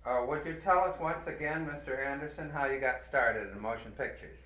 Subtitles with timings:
[0.05, 2.05] Uh, would you tell us once again, Mr.
[2.05, 4.41] Anderson, how you got started in motion pictures?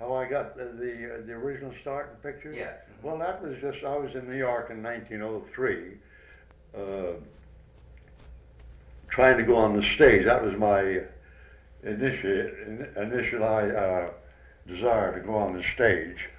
[0.00, 2.56] How I got the the, uh, the original start in pictures?
[2.56, 2.74] Yes.
[3.02, 5.92] Well, that was just I was in New York in 1903,
[6.74, 6.80] uh,
[9.10, 10.24] trying to go on the stage.
[10.24, 11.02] That was my
[11.84, 12.48] initial
[12.96, 14.08] initial uh,
[14.66, 16.30] desire to go on the stage,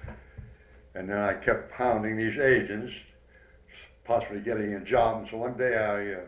[0.96, 2.92] and then I kept pounding these agents,
[4.04, 5.20] possibly getting a job.
[5.20, 6.24] And so one day I uh,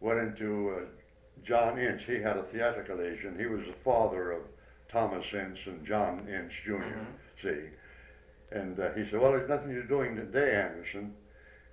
[0.00, 0.80] went into uh,
[1.44, 2.02] John Ince.
[2.06, 3.38] He had a theatrical agent.
[3.38, 4.40] He was the father of
[4.88, 7.06] Thomas Ince and John Ince junior
[7.42, 7.48] Mm-hmm.
[7.48, 7.68] See,
[8.52, 11.12] and uh, he said, "Well, there's nothing you're doing today, Anderson."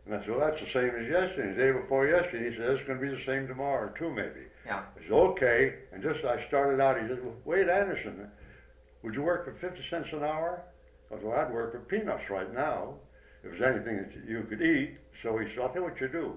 [0.05, 1.53] And I said, "Well, that's the same as yesterday.
[1.53, 4.47] The day before yesterday." He said, "It's going to be the same tomorrow too, maybe."
[4.65, 4.83] Yeah.
[4.97, 7.01] I said, "Okay." And just as I started out.
[7.01, 8.29] He said, well, "Wait, Anderson,
[9.03, 10.63] would you work for 50 cents an hour?"
[11.11, 12.95] I said, "Well, I'd work for peanuts right now
[13.43, 16.07] if there's anything that you could eat." So he said, "I'll tell you what you
[16.07, 16.35] do.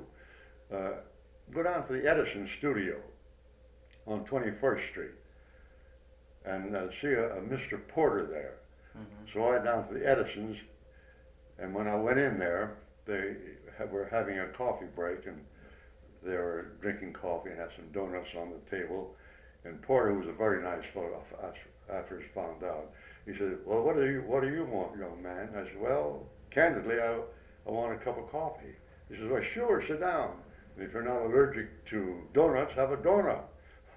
[0.72, 0.92] Uh,
[1.52, 2.96] go down to the Edison studio
[4.06, 5.14] on 21st Street."
[6.46, 7.80] And uh, see a, a Mr.
[7.88, 8.54] Porter there.
[8.96, 9.32] Mhm.
[9.32, 10.56] So I went down to the Edisons,
[11.58, 13.36] and when I went in there, they
[13.78, 15.44] ha- were having a coffee break, and
[16.22, 19.14] they were drinking coffee and had some donuts on the table.
[19.64, 21.22] And Porter was a very nice fellow.
[21.92, 22.90] I first found out.
[23.26, 26.26] He said, "Well, what do you what do you want, young man?" I said, "Well,
[26.50, 27.14] candidly, I
[27.66, 28.74] I want a cup of coffee."
[29.08, 30.36] He says, "Well, sure, sit down.
[30.76, 33.42] And if you're not allergic to donuts, have a donut."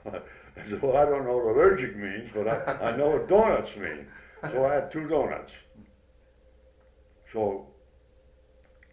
[0.81, 4.07] Well, I don't know what allergic means, but I, I know what donuts mean.
[4.41, 5.51] So I had two donuts.
[7.33, 7.67] So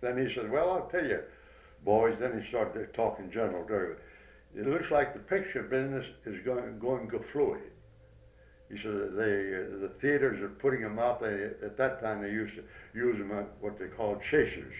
[0.00, 1.22] then he said, well, I'll tell you,
[1.84, 2.18] boys.
[2.18, 4.00] Then he started talking general Derby.
[4.56, 7.60] It looks like the picture business is going, going go fluid.
[8.70, 11.20] He said they, uh, the theaters are putting them out.
[11.20, 14.74] They, at that time, they used to use them at what they called chasers.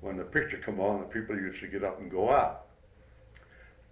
[0.00, 2.65] When the picture come on, the people used to get up and go out.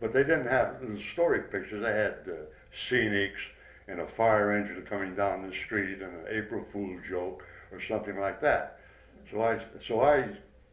[0.05, 0.83] But they didn't have
[1.15, 1.83] story pictures.
[1.83, 2.45] They had uh,
[2.77, 3.41] scenics
[3.89, 7.43] and a fire engine coming down the street and an April Fool joke
[7.73, 8.81] or something like that.
[9.31, 10.29] So I, so I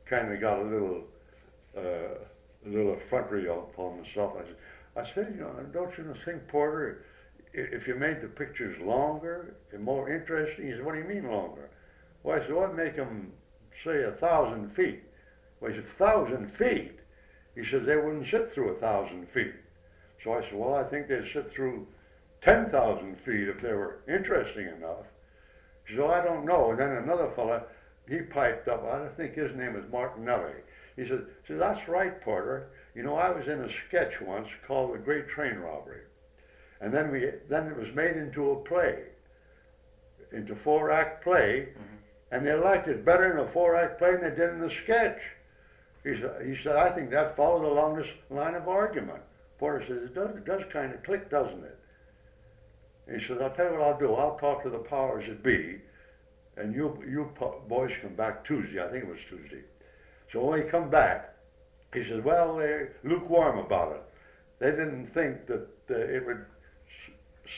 [0.06, 1.04] kind of got a little,
[1.78, 4.34] uh, a little effrontery upon myself.
[4.38, 4.56] I said,
[4.98, 7.06] I said, you know, don't you think, Porter,
[7.54, 10.66] if you made the pictures longer and more interesting?
[10.66, 11.70] He said, what do you mean longer?
[12.24, 13.32] Well, I said, well, make them
[13.82, 15.04] say a thousand feet.
[15.62, 16.98] Well, he said, thousand feet?
[17.62, 19.54] He says they wouldn't sit through a thousand feet.
[20.24, 21.86] So I said, well, I think they'd sit through
[22.42, 25.06] 10,000 feet if they were interesting enough.
[25.86, 26.72] He said, oh, I don't know.
[26.72, 27.64] And then another fella,
[28.10, 30.54] he piped up, I think his name is Martinelli.
[30.96, 32.70] He said, said, that's right, Porter.
[32.96, 36.02] You know, I was in a sketch once called The Great Train Robbery.
[36.82, 39.04] And then, we, then it was made into a play,
[40.32, 41.96] into four-act play, mm-hmm.
[42.32, 45.22] and they liked it better in a four-act play than they did in the sketch.
[46.04, 49.22] He said, he said, I think that followed along this line of argument.
[49.60, 51.78] Porter says, it does, it does kind of click, doesn't it?
[53.14, 54.14] He says, I'll tell you what I'll do.
[54.16, 55.80] I'll talk to the powers that be,
[56.58, 57.32] and you, you
[57.68, 58.84] boys come back Tuesday.
[58.84, 59.62] I think it was Tuesday.
[60.32, 61.36] So when he come back,
[61.94, 64.02] he says, well, they're lukewarm about it.
[64.60, 66.46] They didn't think that uh, it would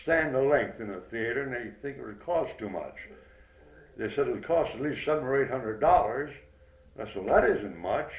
[0.01, 2.95] stand the length in a theater, and they think it would cost too much.
[3.95, 6.31] They said it would cost at least seven or eight hundred dollars.
[6.99, 8.11] I said, well, that isn't much.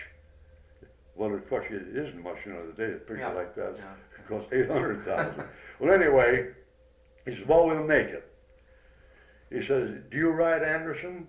[1.17, 3.75] Well, of course, it isn't much, you know, the day a picture Yeah, like that
[3.77, 3.85] yeah.
[4.19, 5.45] it costs eight hundred thousand.
[5.79, 6.49] well, anyway,
[7.25, 8.29] he says, well, we'll make it.
[9.51, 11.29] He says, do you ride Anderson?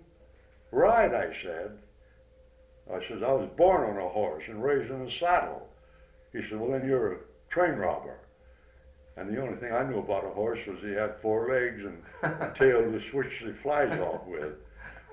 [0.72, 1.78] Ride, I said.
[2.92, 5.68] I says, I was born on a horse and raised in a saddle.
[6.32, 7.18] He said, well, then you're a
[7.50, 8.16] train robber.
[9.16, 12.02] And the only thing I knew about a horse was he had four legs and
[12.22, 14.54] a tail to switch the flies off with.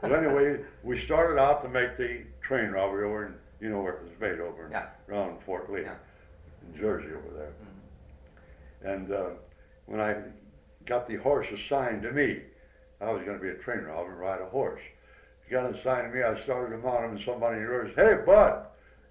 [0.02, 3.34] Well, anyway, we started out to make the train robbery over in,
[3.64, 4.88] you know where it was made over in, Yeah.
[5.08, 5.96] around Fort Lee, Yeah.
[6.68, 7.54] in Jersey over there.
[7.64, 8.94] Mhm.
[8.94, 9.30] And uh,
[9.86, 10.18] when I
[10.86, 12.42] got the horse assigned to me,
[13.00, 14.82] I was going to be a train robber and ride a horse.
[15.46, 18.66] He got assigned to me, I started to mount him, and somebody roars, Hey, Bud,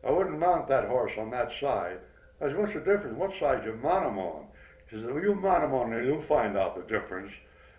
[0.06, 1.98] I wouldn't mount that horse on that side.
[2.43, 3.16] I said, What's the difference?
[3.16, 4.46] What side you mount him on?
[4.90, 7.32] He said, Well, you mount him on there, you'll find out the difference.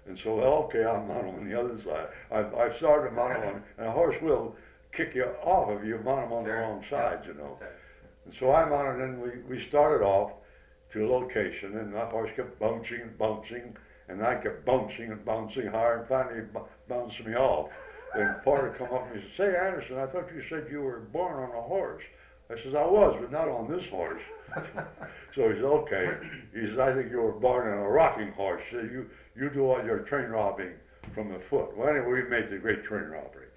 [0.07, 2.07] And so, well, okay, I'll mount him on the other side.
[2.31, 4.55] I've, I've started to mount him on, and a horse will
[4.95, 6.55] kick you off if you mount him on Sure.
[6.55, 6.89] the wrong Yeah.
[6.89, 7.57] side, you know.
[7.61, 7.71] Okay.
[8.25, 10.31] And so I mounted and we, we started off
[10.91, 13.75] to a location and that horse kept bouncing and bouncing
[14.09, 17.69] and I kept bouncing and bouncing higher and finally b- bounced me off.
[18.13, 20.99] and Porter come up and he said, "Say, Anderson, I thought you said you were
[20.99, 22.03] born on a horse."
[22.51, 24.21] I says, "I was, but not on this horse."
[25.33, 26.11] so he said, "Okay."
[26.53, 28.61] He says, "I think you were born on a rocking horse.
[28.71, 30.73] So you you do all your train robbing
[31.15, 33.47] from the foot." Well, anyway, we made the great train robbery,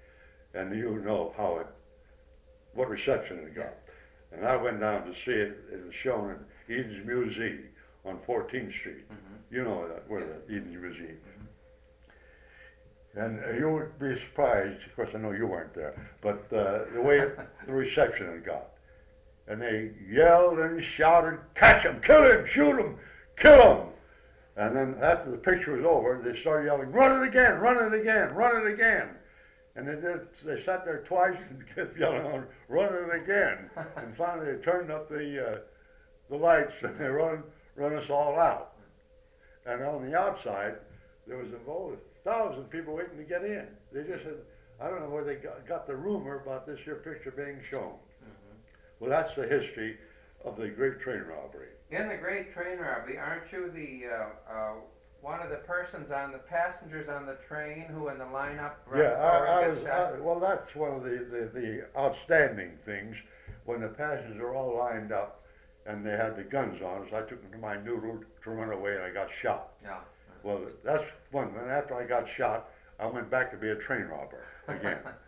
[0.53, 1.67] and you know how it,
[2.73, 3.73] what reception it got.
[4.31, 5.57] And I went down to see it.
[5.71, 6.35] It was shown
[6.69, 7.63] in Eden's Museum
[8.05, 9.09] on 14th Street.
[9.09, 9.37] Mhm.
[9.51, 11.17] You know that where the Eden's Museum.
[13.15, 16.85] And uh, you would be surprised, of course I know you weren't there, but uh,
[16.93, 18.69] the way it, the reception it got.
[19.47, 22.97] And they yelled and shouted, catch him, kill him, shoot him,
[23.37, 23.87] kill him.
[24.57, 27.97] And then after the picture was over, they started yelling, run it again, run it
[27.97, 29.09] again, run it again.
[29.77, 33.69] And they did, they sat there twice and kept yelling on, run it again.
[33.95, 35.57] And finally they turned up the, uh,
[36.29, 37.43] the lights and they run,
[37.75, 38.73] run us all out.
[39.67, 40.75] And on the outside,
[41.27, 43.67] there was a oh, thousand people waiting to get in.
[43.93, 44.37] They just said,
[44.81, 47.93] I don't know where they got, got the rumor about this here picture being shown.
[48.99, 49.97] Well, that's the history
[50.43, 51.69] of the Great Train Robbery.
[51.91, 54.73] In the Great Train Robbery, aren't you the uh, uh,
[55.21, 59.03] one of the persons on the passengers on the train who, in the lineup, runs
[59.03, 59.85] yeah, I, I was.
[59.85, 63.15] I, well, that's one of the, the, the outstanding things.
[63.65, 65.43] When the passengers are all lined up
[65.85, 68.71] and they had the guns on us, I took them to my noodle to run
[68.71, 69.69] away and I got shot.
[69.83, 69.99] yeah.
[70.43, 71.53] Well, that's one.
[71.53, 74.99] Then after I got shot, I went back to be a train robber again.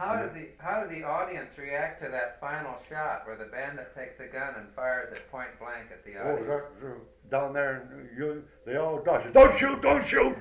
[0.00, 3.94] How did the how did the audience react to that final shot where the bandit
[3.94, 6.64] takes the gun and fires it point blank at the Oh, audience?
[6.80, 9.34] that, down there, and you, they all dodged.
[9.34, 9.82] Don't shoot!
[9.82, 10.34] Don't shoot!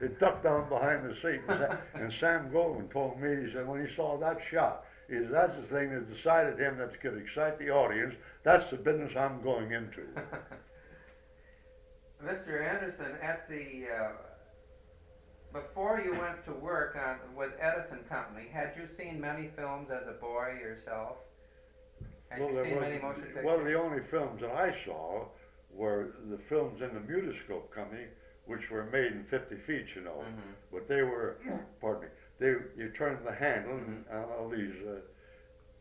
[0.00, 1.40] They ducked down behind the seat.
[1.48, 5.14] And, Sa- and Sam Goldwyn told me, he said, when he saw that shot, he
[5.14, 8.14] said, that's the thing that decided him that could excite the audience.
[8.44, 10.02] That's the business I'm going into.
[12.24, 12.62] Mr.
[12.62, 14.08] Anderson, at the uh,
[15.60, 20.06] before you went to work on with Edison Company, had you seen many films as
[20.08, 21.16] a boy yourself?
[22.28, 23.44] Had you there seen was- many motion pictures?
[23.44, 25.26] well, the only films that I saw
[25.70, 28.06] were the films in the Mutoscope Company,
[28.46, 30.22] which were made in 50 feet, you know.
[30.24, 30.54] Mhm.
[30.72, 31.36] But they were,
[31.80, 32.08] pardon me,
[32.38, 32.48] they
[32.82, 35.00] you turned the handle and all these uh,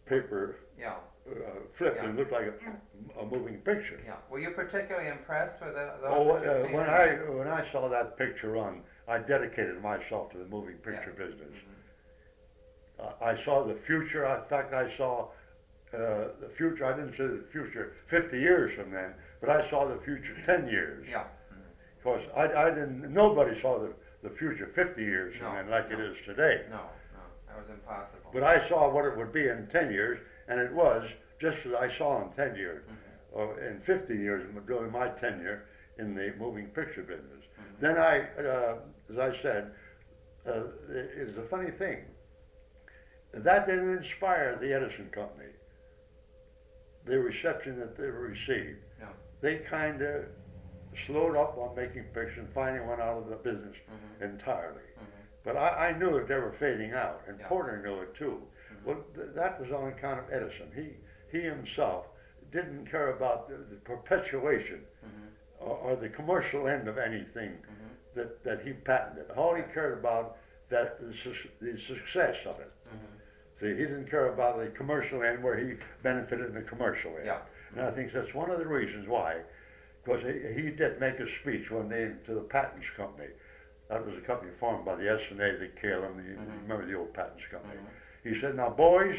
[0.06, 0.96] paper Yeah,
[1.30, 1.34] uh,
[1.74, 2.06] flipped Yeah.
[2.06, 4.00] and looked like a, a moving picture.
[4.06, 4.18] yeah.
[4.30, 6.12] Were you particularly impressed with the, those?
[6.14, 10.38] Oh, that uh, when I when I saw that picture run, I dedicated myself to
[10.38, 11.26] the moving picture Yeah.
[11.26, 11.54] business.
[11.54, 13.04] Mhm.
[13.06, 14.26] Uh, I saw the future.
[14.26, 15.30] In fact, I saw
[15.94, 16.86] uh, the future.
[16.86, 20.68] I didn't see the future 50 years from then, but I saw the future 10
[20.68, 21.08] years.
[21.08, 21.26] Yeah.
[21.98, 23.14] Because I, I didn't.
[23.14, 23.94] Nobody saw the,
[24.24, 26.06] the future 50 years from No, then like it no.
[26.06, 26.66] is today.
[26.70, 28.32] No, no, that was impossible.
[28.34, 31.10] But I saw what it would be in 10 years, and it was
[31.40, 32.96] just as I saw in 10 years, Mhm.
[33.32, 35.64] or in 15 years during my tenure
[35.98, 37.46] in the moving picture business.
[37.58, 37.80] Mhm.
[37.80, 38.80] Then I, uh,
[39.12, 39.72] as I said,
[40.48, 42.00] uh, it's a funny thing.
[43.34, 45.50] That didn't inspire the Edison Company.
[47.06, 48.80] The reception that they received.
[49.00, 49.08] No.
[49.42, 50.26] They kind of
[51.06, 54.22] slowed up on making pictures and finally went out of the business Mhm.
[54.32, 54.82] entirely.
[54.98, 55.06] Mhm.
[55.44, 57.48] But I, I knew that they were fading out, and Yeah.
[57.48, 58.42] Porter knew it too.
[58.72, 58.84] Mhm.
[58.86, 60.72] Well, th- that was on account of Edison.
[60.74, 60.96] He,
[61.38, 62.08] he himself
[62.52, 65.30] didn't care about the, the perpetuation Mhm.
[65.60, 67.95] or, or the commercial end of anything Mhm.
[68.16, 69.30] That, that he patented.
[69.36, 70.38] All he cared about
[70.70, 72.72] that the, suc- the success of it.
[72.90, 73.60] Mhm.
[73.60, 77.26] See, he didn't care about the commercial end where he benefited in the commercial end.
[77.28, 77.40] Yeah.
[77.76, 79.42] And I think that's one of the reasons why,
[80.04, 83.30] because he, he did make a speech one day to the patents company.
[83.90, 86.62] That was a company formed by the S&A, the KLM, the, Mhm.
[86.64, 87.76] remember the old patents company.
[87.76, 88.34] Mhm.
[88.34, 89.16] He said, now boys,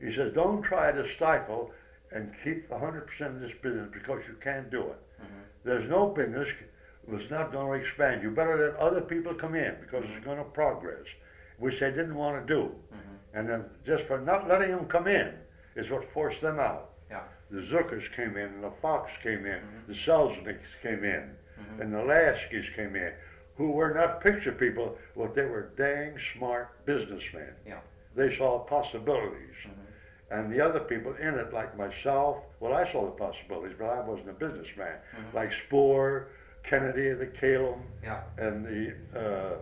[0.00, 1.72] he says, don't try to stifle
[2.12, 4.98] and keep 100% of this business because you can't do it.
[5.22, 5.42] Mhm.
[5.64, 6.48] There's no business
[7.06, 8.22] was not going to expand.
[8.22, 10.16] You better let other people come in because Mhm.
[10.16, 11.06] it's going to progress,
[11.58, 12.74] which they didn't want to do.
[12.92, 12.98] Mhm.
[13.34, 15.38] And then just for not letting them come in
[15.76, 16.90] is what forced them out.
[17.10, 17.22] Yeah.
[17.50, 19.86] The Zukors came in, and the Fox came in, Mhm.
[19.86, 21.80] the Selznicks came in, Mhm.
[21.80, 23.12] and the Laskys came in,
[23.56, 27.54] who were not picture people, but they were dang smart businessmen.
[27.64, 27.80] Yeah.
[28.16, 29.54] They saw possibilities.
[29.64, 29.72] Mhm.
[30.28, 34.00] And the other people in it, like myself, well, I saw the possibilities, but I
[34.00, 34.98] wasn't a businessman.
[35.14, 35.34] Mhm.
[35.34, 36.26] Like Spoor,
[36.66, 38.20] Kennedy, the Kalem, Yeah.
[38.38, 39.56] and the uh,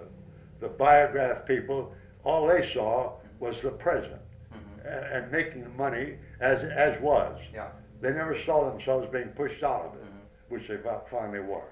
[0.61, 1.93] the biograph people,
[2.25, 4.21] all they saw was the present
[4.53, 4.87] Mhm.
[4.87, 7.39] and, and making money as as was.
[7.53, 7.69] Yeah.
[8.01, 10.21] They never saw themselves being pushed out of it, Mhm.
[10.49, 10.79] which they
[11.11, 11.69] finally were.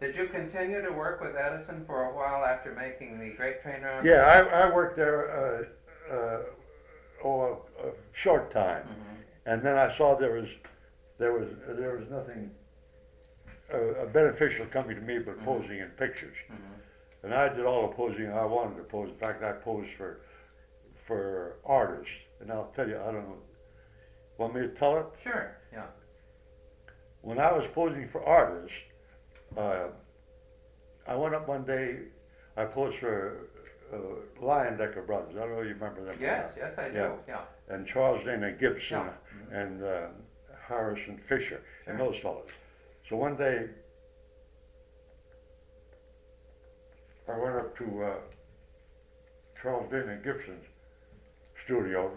[0.00, 3.82] Did you continue to work with Edison for a while after making the Great Train
[3.82, 4.10] Robbery?
[4.10, 4.22] Yeah,
[4.52, 5.30] I, I worked there
[6.10, 6.42] uh, uh,
[7.24, 7.40] oh,
[7.82, 9.16] a, a short time, Mhm.
[9.46, 10.48] and then I saw there was
[11.18, 12.50] there was there was nothing
[13.72, 15.44] uh, beneficial coming to me but Mhm.
[15.44, 16.36] posing in pictures.
[16.50, 16.56] Mhm.
[17.22, 19.10] And I did all the posing I wanted to pose.
[19.10, 20.20] In fact, I posed for
[21.06, 22.12] for artists.
[22.40, 23.42] And I'll tell you, I don't know.
[24.38, 25.06] Want me to tell it?
[25.22, 25.56] Sure.
[25.72, 25.86] Yeah.
[27.22, 28.76] When I was posing for artists,
[29.56, 29.88] uh,
[31.06, 31.98] I went up one day.
[32.56, 33.48] I posed for
[33.92, 33.96] uh,
[34.40, 35.34] Leyendecker Brothers.
[35.36, 36.16] I don't know if you remember them.
[36.20, 36.52] Yes.
[36.56, 36.94] Yes, I do.
[36.94, 37.16] Yeah.
[37.26, 37.44] Yeah.
[37.68, 39.00] And Charles Dana Gibson
[39.50, 39.58] Yeah.
[39.60, 40.06] and uh,
[40.68, 42.48] Harrison Fisher and those fellows.
[43.10, 43.64] So one day,
[47.28, 48.14] I went up to uh,
[49.60, 50.64] Charles Dana Gibson's
[51.64, 52.12] studio.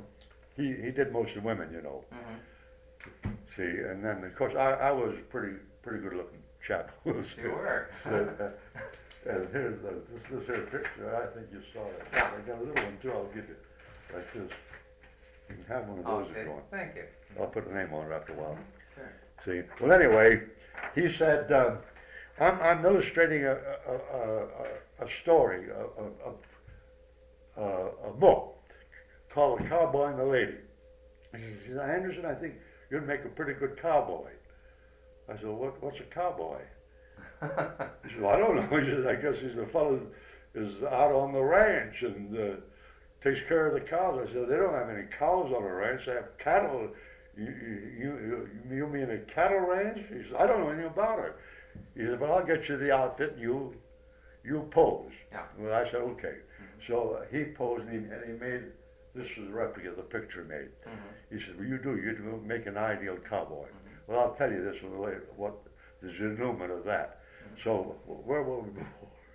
[0.55, 2.03] He he did most of the women, you know.
[2.11, 6.91] hmm See, and then of course I, I was pretty pretty good looking chap.
[7.05, 7.13] You
[7.49, 7.89] were.
[8.05, 8.49] and, uh,
[9.31, 11.09] and here's the, this this here picture.
[11.15, 12.03] I think you saw it.
[12.13, 12.31] Yeah.
[12.37, 13.11] I got a little one too.
[13.11, 13.55] I'll give you
[14.13, 14.51] like this.
[15.49, 16.65] You can have one of those if you want.
[16.69, 17.05] Thank you.
[17.39, 18.57] I'll put a name on it after a while.
[18.95, 19.11] Sure.
[19.43, 19.67] See.
[19.81, 20.41] Well, anyway,
[20.95, 21.75] he said, uh,
[22.39, 24.43] I'm, I'm illustrating a, a, a,
[25.01, 28.57] a, a story, a, a, a, a book
[29.33, 30.57] called The Cowboy and the Lady.
[31.35, 32.53] He says, Anderson, I think
[32.91, 34.29] you'd make a pretty good cowboy.
[35.29, 36.59] I said, what, what's a cowboy?
[37.41, 37.47] He
[38.09, 38.79] said, well, I don't know.
[38.81, 39.99] He says, I guess he's the fellow
[40.55, 42.55] is out on the ranch and uh,
[43.23, 44.19] takes care of the cows.
[44.21, 46.05] I said, they don't have any cows on the ranch.
[46.05, 46.89] They have cattle.
[47.37, 49.97] You, you, you, you mean a cattle ranch?
[50.09, 51.35] He said, I don't know anything about it.
[51.95, 53.73] He said, but I'll get you the outfit and you,
[54.43, 55.11] you pose.
[55.31, 55.43] Yeah.
[55.57, 56.35] Well, I said, okay.
[56.87, 58.63] So uh, he posed and he, and he made,
[59.15, 60.69] this was a replica of the picture he made.
[60.85, 61.37] Mhm.
[61.39, 63.65] He said, well, you do, you do make an ideal cowboy.
[64.07, 65.53] Well, I'll tell you this one later, what
[66.01, 67.19] the denouement of that.
[67.63, 68.85] So where will we go?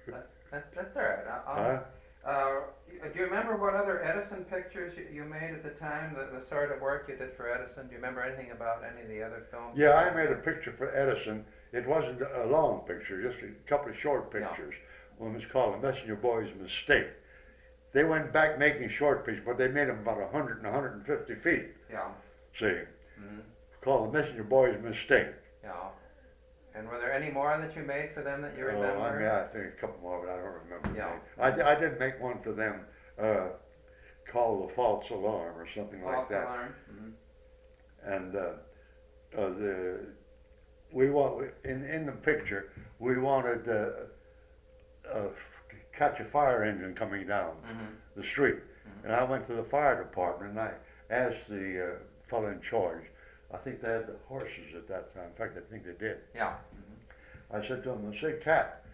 [0.08, 1.26] That, that, that's all right.
[1.46, 1.82] I'll,
[2.24, 2.30] Huh?
[2.30, 2.60] Uh,
[3.12, 6.14] do you remember what other Edison pictures you, you made at the time?
[6.14, 7.86] The, the sort of work you did for Edison.
[7.86, 9.76] Do you remember anything about any of the other films?
[9.76, 11.44] Yeah, I made a picture for Edison.
[11.72, 14.74] It wasn't a long picture, just a couple of short pictures.
[15.18, 17.08] One was called The Messenger Boy's Mistake.
[17.92, 21.66] They went back making short pictures, but they made them about 100 and 150 feet.
[21.90, 22.08] Yeah.
[22.58, 22.66] See,
[23.20, 23.40] Mm-hmm.
[23.82, 25.26] called The Messenger Boy's Mistake.
[25.64, 25.72] Yeah.
[26.78, 29.00] And were there any more that you made for them that you Oh, remember?
[29.00, 30.96] I mean, I think a couple more, but I don't remember.
[30.96, 31.18] Yeah.
[31.42, 32.82] I, I did make one for them
[33.20, 33.48] uh,
[34.30, 36.44] called The False Alarm or something like False that.
[36.44, 36.74] alarm.
[36.90, 37.08] hmm
[38.06, 38.38] and uh,
[39.36, 39.98] uh, the
[40.92, 42.70] we want in in the picture
[43.00, 43.88] we wanted uh,
[45.12, 45.26] uh,
[45.98, 48.58] catch a fire engine coming down hmm the street,
[49.04, 50.72] and I went to the fire department and I
[51.10, 51.98] asked the uh,
[52.30, 53.02] fellow in charge.
[53.52, 55.24] I think they had the horses at that time.
[55.30, 56.18] In fact, I think they did.
[56.34, 56.54] Yeah.
[57.52, 58.84] I said to him, I said, Cat,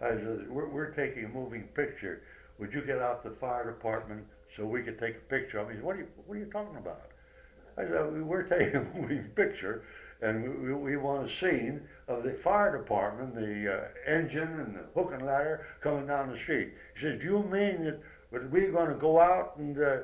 [0.00, 2.22] I said, we're, we're taking a moving picture.
[2.58, 4.24] Would you get out the fire department
[4.56, 5.72] so we could take a picture of him?
[5.74, 7.02] He said, what are you, what are you talking about?
[7.76, 9.84] I said, "We- we're taking a moving picture
[10.20, 14.84] and we, we, want a scene of the fire department, the uh, engine and the
[14.94, 16.72] hook and ladder coming down the street.
[16.96, 18.00] He says, do you mean that,
[18.32, 19.98] that we're going to go out and uh,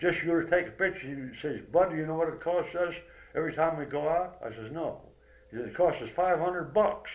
[0.00, 1.08] just you to take a picture?
[1.08, 2.94] He says, Bud, do you know what it costs us
[3.34, 4.38] every time we go out?
[4.44, 5.00] I says, no.
[5.50, 7.10] He says, it costs us 500 bucks.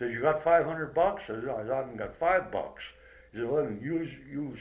[0.00, 1.24] He says, you got 500 bucks?
[1.24, 2.82] I said, I haven't got five bucks.
[3.32, 4.58] He said, well, then use, use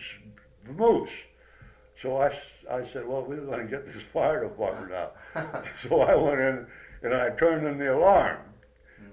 [0.68, 1.10] the moose.
[2.02, 2.30] So I
[2.92, 5.16] said, well, we're going to get this fire department out.
[5.88, 6.68] so I went in
[7.04, 8.40] and I turned on the alarm.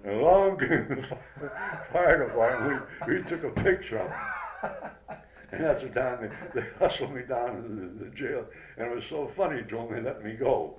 [0.02, 1.50] And along came the
[1.92, 2.82] fire department.
[3.06, 5.18] We, we took a picture of it.
[5.52, 8.44] And that's the time they, they hustled me down to the, the jail.
[8.76, 10.76] And it was so funny to them, they let me go.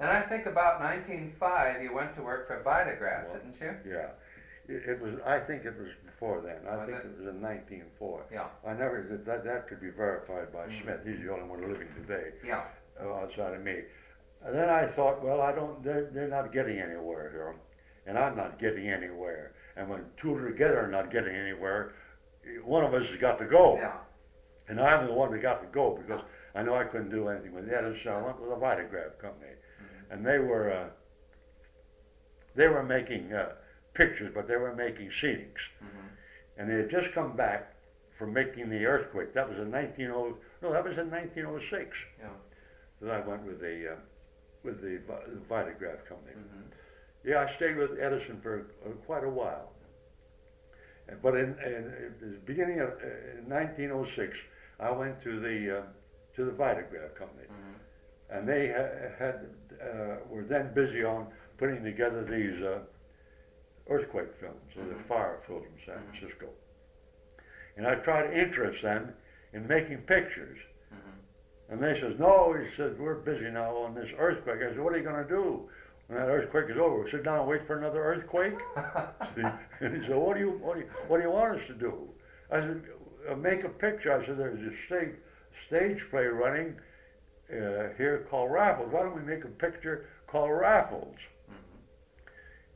[0.00, 3.92] And I think about 1905, you went to work for Vitagraph, Well, didn't you?
[3.92, 4.10] Yeah.
[4.68, 6.68] It, it was, I think it was before then.
[6.70, 7.06] I think it?
[7.06, 8.26] it was in 1904.
[8.32, 8.46] Yeah.
[8.66, 10.82] I never that, that could be verified by Mm.
[10.82, 11.00] Smith.
[11.06, 12.64] He's the only one living today Yeah.
[13.02, 13.82] uh, outside of me.
[14.44, 17.56] And then I thought, well, I don't, they're, they're not getting anywhere here.
[18.06, 19.52] And I'm not getting anywhere.
[19.76, 21.94] And when two together are not getting anywhere,
[22.64, 23.76] one of us has got to go.
[23.76, 23.92] Yeah.
[24.68, 26.22] And I'm the one that got to go because
[26.54, 27.82] I know I couldn't do anything with that.
[28.04, 29.52] So I went with a Vitagraph company.
[30.10, 30.88] And they were, uh,
[32.54, 33.52] they were making uh,
[33.98, 35.64] pictures, but they were making scenics.
[35.80, 36.06] hmm
[36.56, 37.74] And they had just come back
[38.18, 39.34] from making the earthquake.
[39.34, 42.28] That was in 1900, no, that was in 1906 Yeah.
[43.02, 43.96] that I went with the, uh,
[44.64, 44.94] with the,
[45.34, 46.34] the Vitagraph company.
[46.34, 46.66] hmm
[47.24, 48.54] Yeah, I stayed with Edison for
[48.86, 49.72] uh, quite a while.
[51.22, 51.82] But in, in,
[52.22, 54.36] in the beginning of uh, 1906,
[54.78, 55.82] I went to the uh,
[56.36, 57.76] to the Vitagraph company, hmm
[58.30, 59.36] and they ha- had
[59.80, 61.26] uh, were then busy on
[61.56, 62.80] putting together these uh,
[63.88, 65.04] earthquake films or the Mhm.
[65.06, 66.16] fire films in San Mhm.
[66.18, 66.48] Francisco.
[67.76, 69.14] And I tried to interest them
[69.52, 70.58] in making pictures.
[70.90, 70.96] hmm
[71.70, 74.62] And they says, no, he said, we're busy now on this earthquake.
[74.62, 75.68] I said, what are you going to do?
[76.06, 78.58] When that earthquake is over, sit down and wait for another earthquake.
[79.80, 81.74] And he said, what do you what do you what do you want us to
[81.74, 82.08] do?
[82.50, 82.82] I said,
[83.28, 84.12] "Uh, make a picture.
[84.12, 85.14] I said, there's a stage
[85.66, 86.76] stage play running
[87.50, 88.90] uh, here called Raffles.
[88.90, 91.14] Why don't we make a picture called Raffles?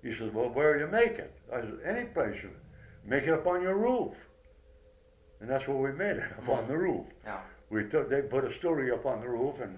[0.03, 1.33] He says, well, where do you make it?
[1.53, 2.37] I said, any place.
[2.43, 2.51] You
[3.05, 4.13] Make it up on your roof.
[5.41, 7.07] And that's what we made it, up on the roof.
[7.25, 7.41] Yeah.
[7.71, 9.77] We took, they put a story up on the roof, and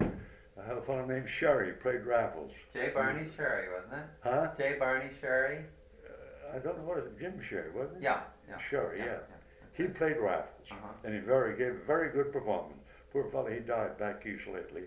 [0.61, 2.51] I had a fellow named Sherry played Raffles.
[2.73, 2.89] J.
[2.93, 4.09] Barney Sherry, wasn't it?
[4.21, 4.47] Huh?
[4.57, 4.75] J.
[4.77, 5.59] Barney Sherry?
[6.05, 8.03] Uh, I don't know what it Jim Sherry, wasn't it?
[8.03, 8.21] Yeah.
[8.49, 8.57] yeah.
[8.69, 9.17] Sherry, yeah.
[9.73, 10.87] He played Raffles, Uh-huh.
[11.03, 12.77] and he very gave a very good performance.
[13.11, 14.83] Poor fellow, he died back east lately.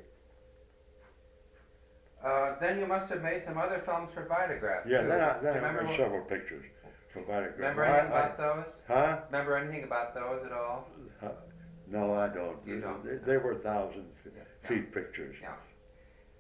[2.25, 4.85] Uh, then you must have made some other films for Vitagraph.
[4.87, 5.09] Yeah, too.
[5.09, 6.65] then I, then I made several pictures
[7.13, 7.57] for Vitagraph.
[7.59, 8.65] Remember anything I- about those?
[8.89, 9.19] Huh?
[9.31, 10.89] Remember anything about those at all?
[11.23, 11.29] Uh,
[11.87, 12.59] No, I don't.
[12.67, 13.05] You don't?
[13.05, 14.69] They, they were thousand f- Yeah.
[14.69, 15.37] feet pictures.
[15.41, 15.53] Yeah.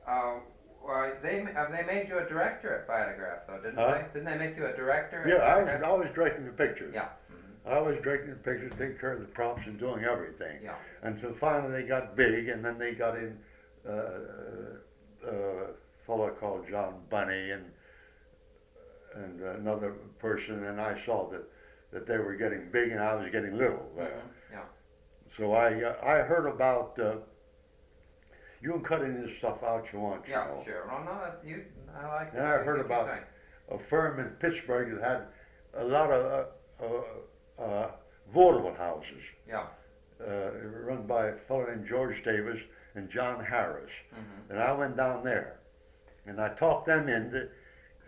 [0.06, 0.40] Uh,
[0.84, 3.94] well, they uh, they made you a director at Vitagraph, though, didn't Huh?
[4.12, 4.20] they?
[4.20, 5.24] Didn't they make you a director?
[5.28, 5.82] Yeah, I was?
[5.84, 6.92] I was directing the pictures.
[6.94, 7.08] Yeah.
[7.30, 10.58] mhm, I was directing the pictures, taking care of the props and doing everything.
[10.62, 10.74] Yeah.
[11.02, 13.38] Until finally they got big, and then they got in
[13.88, 14.78] uh,
[15.28, 15.66] a
[16.06, 17.64] fellow called John Bunny and
[19.14, 21.42] and another person, and I saw that
[21.92, 23.90] that they were getting big and I was getting little.
[23.96, 24.10] Mhm,
[24.52, 24.64] Yeah.
[25.36, 27.16] So I uh, I heard about uh,
[28.60, 30.46] you can cut any of this stuff out you want, you Yeah.
[30.46, 30.62] know.
[30.64, 30.86] Sure.
[30.86, 31.64] Well, no, you.
[31.96, 32.32] I like.
[32.34, 32.42] And.
[32.42, 33.08] I heard about-
[33.70, 35.26] a firm in Pittsburgh that had
[35.74, 36.48] a lot of
[36.80, 37.90] uh, uh, uh,
[38.32, 39.22] vaudeville houses.
[39.46, 39.66] Yeah.
[40.20, 40.50] Uh,
[40.86, 42.58] run by a fellow named George Davis
[42.98, 43.90] and John Harris.
[44.14, 45.56] mhm, And I went down there,
[46.26, 47.48] and I talked them into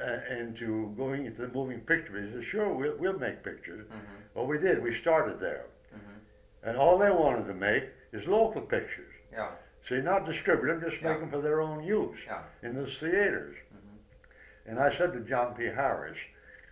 [0.03, 2.45] uh, into going into the moving picture business.
[2.47, 3.87] Sure, we'll, we'll make pictures.
[3.87, 4.01] mhm,
[4.35, 4.83] Well, we did.
[4.83, 9.13] We started there, mhm, and all they wanted to make is local pictures.
[9.33, 9.51] Yeah.
[9.89, 12.43] See, not distribute them, just make them for their own use Yeah.
[12.63, 13.57] in the theaters.
[13.75, 15.65] mhm, And I said to John P.
[15.67, 16.19] Harris,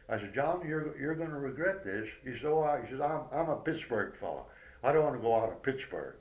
[0.08, 2.08] I said, John, you're, you're going to regret this.
[2.24, 4.46] He said, oh, I, he said, I'm, I'm a Pittsburgh fellow.
[4.82, 6.14] I don't want to go out of Pittsburgh.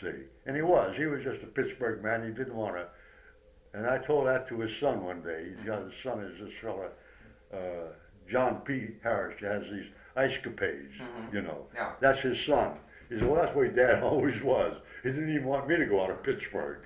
[0.00, 0.12] See,
[0.46, 0.96] and he was.
[0.96, 2.24] He was just a Pittsburgh man.
[2.24, 2.86] He didn't want to.
[3.74, 5.48] And I told that to his son one day.
[5.56, 6.88] He's got his son is this fellow,
[7.52, 7.92] uh,
[8.30, 8.88] John P.
[9.02, 9.36] Harris.
[9.40, 11.32] He has these ice capades, Mhm.
[11.32, 11.66] you know.
[11.74, 11.92] Yeah.
[12.00, 12.78] That's his son.
[13.08, 14.76] He said, well, that's the way Dad always was.
[15.02, 16.78] He didn't even want me to go out of Pittsburgh.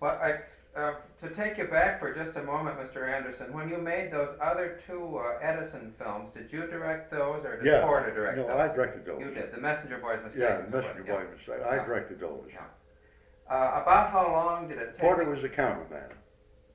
[0.00, 0.40] Well, I,
[0.78, 3.08] uh, to take you back for just a moment, Mr.
[3.12, 7.56] Anderson, when you made those other two uh, Edison films, did you direct those, or
[7.56, 7.82] did Yeah.
[7.82, 8.56] Porter direct No, those?
[8.56, 9.20] I directed those.
[9.20, 9.52] You did.
[9.52, 10.40] The Messenger Boys mistake.
[10.42, 11.66] Yeah, so Messenger forth, Boy mistake.
[11.66, 11.84] I Yeah.
[11.84, 12.44] directed those.
[12.52, 12.60] Yeah.
[13.50, 15.00] Uh, about how long did it take?
[15.00, 16.12] Porter was the cameraman.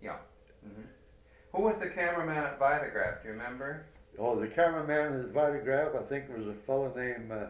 [0.04, 0.86] Mhm.
[1.54, 3.22] Who was the cameraman at Vitagraph?
[3.22, 3.84] Do you remember?
[4.18, 7.30] Oh, the cameraman at Vitagraph, I think, was a fellow named.
[7.32, 7.48] Uh,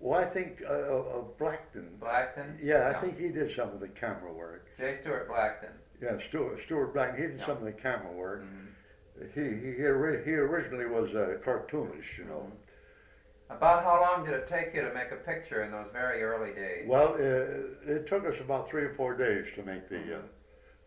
[0.00, 1.98] well, I think uh, uh, Blackton.
[2.00, 2.58] Blackton.
[2.62, 4.66] Yeah, I think he did some of the camera work.
[4.78, 4.98] J.
[5.02, 5.70] Stuart Blackton.
[6.02, 7.16] Yeah, Stuart, Stuart Blackton.
[7.20, 8.42] He did some of the camera work.
[8.42, 9.32] Mhm.
[9.34, 12.50] He he he, ori- he originally was a cartoonist, you know.
[13.50, 16.52] About how long did it take you to make a picture in those very early
[16.54, 16.88] days?
[16.88, 20.22] Well, uh, it took us about three or four days to make the uh,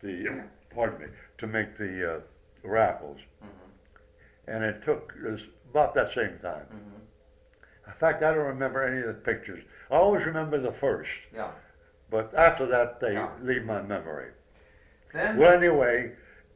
[0.01, 0.43] the
[0.75, 2.19] pardon me to make the uh,
[2.63, 4.53] raffles, Mhm.
[4.53, 5.39] and it took us
[5.69, 6.65] about that same time.
[6.69, 6.99] Mhm.
[7.87, 9.63] In fact, I don't remember any of the pictures.
[9.89, 11.09] I always remember the first.
[11.33, 11.51] Yeah.
[12.09, 13.29] But after that, they Yeah.
[13.41, 14.31] leave my memory.
[15.13, 15.37] Then.
[15.37, 16.11] Well, anyway,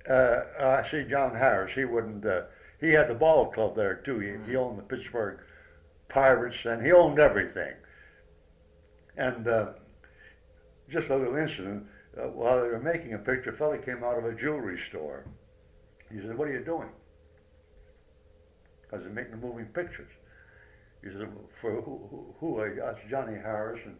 [0.09, 1.71] uh, I see John Harris.
[1.73, 2.25] He wouldn't.
[2.25, 2.43] Uh,
[2.79, 4.19] he had the ball club there too.
[4.19, 5.39] He, he owned the Pittsburgh
[6.09, 7.73] Pirates, and he owned everything.
[9.17, 9.73] And uh,
[10.89, 11.87] just a little incident.
[12.17, 15.23] Uh, while they were making a picture, a fella came out of a jewelry store.
[16.11, 16.89] He said, "What are you doing?"
[18.91, 20.09] I said, "Making the moving pictures."
[21.03, 21.27] He said,
[21.59, 22.61] "For who?" who, who?
[22.61, 23.97] I asked Johnny Harris and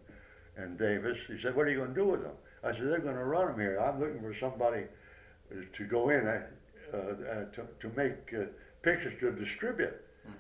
[0.57, 1.17] and Davis.
[1.27, 3.23] He said, "What are you going to do with them?" I said, "They're going to
[3.23, 3.79] run them here.
[3.79, 4.83] I'm looking for somebody
[5.51, 6.41] uh, to go in uh,
[6.93, 8.45] uh, to to make uh,
[8.83, 10.33] pictures to distribute." Mhm.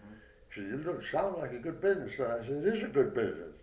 [0.53, 2.87] She said, "It doesn't sound like a good business." son." I said, "It is a
[2.87, 3.55] good business."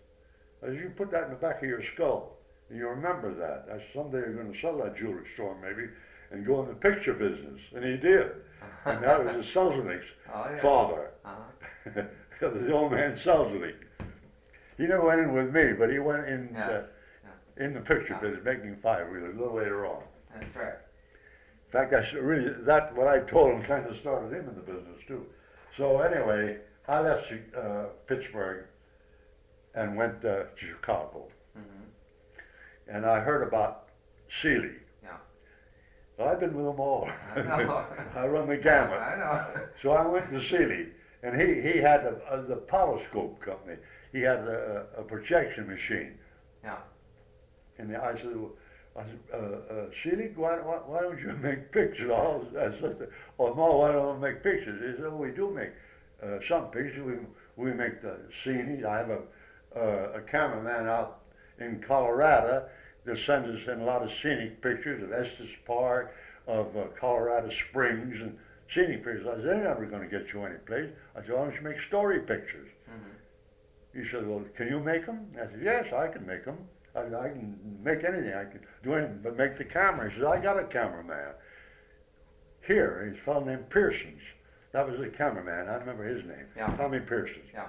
[0.62, 2.36] I said, "You put that in the back of your skull,
[2.68, 5.88] and you remember that." I said, "Someday you're going to sell that jewelry store, maybe,
[6.32, 8.32] and go in the picture business." And he did.
[8.86, 10.58] And that was his Selznick's oh, yeah.
[10.60, 11.10] father.
[11.24, 12.02] Uh-huh.
[12.40, 13.74] the old man Selznick.
[14.76, 16.82] He never went in with me, but he went in Yes, uh,
[17.56, 18.20] in the picture Yeah.
[18.20, 20.02] business, making five reelers a little later on.
[20.34, 20.74] That's right.
[21.66, 24.60] In fact, that's really that what I told him kind of started him in the
[24.62, 25.26] business too.
[25.76, 28.64] So anyway, I left uh, Pittsburgh
[29.74, 31.26] and went uh, to Chicago,
[31.58, 31.88] Mhm.
[32.94, 33.88] and I heard about
[34.28, 34.80] Selig.
[35.02, 35.16] Yeah.
[36.16, 37.08] Well, I've been with them all.
[37.34, 37.84] I know.
[38.14, 38.98] I run the gamut.
[39.00, 39.66] I know.
[39.82, 40.88] So I went to Selig,
[41.22, 43.76] and he, he had the, uh, the Polyscope company.
[44.12, 46.14] He had a, a projection machine.
[46.62, 46.76] Yeah.
[47.78, 48.34] And I said,
[48.96, 52.10] I said, uh, uh, Selig, why, why, why don't you make pictures?
[52.10, 54.80] I said, oh, Ma, why don't we make pictures?
[54.80, 55.70] He said, oh, we do make
[56.22, 57.04] uh, some pictures.
[57.04, 58.84] We, we make the scenes.
[58.84, 59.20] I have a,
[59.76, 61.20] uh, a cameraman out
[61.60, 62.68] in Colorado
[63.04, 66.14] that sends us in a lot of scenic pictures of Estes Park,
[66.46, 68.36] of uh, Colorado Springs, and
[68.72, 69.26] scenic pictures.
[69.26, 70.90] I said, they're never going to get you any place.
[71.16, 72.68] I said, why don't you make story pictures?
[72.90, 74.02] Mhm.
[74.02, 75.26] He said, well, can you make them?
[75.36, 76.58] I said, yes, I can make them.
[76.94, 78.34] I, I can make anything.
[78.34, 80.10] I can do anything but make the camera.
[80.10, 81.32] He said, I got a cameraman.
[82.66, 84.20] Here, he's a fellow named Pearsons.
[84.72, 85.68] That was the cameraman.
[85.68, 86.46] I remember his name.
[86.56, 86.66] Yeah.
[86.76, 87.46] Tommy Pearsons.
[87.54, 87.68] Yeah.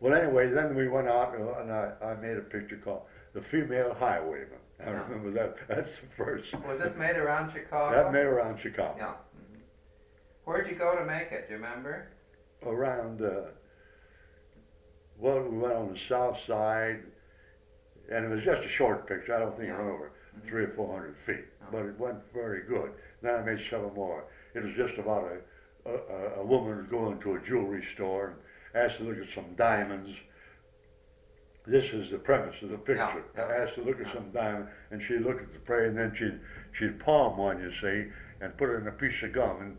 [0.00, 3.40] Well, anyway, then we went out uh, and I, I made a picture called The
[3.40, 4.58] Female Highwayman.
[4.80, 5.02] I Yeah.
[5.08, 5.56] remember that.
[5.68, 6.52] That's the first.
[6.66, 7.94] Was this made around Chicago?
[7.94, 8.96] That made around Chicago.
[8.98, 9.12] Yeah.
[10.46, 11.48] Where'd you go to make it?
[11.48, 12.06] Do you remember?
[12.64, 13.48] Around, uh,
[15.18, 17.00] well, we went on the south side,
[18.12, 19.34] and it was just a short picture.
[19.34, 20.44] I don't think it went over Mhm.
[20.48, 21.66] three or four hundred feet, Oh.
[21.72, 22.92] but it went very good.
[23.22, 24.24] Then I made several more.
[24.54, 25.32] It was just about
[25.84, 28.36] a, a, a- woman going to a jewelry store and
[28.84, 30.10] asked to look at some diamonds.
[31.66, 33.24] This is the premise of the picture.
[33.34, 34.12] Yeah, I yeah, asked to look at yeah.
[34.14, 36.38] some diamond, and she looked at the prey, and then she'd
[36.72, 39.76] she'd palm one, you see, and put it in a piece of gum and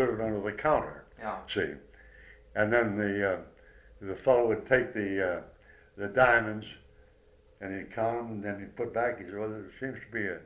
[0.00, 1.04] put it under the counter.
[1.18, 1.36] Yeah.
[1.52, 1.72] See,
[2.54, 3.38] and then the uh,
[4.00, 5.40] the fellow would take the uh,
[5.96, 6.66] the diamonds
[7.60, 9.18] and he'd count them, and then he'd put back.
[9.18, 10.38] He said, "Well, there seems to be a,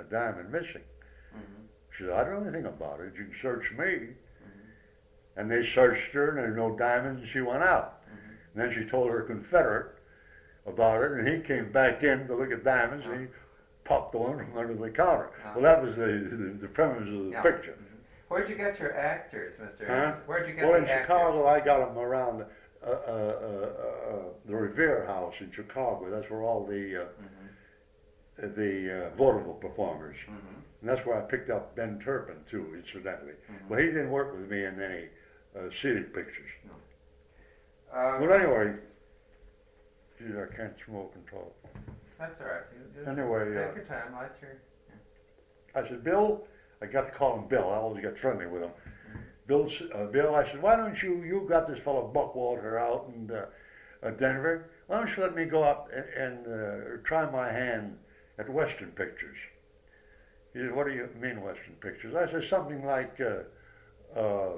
[0.00, 0.82] a diamond missing."
[1.34, 1.66] Mhm.
[1.96, 3.12] She said, "I don't know anything about it.
[3.18, 4.10] You can search me." Mhm.
[5.36, 8.02] And they searched her, and there were no diamonds, and she went out.
[8.08, 8.30] Mhm.
[8.54, 9.96] And then she told her Confederate
[10.66, 13.26] about it, and he came back in to look at diamonds, and he
[13.82, 15.30] popped the one from under the counter.
[15.42, 15.54] Yeah.
[15.54, 17.42] Well, that was the the, the premise of the Yeah.
[17.42, 17.74] picture.
[18.30, 19.88] Where'd you get your actors, Mr.
[19.88, 20.12] Huh?
[20.26, 20.70] Where'd you get them?
[20.70, 21.02] Well, the in?
[21.02, 22.44] Chicago, I got them around
[22.80, 26.08] uh, uh, uh, uh, the Revere House in Chicago.
[26.08, 27.06] That's where all the uh,
[28.40, 28.54] Mhm.
[28.54, 30.62] the uh, vaudeville performers, Mhm.
[30.80, 33.32] and that's where I picked up Ben Turpin too, incidentally.
[33.50, 33.68] Mhm.
[33.68, 35.08] Well, he didn't work with me in any
[35.56, 36.50] uh, scenic pictures.
[37.92, 38.76] Uh, Well, anyway,
[40.20, 41.52] geez, I can't smoke and talk.
[42.16, 42.62] That's all right.
[43.08, 44.12] Anyway, take your time.
[44.12, 44.52] Light your.
[45.74, 46.46] I said, Bill,
[46.82, 47.68] I got to call him Bill.
[47.70, 48.70] I always get friendly with him.
[49.46, 53.30] Bill, uh, Bill, I said, why don't you, you got this fellow Buckwalter out in
[53.30, 53.46] uh,
[54.02, 54.70] uh, Denver.
[54.86, 57.98] Why don't you let me go up and, and uh, try my hand
[58.38, 59.36] at Western pictures?
[60.54, 62.14] He said, what do you mean Western pictures?
[62.14, 64.50] I said, something like uh,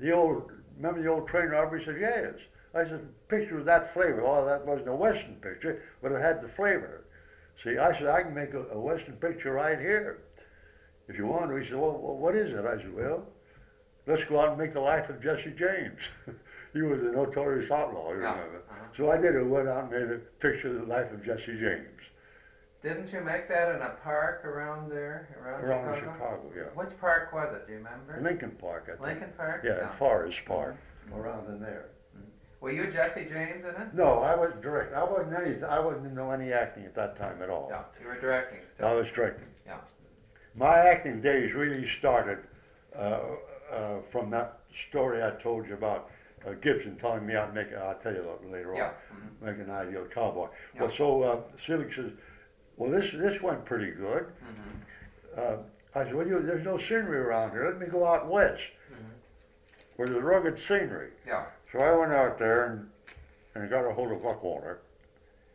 [0.00, 1.80] the old, remember the old train robbery?
[1.80, 2.34] He said, yes.
[2.74, 4.22] I said, picture with that flavor.
[4.22, 7.04] Oh, that wasn't a Western picture, but it had the flavor.
[7.62, 10.18] See, I said, I can make a, a Western picture right here
[11.08, 11.56] if you want to.
[11.56, 12.64] He said, well, well, what is it?
[12.64, 13.24] I said, well,
[14.06, 16.00] let's go out and make the life of Jesse James.
[16.72, 18.32] he was a notorious outlaw, you Yeah.
[18.32, 18.62] remember.
[18.70, 18.84] Uh-huh.
[18.96, 21.58] So I did it, went out and made a picture of the life of Jesse
[21.58, 22.00] James
[22.82, 26.12] Didn't you make that in a park around there, around, around Chicago?
[26.18, 26.62] Chicago, yeah.
[26.82, 27.66] Which park was it?
[27.66, 28.20] Do you remember?
[28.22, 29.00] Lincoln Park, I think.
[29.00, 29.62] Lincoln Park.
[29.64, 30.76] Yeah, at Forest Park,
[31.14, 31.86] around in there.
[32.60, 33.92] Were you Jesse James in it?
[33.94, 34.94] No, I wasn't direct.
[34.94, 35.62] I wasn't any.
[35.62, 37.68] I wasn't know any acting at that time at all.
[37.70, 37.82] Yeah.
[38.00, 38.86] You were directing still.
[38.88, 39.44] I was directing.
[39.66, 39.76] Yeah.
[40.56, 42.38] My acting days really started
[42.96, 43.20] uh,
[43.72, 46.10] uh, from that story I told you about
[46.46, 47.72] uh, Gibson telling me I'd make.
[47.74, 48.92] I'll tell you that later Yeah.
[49.10, 49.16] on.
[49.16, 50.48] mhm, Make an ideal cowboy.
[50.74, 50.82] Yeah.
[50.82, 52.10] Well, so uh, says,
[52.76, 55.40] "Well, this this went pretty good." Mm-hmm.
[55.40, 55.56] Uh,
[56.00, 57.64] I said, "Well, you, there's no scenery around here.
[57.66, 58.96] Let me go out west, mhm.
[59.96, 61.46] where there's rugged scenery." Yeah.
[61.72, 62.88] So I went out there and,
[63.54, 64.76] and got a hold of Buckwalter,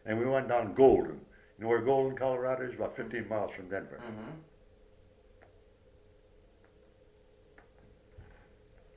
[0.06, 1.20] and we went down Golden.
[1.58, 2.74] You know where Golden, Colorado is?
[2.76, 4.00] About 15 miles from Denver.
[4.04, 4.34] mhm,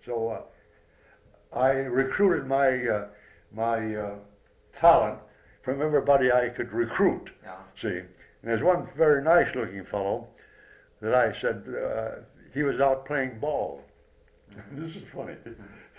[0.04, 3.06] So uh, I recruited my uh,
[3.52, 4.14] my uh,
[4.76, 5.18] talent
[5.62, 7.30] from everybody I could recruit.
[7.42, 7.56] Yeah.
[7.80, 8.06] See, and
[8.42, 10.28] there's one very nice-looking fellow
[11.00, 13.82] that I said uh, he was out playing ball.
[14.72, 15.36] this is funny.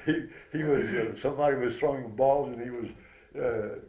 [0.06, 2.90] He he was uh, somebody was throwing balls and he was
[3.44, 3.80] uh,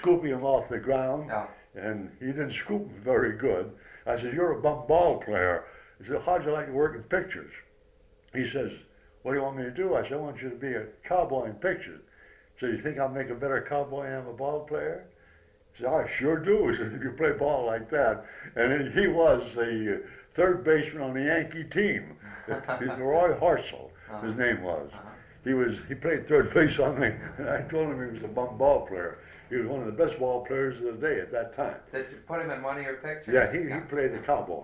[0.00, 1.26] scooping them off the ground.
[1.28, 1.46] Yeah.
[1.74, 3.72] and he didn't scoop very good.
[4.06, 5.64] I said, "You're a bum ball player."
[5.98, 7.52] He said, "How'd you like to work in pictures?"
[8.32, 8.70] He says,
[9.26, 10.84] "What do you want me to do?" I said, "I want you to be a
[11.02, 12.00] cowboy in pictures."
[12.60, 15.02] So you think I'll make a better cowboy than I'm a ball player?
[15.72, 18.92] He said, "I sure do." He said, "If you play ball like that," and then
[18.92, 22.16] he was the uh, third baseman on the Yankee team.
[22.98, 23.90] Roy Harsel,
[24.22, 24.90] his name was.
[24.94, 25.08] Uh-huh.
[25.42, 28.28] He was he played third base on me, and I told him he was a
[28.28, 29.18] bum ball player.
[29.50, 31.74] He was one of the best ball players of the day at that time.
[31.90, 33.34] Did you put him in one of your pictures?
[33.34, 34.62] Yeah, he, he played the cowboy.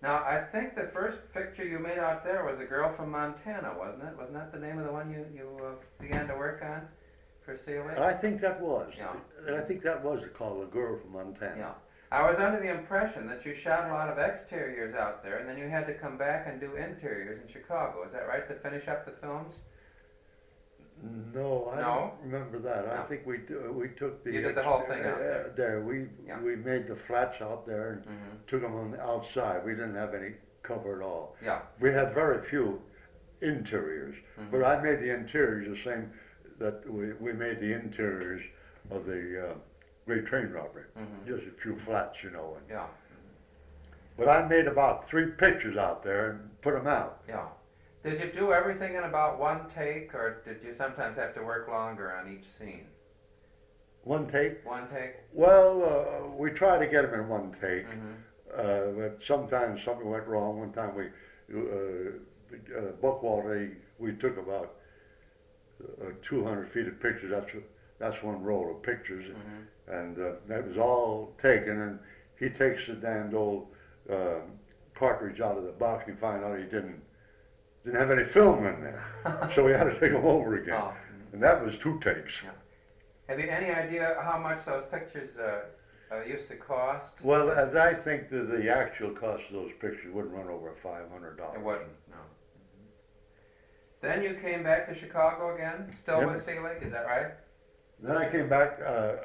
[0.00, 3.74] Now, I think the first picture you made out there was a girl from Montana,
[3.76, 4.16] wasn't it?
[4.16, 6.82] Wasn't that the name of the one you, you uh, began to work on
[7.44, 7.98] for Selig?
[7.98, 8.92] I think that was.
[8.96, 9.12] Yeah.
[9.46, 11.56] And I think that was called a girl from Montana.
[11.58, 11.72] Yeah.
[12.10, 15.48] I was under the impression that you shot a lot of exteriors out there, and
[15.48, 18.04] then you had to come back and do interiors in Chicago.
[18.04, 18.48] Is that right?
[18.48, 19.52] To finish up the films?
[21.02, 21.82] No, I No?
[21.82, 22.86] don't remember that.
[22.86, 22.92] No.
[22.92, 24.32] I think we, do- we took the.
[24.32, 25.52] You did the whole thing out uh, there.
[25.56, 26.40] There, we, Yeah.
[26.40, 28.36] we made the flats out there and Mm-hmm.
[28.46, 29.64] took them on the outside.
[29.64, 31.36] We didn't have any cover at all.
[31.42, 31.60] Yeah.
[31.80, 32.80] We had very few
[33.40, 34.50] interiors, Mhm.
[34.50, 36.10] but I made the interiors the same
[36.58, 38.42] that we, we made the interiors
[38.90, 39.54] of the uh,
[40.06, 40.84] Great Train Robbery.
[40.98, 41.26] Mhm.
[41.26, 42.56] Just a few flats, you know.
[42.58, 42.86] And, Yeah.
[44.16, 47.20] but I made about three pictures out there and put them out.
[47.28, 47.46] Yeah.
[48.04, 51.68] Did you do everything in about one take, or did you sometimes have to work
[51.68, 52.86] longer on each scene?
[54.04, 54.64] One take.
[54.64, 55.16] One take?
[55.32, 57.86] Well, uh, we try to get them in one take.
[57.86, 58.12] Mm-hmm.
[58.56, 60.58] Uh, but sometimes something went wrong.
[60.60, 61.06] One time we,
[61.54, 61.58] uh,
[62.78, 64.76] uh, Buckwalter, we took about
[66.00, 67.30] uh, 200 feet of pictures.
[67.30, 67.50] That's
[67.98, 69.92] that's one roll of pictures, Mm-hmm.
[69.94, 71.80] and uh, that was all taken.
[71.80, 71.98] And
[72.38, 73.66] he takes the damned old
[74.10, 74.40] uh,
[74.94, 76.04] cartridge out of the box.
[76.06, 77.02] and find out he didn't
[77.90, 79.02] didn't have any film in there,
[79.54, 80.74] so we had to take them over again.
[80.80, 80.92] Oh.
[81.32, 82.32] And that was two takes.
[83.28, 87.12] Have you any idea how much those pictures uh, uh, used to cost?
[87.22, 91.32] Well, I think that the actual cost of those pictures wouldn't run over $500.
[91.32, 91.58] It dollars.
[91.62, 92.16] wasn't, no.
[94.00, 96.26] Then you came back to Chicago again, still Yeah.
[96.26, 97.32] with Selig, is that right?
[98.00, 99.16] Then I came back uh,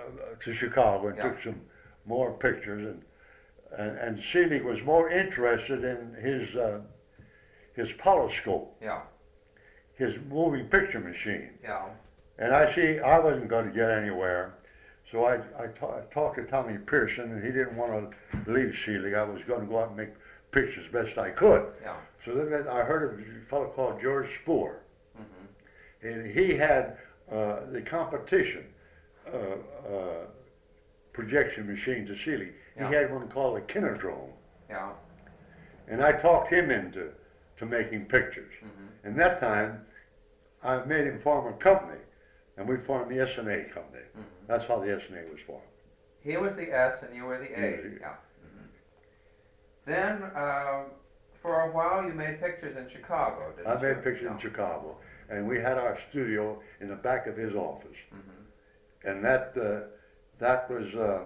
[0.42, 1.24] to Chicago and Yeah.
[1.30, 1.62] took some
[2.06, 3.04] more pictures, and
[3.78, 6.82] and, and Selig was more interested in his uh,
[7.76, 9.02] his polyscope, Yeah,
[9.96, 11.50] his moving picture machine.
[11.64, 11.86] yeah.
[12.40, 14.54] And I see I wasn't going to get anywhere,
[15.12, 15.68] so I I
[16.12, 19.14] talked to Tommy Pearson, and he didn't want to leave Selig.
[19.14, 20.10] I was going to go out and make
[20.52, 21.66] pictures best I could.
[21.82, 21.96] Yeah.
[22.26, 24.80] So then I heard of a fellow called George Spoor.
[25.16, 25.24] hmm
[26.02, 26.98] and he had
[27.32, 28.66] uh, the competition
[29.34, 29.38] uh,
[29.88, 30.26] uh,
[31.14, 32.54] projection machine to Selig.
[32.76, 32.90] Yeah.
[32.90, 34.32] He had one called the Kinodrome,
[34.70, 34.90] Yeah.
[35.88, 37.10] and I talked him into
[37.58, 38.54] to making pictures.
[38.62, 38.68] hmm
[39.04, 39.86] And that time,
[40.64, 42.00] I made him form a company,
[42.58, 44.04] and we formed the S&A company.
[44.16, 45.64] hmm That's how the S&A was formed.
[46.22, 47.68] He was the S and you were the A.
[47.72, 48.16] He was the- Yeah.
[48.42, 48.68] hmm
[49.86, 50.84] Then, uh,
[51.42, 53.88] for a while, you made pictures in Chicago, didn't I you?
[53.96, 54.34] made pictures Yeah.
[54.34, 54.98] in Chicago,
[55.30, 57.98] and we had our studio in the back of his office.
[58.14, 58.40] Mhm.
[59.06, 59.82] and that uh,
[60.40, 61.26] that was uh,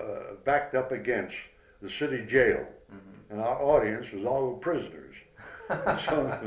[0.00, 1.34] uh, backed up against
[1.82, 3.30] the city jail, Mhm.
[3.30, 5.16] and our audience was all prisoners.
[6.06, 6.38] so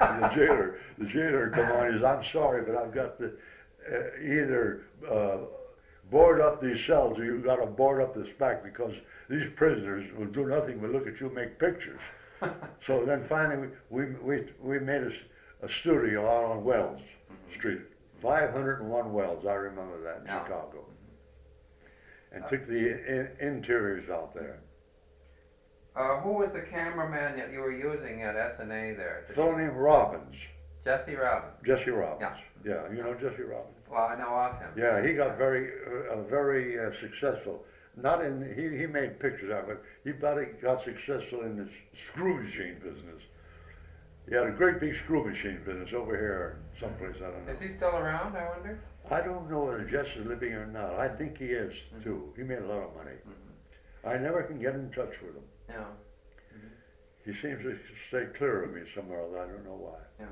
[0.00, 1.92] the jailer, the jailer come on.
[1.92, 3.32] He says, "I'm sorry, but I've got to
[3.92, 5.36] uh, either uh,
[6.10, 8.94] board up these cells, or you've got to board up this back because
[9.28, 12.00] these prisoners will do nothing but look at you make pictures."
[12.86, 15.02] so then finally, we we we made
[15.62, 17.00] a studio out on Wells
[17.52, 17.80] Street,
[18.22, 19.44] 501 Wells.
[19.46, 20.44] I remember that in Yeah.
[20.44, 20.86] Chicago,
[22.32, 24.60] and took the in, interiors out there.
[25.96, 29.24] Uh, who was the cameraman that you were using at S&A there?
[29.24, 30.36] A Did fellow named Robbins,
[30.84, 31.54] Jesse Robbins.
[31.64, 32.20] Jesse Robbins.
[32.64, 32.82] Yeah.
[32.88, 33.74] Yeah, you know Jesse Robbins.
[33.90, 34.70] Well, I know of him.
[34.76, 37.64] Yeah, he got very, uh, uh, very uh, successful.
[37.96, 39.82] Not in he, he made pictures out, of it.
[40.04, 41.68] he about got successful in the
[42.08, 43.22] screw machine business.
[44.28, 47.52] He had a great big screw machine business over here, someplace I don't know.
[47.52, 48.78] Is he still around, I wonder?
[49.10, 50.94] I don't know whether Jess is living or not.
[50.94, 51.74] I think he is
[52.04, 52.32] too.
[52.36, 53.16] He made a lot of money.
[54.04, 55.42] I never can get in touch with him.
[55.70, 55.84] Yeah.
[57.24, 57.76] He seems to
[58.08, 59.22] stay clear of me somewhere.
[59.38, 59.98] I don't know why.
[60.18, 60.26] Yeah.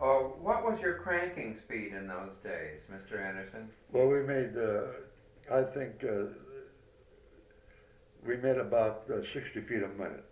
[0.00, 3.24] Oh, what was your cranking speed in those days, Mr.
[3.24, 3.70] Anderson?
[3.92, 6.26] Well, we made, uh, I think, uh,
[8.26, 10.24] we made about uh, 60 feet a minute.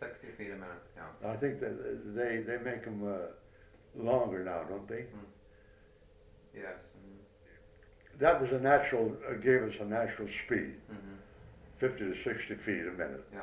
[0.00, 1.28] 60 feet a minute, yeah.
[1.30, 5.04] I think that they, they make them uh, longer now, don't they?
[6.54, 6.74] Yes.
[6.98, 8.18] mhm.
[8.18, 11.09] That was a natural, uh, gave us a natural speed, Mhm.
[11.80, 13.24] 50 to 60 feet a minute.
[13.32, 13.40] Yeah.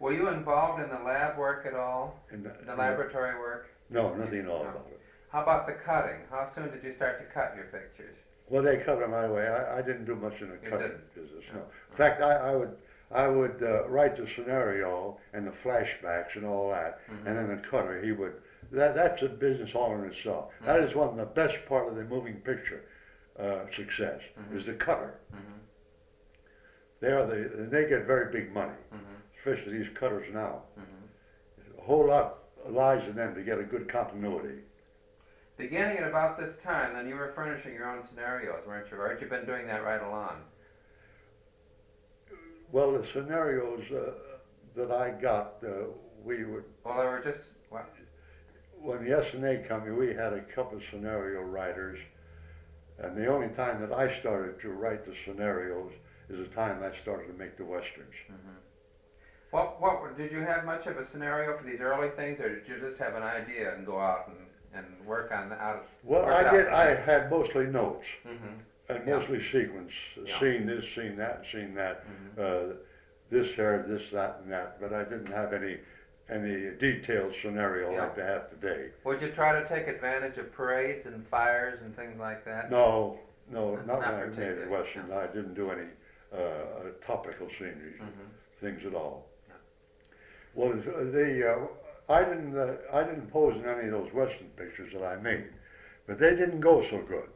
[0.00, 2.20] Were you involved in the lab work at all?
[2.30, 3.68] And, The laboratory work?
[3.88, 4.70] No, nothing at all No.
[4.70, 5.00] about it.
[5.30, 6.20] How about the cutting?
[6.30, 8.16] How soon did you start to cut your pictures?
[8.50, 9.46] Well, they cut them my way.
[9.46, 11.14] I, I didn't do much in the You cutting didn't?
[11.14, 11.44] business.
[11.54, 11.60] No.
[11.60, 11.64] No.
[11.90, 12.76] In fact, I, I would
[13.12, 17.26] I would uh, write the scenario and the flashbacks and all that, Mhm.
[17.26, 18.32] and then the cutter he would.
[18.72, 20.50] That that's a business all in itself.
[20.64, 20.88] That Mhm.
[20.88, 22.82] is one of the best part of the moving picture
[23.38, 24.56] uh, success Mhm.
[24.56, 25.14] is the cutter.
[27.02, 29.14] They are the and they get very big money, Mm-hmm.
[29.38, 30.62] especially these cutters now.
[30.78, 31.80] Mm-hmm.
[31.80, 32.38] A whole lot
[32.70, 34.60] lies in them to get a good continuity.
[35.56, 38.96] Beginning at about this time, then you were furnishing your own scenarios, weren't you?
[38.98, 40.36] Or had you been doing that right along?
[42.70, 44.12] Well, the scenarios uh,
[44.76, 45.86] that I got, uh,
[46.24, 47.84] we would Well, they were just, well,
[48.80, 51.98] when the S&A company, we had a couple of scenario writers,
[52.98, 55.92] and the only time that I started to write the scenarios
[56.32, 58.14] is the time I started to make the westerns.
[58.30, 58.56] Mhm.
[59.50, 62.66] What, what, did you have much of a scenario for these early things, or did
[62.66, 64.38] you just have an idea and go out and,
[64.74, 65.84] and work on, the- out?
[66.02, 66.68] Well, I did.
[66.68, 69.18] I had mostly notes Mhm, and Yeah.
[69.18, 70.40] mostly sequence, Yeah.
[70.40, 72.38] seen this, seen that, seen that, mhm.
[72.72, 72.76] uh,
[73.30, 74.80] this here, this, that, and that.
[74.80, 75.78] But I didn't have any
[76.28, 78.02] any detailed scenario Yeah.
[78.02, 78.90] like they have today.
[79.04, 82.70] Would you try to take advantage of parades and fires and things like that?
[82.70, 83.18] No,
[83.50, 85.14] no, Not not when I made particularly, the.
[85.14, 85.88] I didn't do any
[86.32, 87.94] uh, uh, topical scenery.
[88.00, 88.28] Mhm.
[88.60, 89.26] things at all.
[89.48, 89.54] Yeah.
[90.54, 91.66] Well, the, the uh,
[92.08, 95.48] I didn't uh, I didn't pose in any of those Western pictures that I made,
[96.06, 97.28] but they didn't go so good.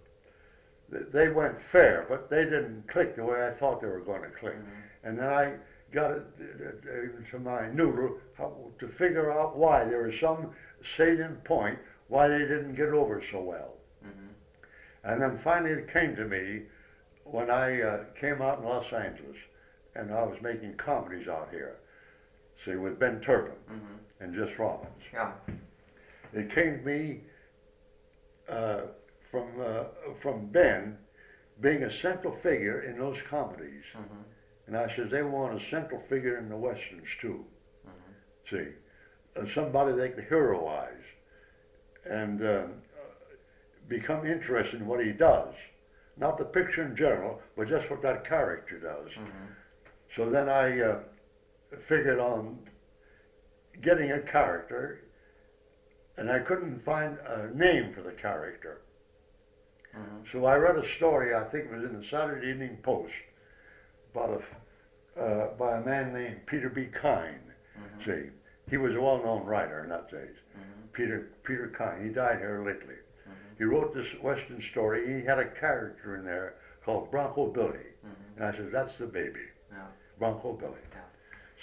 [0.88, 4.28] They went fair, but they didn't click the way I thought they were going to
[4.30, 4.54] click.
[4.54, 4.82] Mhm.
[5.02, 5.54] And then I
[5.90, 10.52] got it uh, uh, into my noodle how, to figure out why there was some
[10.96, 11.78] salient point
[12.08, 13.74] why they didn't get over so well.
[14.04, 14.30] Mhm.
[15.02, 16.62] And then finally it came to me
[17.30, 19.36] when I uh, came out in Los Angeles
[19.94, 21.76] and I was making comedies out here,
[22.64, 23.98] see, with Ben Turpin Mhm.
[24.20, 25.02] and Just Robbins.
[25.12, 25.32] Yeah.
[26.32, 27.20] It came to me
[28.48, 28.82] uh,
[29.30, 29.84] from, uh,
[30.20, 30.96] from Ben
[31.60, 33.82] being a central figure in those comedies.
[33.94, 34.22] Mhm.
[34.68, 37.44] And I says, they want a central figure in the Westerns too,
[37.86, 38.48] Mhm.
[38.50, 38.72] see,
[39.36, 41.02] uh, somebody they could heroize
[42.04, 42.82] and um,
[43.88, 45.54] become interested in what he does.
[46.16, 49.10] Not the picture in general, but just what that character does.
[49.12, 49.54] Mhm.
[50.14, 51.00] So then I uh,
[51.80, 52.58] figured on
[53.82, 55.00] getting a character,
[56.16, 58.80] and I couldn't find a name for the character.
[59.94, 60.26] Mhm.
[60.32, 63.14] So I read a story, I think it was in the Saturday Evening Post,
[64.14, 64.42] about
[65.16, 66.86] a, uh, by a man named Peter B.
[66.86, 67.52] Kyne.
[67.78, 68.04] Mhm.
[68.04, 68.30] See,
[68.70, 70.36] he was a well-known writer in that days.
[70.56, 70.92] Mhm.
[70.92, 72.02] Peter Peter Kyne.
[72.02, 72.96] He died here lately.
[73.58, 75.06] He wrote this Western story.
[75.20, 78.36] He had a character in there called Bronco Billy, Mhm.
[78.36, 79.40] and I said, "That's the baby,
[79.72, 79.78] Yeah.
[80.18, 81.00] Bronco Billy." Yeah.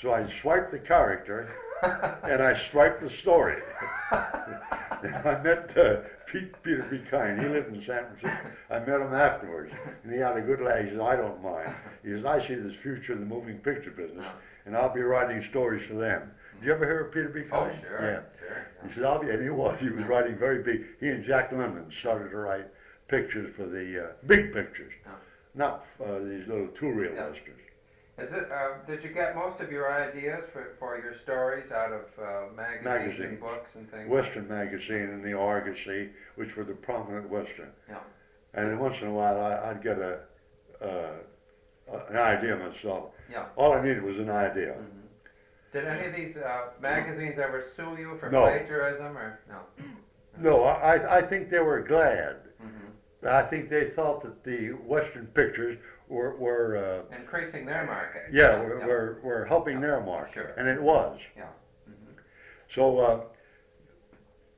[0.01, 1.47] So I swiped the character
[2.23, 3.62] and I swiped the story.
[4.12, 6.99] I met uh, Pete, Peter B.
[7.10, 7.38] Kyne.
[7.39, 8.49] He lived in San Francisco.
[8.69, 9.71] I met him afterwards,
[10.03, 10.84] and he had a good laugh.
[10.84, 13.91] He says, "I don't mind." He says, "I see this future in the moving picture
[13.91, 14.25] business,
[14.65, 16.32] and I'll be writing stories for them."
[16.63, 17.41] Did you ever hear of Peter B.
[17.52, 17.99] Oh, sure.
[18.02, 18.21] Yeah.
[18.39, 18.88] Sure.
[18.88, 19.78] He said, "I'll be," and he was.
[19.82, 20.86] He was writing very big.
[21.02, 22.67] He and Jack Lemmon started to write
[23.10, 25.12] pictures for the uh, big pictures, Yeah.
[25.56, 27.28] not uh, these little two-reel Yeah.
[27.32, 27.60] westerns.
[28.17, 28.49] Is it?
[28.49, 32.54] Uh, did you get most of your ideas for, for your stories out of uh,
[32.56, 33.26] magazines Magazine.
[33.26, 34.10] and books and things?
[34.10, 37.71] Western magazine and the Argosy, which were the prominent Western.
[37.89, 37.97] Yeah.
[38.54, 40.19] And then once in a while, I, I'd get a,
[40.82, 41.12] uh,
[42.10, 43.10] an idea myself.
[43.30, 43.47] Yeah.
[43.58, 44.76] All I needed was an idea.
[44.76, 45.02] Mhm.
[45.73, 48.41] Did any of these uh, magazines ever sue you for No.
[48.43, 49.62] plagiarism or no?
[50.38, 52.38] No, I, I think they were glad.
[52.62, 52.67] hmm
[53.27, 55.77] I think they thought that the Western pictures
[56.09, 58.23] were, were uh, Increasing their market.
[58.31, 60.33] yeah, were, were, were helping their market.
[60.33, 60.53] Sure.
[60.57, 61.19] And it was.
[61.89, 61.93] Mhm.
[62.69, 63.21] So uh,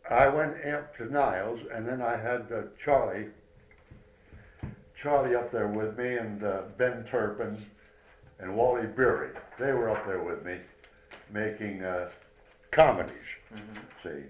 [0.10, 3.28] I went up to Niles, and then I had uh, Charlie,
[5.02, 7.64] Charlie up there with me, and uh, Ben Turpin,
[8.40, 9.30] and Wally Beery.
[9.60, 10.58] They were up there with me,
[11.36, 12.10] making uh,
[12.72, 13.12] comedies.
[13.54, 13.78] Mhm.
[14.02, 14.24] See,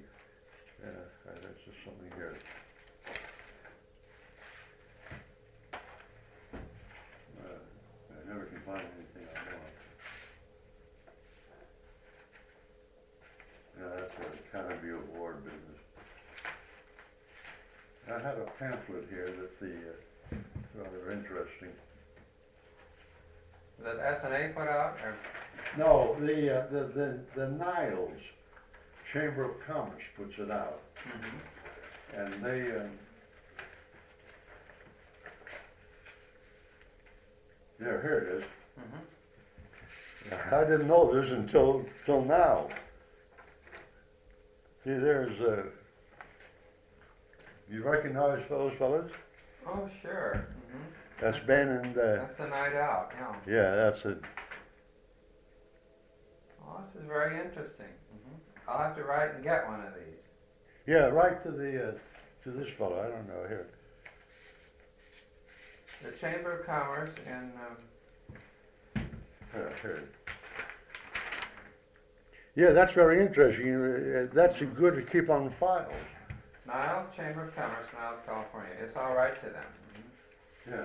[0.84, 0.90] uh,
[1.26, 2.34] there's just something here.
[7.38, 7.60] Uh,
[8.10, 9.76] I never can find anything I want.
[13.80, 15.82] Yeah, that's a Academy Award business.
[18.08, 20.38] I had a pamphlet here that the, uh,
[20.74, 21.70] rather interesting.
[23.84, 25.16] That S and A put out, or
[25.78, 28.20] No, the, uh, the, the, the Niles
[29.14, 31.40] Chamber of Commerce puts it out, Mhm.
[32.14, 32.92] and they, um,
[37.80, 38.46] there, here it is.
[38.80, 40.54] Mhm.
[40.54, 42.68] I didn't know this until, till now.
[44.84, 45.64] See, there's, uh,
[47.70, 49.12] you recognize those fellas?
[49.68, 50.48] Oh, sure.
[51.22, 53.12] That's Ben and, uh, That's a night out.
[53.18, 53.36] Yeah.
[53.48, 54.20] yeah, that's it.
[56.68, 57.86] Oh, this is very interesting.
[58.12, 58.36] hmm
[58.68, 60.20] I'll have to write and get one of these.
[60.88, 61.92] Yeah, write to the, uh,
[62.44, 63.68] to this fellow, I don't know, here.
[66.04, 67.52] The Chamber of Commerce in.
[67.66, 69.08] Um,
[69.54, 70.04] Here, here.
[72.56, 73.74] Yeah, that's very interesting.
[73.76, 75.92] Uh, That's good to keep on file.
[76.68, 78.72] Niles Chamber of Commerce, Niles, California.
[78.82, 79.64] It's all right to them.
[80.70, 80.84] Yeah.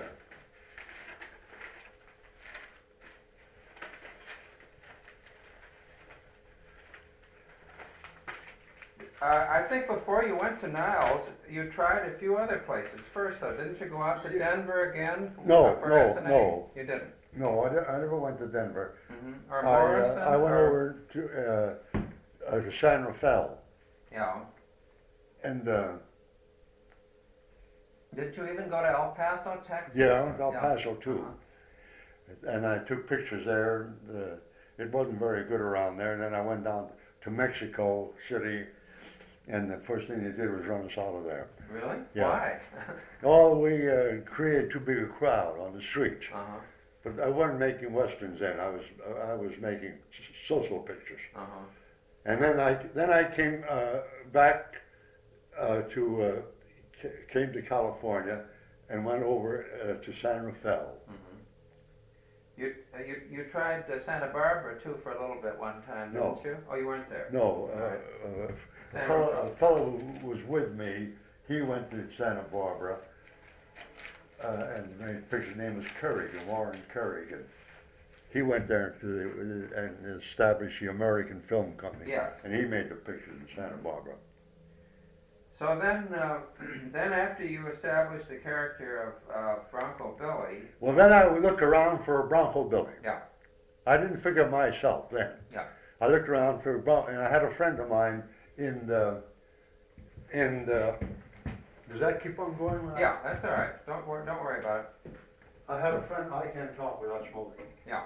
[9.23, 13.41] Uh, I think before you went to Niles, you tried a few other places first,
[13.41, 13.55] though.
[13.55, 15.33] Didn't you go out to Denver again?
[15.45, 16.29] No, for no, Essanay?
[16.29, 16.71] no.
[16.75, 17.11] You didn't.
[17.37, 18.95] No, I, never went to Denver.
[19.09, 23.59] hmm Or I, uh, I went or- over to, uh, uh, to San Rafael,
[24.11, 24.41] Yeah.
[25.45, 25.89] and, uh,
[28.15, 29.93] Did you even go to El Paso, Texas?
[29.97, 30.61] yeah, I went to El Yeah.
[30.61, 31.19] Paso too.
[31.21, 32.51] Uh-huh.
[32.51, 33.93] And I took pictures there.
[34.13, 34.37] Uh,
[34.83, 36.13] it wasn't very good around there.
[36.15, 36.89] And then I went down
[37.23, 38.65] to Mexico City,
[39.49, 41.49] and the first thing they did was run us out of there.
[41.71, 41.99] Really?
[42.15, 42.29] Yeah.
[42.29, 42.61] Why?
[43.23, 46.25] Oh, we uh, created too big a crowd on the streets.
[46.33, 46.57] uh-huh.
[47.05, 48.59] But I wasn't making westerns then.
[48.61, 48.83] I was
[49.31, 49.93] I was making
[50.47, 51.21] social pictures.
[51.37, 51.47] Uh-huh.
[52.27, 53.99] And then I then I came uh,
[54.33, 54.75] back
[55.59, 56.33] uh, to uh,
[57.33, 58.43] came to California
[58.89, 60.95] and went over uh, to San Rafael.
[61.07, 61.15] hmm
[62.57, 66.13] You, uh, you you tried uh, Santa Barbara too for a little bit one time,
[66.13, 66.41] No.
[66.43, 66.57] didn't you?
[66.71, 67.29] Oh, you weren't there.
[67.33, 68.51] No, uh, Right.
[68.51, 69.91] uh, a fellow, a fellow
[70.21, 71.11] who was with me,
[71.49, 72.97] he went to Santa Barbara,
[74.43, 77.45] uh, and his picture's name was Kerrigan, Warren Kerrigan.
[78.33, 82.11] He went there to the, and established the American Film Company.
[82.11, 82.33] Yes.
[82.45, 84.15] And he made the pictures in Santa Barbara.
[85.61, 86.39] So then, uh,
[86.91, 92.03] then after you established the character of uh, Bronco Billy, Well, then I looked around
[92.03, 92.95] for Bronco Billy.
[93.05, 93.19] Yeah.
[93.87, 95.33] I didn't figure myself then.
[95.53, 95.65] Yeah.
[96.01, 98.23] I looked around for Bronco, and I had a friend of mine
[98.57, 99.21] in the,
[100.33, 100.95] in the,
[101.91, 102.81] does that keep on going?
[102.87, 102.99] Ron?
[102.99, 103.87] yeah, that's all right.
[103.87, 105.13] Don't worry, don't worry about it.
[105.69, 107.67] I had a friend, I can't talk without smoking.
[107.87, 108.05] Yeah.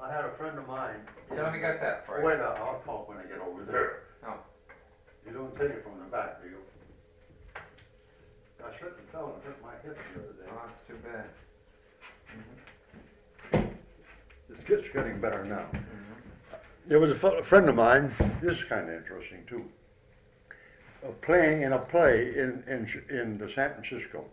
[0.00, 1.00] I had a friend of mine.
[1.34, 2.26] Yeah, let me get that for you.
[2.26, 4.00] Wait, I'll I'll talk when I get over there.
[4.26, 4.38] Oh.
[5.26, 6.56] You don't take it from the back, do you?
[8.64, 10.48] I slipped and fell and hurt my hip the other day.
[10.50, 11.26] Oh, that's too bad.
[14.48, 15.66] It's just getting better now.
[15.72, 15.80] Mhm.
[16.86, 18.12] There was a, friend of mine,
[18.42, 19.70] this is kind of interesting too,
[21.04, 24.24] uh, playing in a play in, in, in the San Francisco.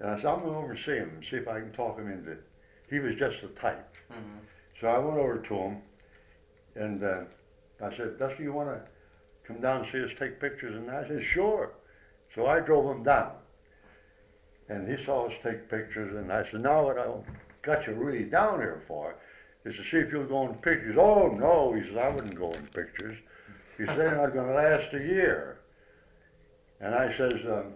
[0.00, 1.98] And I said, I'm going over and see him and see if I can talk
[1.98, 2.42] him into it.
[2.90, 3.94] He was just the type.
[4.12, 4.40] Mhm.
[4.80, 5.82] So I went over to him
[6.74, 7.24] and uh,
[7.80, 8.80] I said, Dusty, you want to
[9.46, 10.74] come down and see us take pictures?
[10.76, 11.72] And I said, sure.
[12.34, 13.32] So I drove him down.
[14.68, 17.06] And he saw us take pictures and I said, now what I
[17.62, 19.16] got you really down here for
[19.64, 20.96] is to see if you'll go in pictures.
[20.98, 23.16] Oh, no, he says, I wouldn't go in pictures.
[23.76, 25.58] He said, they're not going to last a year.
[26.80, 27.74] And I says, um,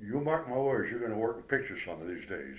[0.00, 2.56] you mark my words, you're going to work in pictures some of these days.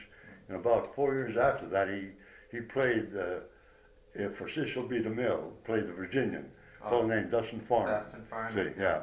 [0.47, 2.09] And about four years after that, he,
[2.51, 4.97] he played, uh, for Cecil B.
[4.97, 6.45] DeMille, played the Virginian,
[6.81, 8.03] fellow Oh, named Dustin Farnum.
[8.03, 8.53] Dustin Farnum.
[8.73, 9.01] See, yeah.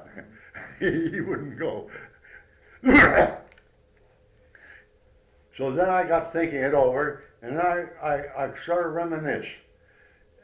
[1.10, 1.90] he, wouldn't go.
[5.56, 9.46] so then I got thinking it over, and I, I, I started to reminisce.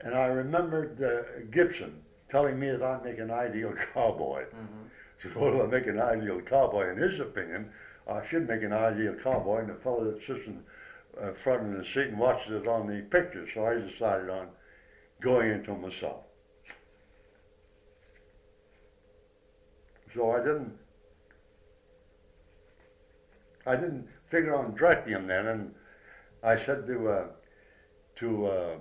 [0.01, 1.23] And I remembered uh,
[1.53, 4.45] Gibson telling me that I'd make an ideal cowboy.
[4.45, 4.89] Mhm.
[5.23, 6.91] So what do I make an ideal cowboy?
[6.91, 7.71] In his opinion,
[8.09, 10.61] I should make an ideal cowboy, and the fellow that sits in
[11.23, 13.47] uh, front of the seat and watches it on the picture.
[13.55, 14.49] So I decided on
[15.21, 16.25] going into myself.
[20.15, 20.73] So I didn't,
[23.67, 25.75] I didn't figure on directing him then, and
[26.43, 27.29] I said to uh,
[28.17, 28.77] to uh,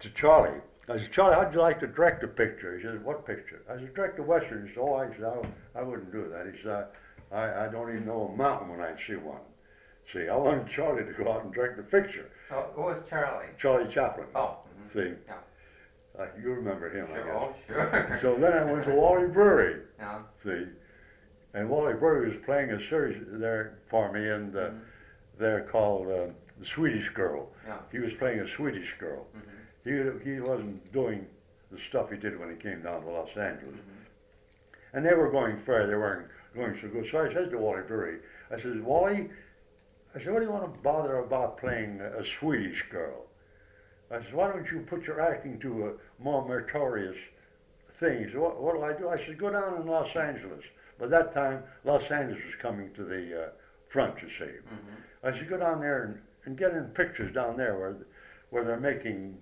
[0.00, 2.76] to Charlie, I said, Charlie, how'd you like to direct a picture?
[2.76, 3.62] He said, what picture?
[3.70, 4.66] I said, direct a western.
[4.66, 6.46] He said, oh, I said, I, I wouldn't do that.
[6.52, 6.86] He said,
[7.30, 9.42] I, I don't even know a mountain when I see one.
[10.12, 12.28] See, I wanted Charlie to go out and direct the picture.
[12.48, 13.46] So who was Charlie?
[13.58, 14.26] Charlie Chaplin.
[14.34, 14.56] Oh.
[14.66, 14.92] mhm.
[14.92, 15.34] See, Yeah.
[16.18, 17.34] Uh, you remember him, I guess.
[17.34, 18.18] Oh, sure.
[18.20, 19.80] So then I went to Wally Beery.
[19.98, 20.18] yeah.
[20.44, 20.66] See,
[21.54, 24.80] and Wally Beery was playing a series there for me, and uh, Mhm.
[25.38, 26.26] they're called uh,
[26.58, 27.48] the Swedish Girl.
[27.66, 27.78] Yeah.
[27.90, 29.26] He was playing a Swedish girl.
[29.36, 30.20] Mm-hmm.
[30.24, 31.26] He he wasn't doing
[31.70, 33.74] the stuff he did when he came down to Los Angeles.
[33.76, 34.94] Mhm.
[34.94, 35.86] And they were going fair.
[35.86, 37.08] They weren't going so good.
[37.10, 38.18] So I said to Wally Beery,
[38.50, 39.30] I said, Wally,
[40.14, 43.24] I said, what do you want to bother about playing a Swedish girl?
[44.12, 47.16] I said, why don't you put your acting to a more meritorious
[47.98, 48.18] thing?
[48.24, 49.08] He said, what, what'll I do?
[49.08, 50.62] I said, go down in Los Angeles.
[51.00, 53.48] By that time, Los Angeles was coming to the uh,
[53.88, 54.44] front, you see.
[54.44, 55.24] Mhm.
[55.24, 57.96] I said, go down there and, and get in pictures down there where,
[58.50, 59.38] where they're making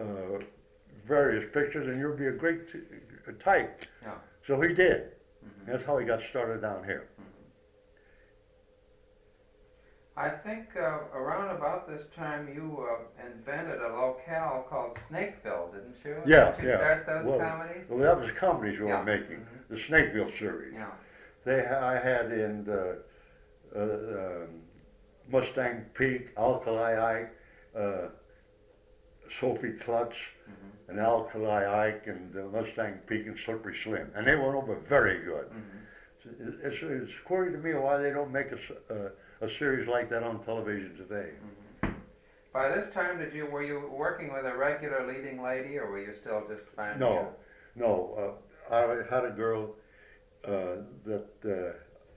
[0.00, 0.38] uh,
[1.06, 2.78] various pictures, and you'll be a great t-
[3.28, 3.82] uh, type.
[4.02, 4.14] Yeah.
[4.46, 5.10] So he did.
[5.44, 5.66] Mhm.
[5.66, 7.08] That's how he got started down here.
[10.16, 15.96] I think uh, around about this time you uh, invented a locale called Snakeville, didn't
[16.04, 16.16] you?
[16.24, 16.76] Yeah, Did you yeah.
[16.76, 17.84] start those Well, comedies?
[17.88, 18.98] Well, that was comedies we Yeah.
[18.98, 19.68] were making, Mhm.
[19.68, 20.72] the Snakeville series.
[20.74, 20.90] Yeah.
[21.44, 22.98] They, I had in the,
[23.74, 24.62] uh, um,
[25.28, 27.30] Mustang Pete, Alkali Ike,
[27.76, 28.08] uh,
[29.40, 30.14] Sophie Clutts,
[30.48, 30.90] Mhm.
[30.90, 35.18] and Alkali Ike, and the Mustang Pete, and Slippery Slim, and they went over very
[35.24, 35.48] good.
[35.50, 36.62] Mhm.
[36.62, 38.72] It's, it's query to me why they don't make a, s-
[39.44, 41.30] a- series like that on television today.
[41.82, 41.94] Mhm.
[42.52, 45.98] By this time, did you were you working with a regular leading lady, or were
[45.98, 47.00] you still just finding?
[47.00, 47.34] No,
[47.74, 48.38] no.
[48.70, 48.80] Uh, I
[49.14, 49.74] had a girl
[50.44, 51.26] uh, that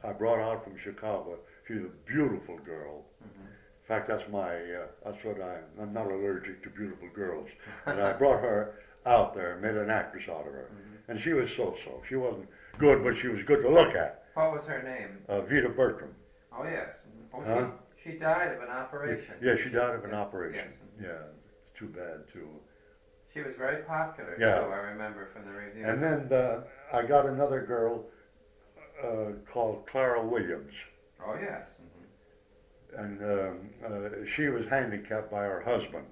[0.04, 1.38] uh, I brought out from Chicago.
[1.68, 3.06] She's a beautiful girl.
[3.24, 3.46] Mhm.
[3.48, 4.56] In fact, that's my.
[4.56, 5.60] Uh, that's what I.
[5.82, 7.50] I'm not allergic to beautiful girls.
[7.86, 8.74] And I brought her
[9.06, 10.98] out there, made an actress out of her, Mhm.
[11.10, 12.04] and she was so-so.
[12.08, 14.26] She wasn't good, but she was good to look at.
[14.34, 15.24] What was her name?
[15.30, 16.14] Uh, Vita Bertram.
[16.52, 16.90] Oh yes.
[17.38, 17.68] Oh, Huh?
[18.04, 19.36] she, she died of an operation.
[19.42, 20.68] Yeah, she died of an operation.
[21.02, 22.48] Yeah, it's too bad too.
[23.34, 24.60] She was very popular Yeah.
[24.60, 24.72] too.
[24.72, 25.86] I remember from the review.
[25.86, 26.62] And then uh,
[26.92, 28.06] I got another girl
[29.04, 30.74] uh, called Clara Williams.
[31.26, 31.68] oh yes.
[31.82, 33.04] Mhm.
[33.04, 36.06] and um, uh, she was handicapped by her husband.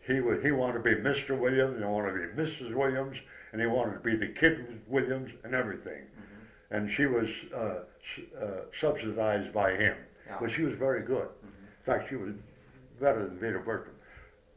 [0.00, 1.38] He would he wanted to be Mr.
[1.38, 2.74] Williams, and he wanted to be Mrs.
[2.74, 3.16] Williams,
[3.52, 6.02] and he wanted to be the kid Williams and everything.
[6.02, 6.76] Mhm.
[6.76, 7.80] And she was uh,
[8.16, 10.36] s- uh, subsidized by him, Yeah.
[10.40, 11.28] but she was very good.
[11.28, 11.66] Mhm.
[11.78, 12.32] In fact, she was
[13.00, 13.94] better than Vita Bertram,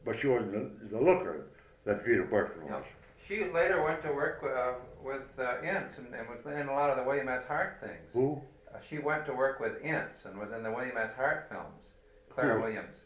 [0.04, 1.46] but she wasn't the, the looker
[1.84, 2.84] that Vita Bertram was.
[3.26, 6.88] She later went to work uh, with uh, Ince and, and was in a lot
[6.90, 7.44] of the William S.
[7.46, 8.12] Hart things.
[8.14, 8.40] Who?
[8.72, 11.12] Uh, she went to work with Ince and was in the William S.
[11.14, 11.84] Hart films.
[12.30, 12.62] Clara Who?
[12.62, 12.96] Williams.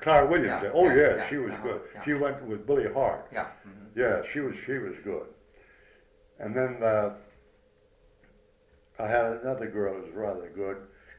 [0.00, 0.62] Clara Williams.
[0.64, 1.80] Yeah, oh yeah, yeah, yeah, she was uh-huh, good.
[2.04, 3.28] She went with Billy Hart.
[3.32, 3.46] Yeah.
[3.66, 3.86] mhm.
[3.94, 5.26] Yeah, she was she was good.
[6.40, 7.14] And then uh,
[8.98, 10.78] I had another girl who was rather good,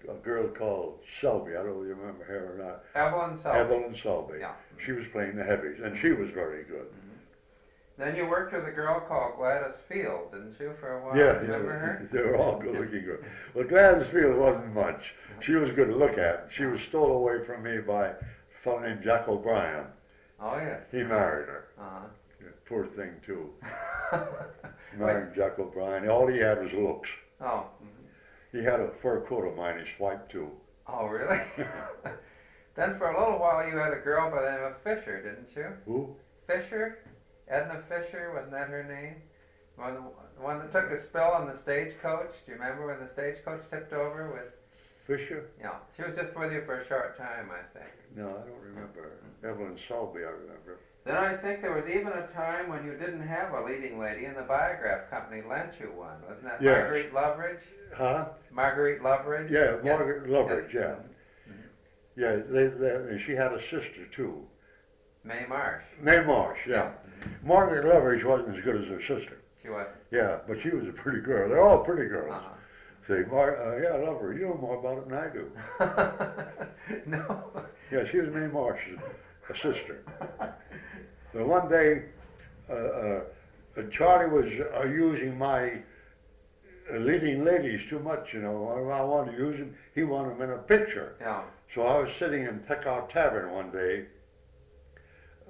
[0.10, 1.52] a girl called Selbie.
[1.60, 2.84] I don't know if you remember her or not.
[2.96, 3.56] Evelyn Selbie.
[3.56, 4.40] Evelyn Selbie.
[4.40, 4.54] Yeah.
[4.84, 6.88] She was playing the heavies, and she was very good.
[7.98, 11.18] Then you worked with a girl called Gladys Field, didn't you, for a while?
[11.18, 12.10] yeah, Remember yeah, her?
[12.14, 13.24] they were all good-looking girls.
[13.56, 15.14] Well, Gladys Field wasn't much.
[15.42, 16.48] She was good to look at.
[16.56, 18.14] She was stole away from me by a
[18.64, 19.86] fellow named Jack O'Brien.
[20.40, 20.82] Oh yes.
[20.92, 21.68] He married her.
[21.80, 22.06] Uh-huh.
[22.40, 23.50] Yeah, poor thing too.
[24.98, 26.08] Married Jack O'Brien.
[26.08, 27.10] All he had was looks.
[27.42, 27.66] oh.
[27.84, 27.88] mhm.
[28.52, 29.84] He had a fur coat of mine.
[29.84, 30.50] He swiped too.
[30.88, 31.42] Oh really?
[32.76, 35.50] then for a little while you had a girl by the name of Fisher, didn't
[35.56, 35.74] you?
[35.86, 36.16] Who?
[36.48, 37.00] Fisher?
[37.50, 39.22] Edna Fisher, wasn't that her name?
[39.76, 39.96] One,
[40.36, 42.32] the one that took a spill on the stagecoach.
[42.46, 44.52] Do you remember when the stagecoach tipped over with?
[45.06, 45.52] Fisher?
[45.62, 47.94] Yeah, she was just with you for a short time, I think.
[48.16, 49.12] No, I don't remember.
[49.24, 49.48] Mm-hmm.
[49.48, 50.80] Evelyn Selbie, I remember.
[51.08, 54.26] Then I think there was even a time when you didn't have a leading lady,
[54.26, 56.18] and the Biograph Company lent you one.
[56.28, 56.82] Wasn't that Yes.
[56.82, 57.60] Marguerite Loveridge?
[57.96, 58.26] Huh?
[58.52, 59.50] Marguerite Loveridge?
[59.50, 59.84] Yeah, Yes.
[59.86, 60.98] Margaret Loveridge, Yes.
[61.00, 61.04] yeah.
[62.18, 64.44] Yeah, they, they, she had a sister too.
[65.24, 65.84] Mae Marsh.
[66.02, 66.92] Mae Marsh, yeah.
[67.44, 69.38] Margaret Loveridge wasn't as good as her sister.
[69.64, 69.96] She wasn't.
[70.12, 71.48] Yeah, but she was a pretty girl.
[71.48, 72.34] They're all pretty girls.
[72.34, 72.54] Uh-huh.
[73.08, 74.34] See, Mar- uh, yeah, I love her.
[74.34, 77.06] You know more about it than I do.
[77.06, 77.44] no.
[77.92, 79.00] Yeah, she was Mae Marsh's
[79.50, 80.04] a sister.
[81.34, 82.04] But one day,
[82.70, 83.22] uh, uh,
[83.92, 85.74] Charlie was uh, using my
[86.92, 88.70] uh, leading ladies too much, you know.
[88.70, 89.76] I, I wanted to use him.
[89.94, 91.16] He wanted them in a picture.
[91.20, 91.44] Yeah.
[91.74, 94.06] So I was sitting in Techau Tavern one day.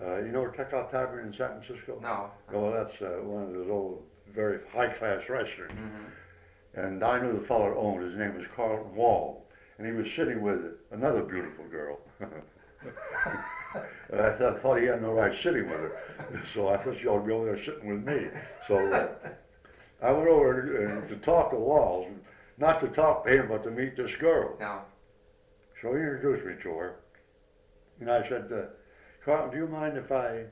[0.01, 1.99] Uh, you know Techau Tavern in San Francisco?
[2.01, 2.31] No.
[2.53, 5.75] Oh, well, that's uh, one of those old, very high-class restaurants.
[5.75, 6.79] Mm-hmm.
[6.79, 8.09] And I knew the fellow that owned it.
[8.09, 9.45] His name was Carlton Wall.
[9.77, 10.59] And he was sitting with
[10.91, 11.99] another beautiful girl.
[13.73, 16.41] and I thought, thought he had no right sitting with her.
[16.53, 18.27] So I thought she ought to be over there sitting with me.
[18.67, 19.09] So uh,
[20.01, 22.07] I went over uh, to talk to Walls,
[22.57, 24.55] not to talk to him, but to meet this girl.
[24.59, 24.81] Yeah.
[25.81, 26.95] So he introduced me to her.
[27.99, 28.67] And I said, uh,
[29.23, 30.45] Carlton, do you mind if I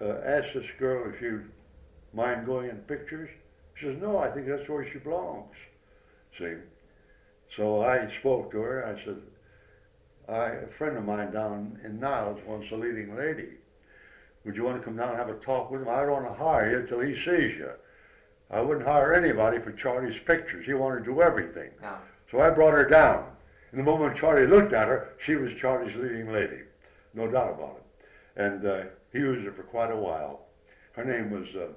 [0.00, 1.44] uh, ask this girl if you
[2.12, 3.30] mind going in pictures?
[3.74, 5.54] She says, no, I think that's where she belongs.
[6.38, 6.54] See?
[7.56, 8.86] So I spoke to her.
[8.86, 9.18] I said,
[10.28, 13.48] I, a friend of mine down in Niles wants a leading lady.
[14.44, 15.88] Would you want to come down and have a talk with him?
[15.88, 17.70] I don't want to hire you till he sees you.
[18.50, 20.66] I wouldn't hire anybody for Charlie's pictures.
[20.66, 21.70] He wanted to do everything.
[21.82, 21.96] Yeah.
[22.30, 23.26] So I brought her down.
[23.70, 26.60] And the moment Charlie looked at her, she was Charlie's leading lady.
[27.14, 28.42] No doubt about it.
[28.42, 30.46] And uh, he used her for quite a while.
[30.92, 31.68] Her name was uh,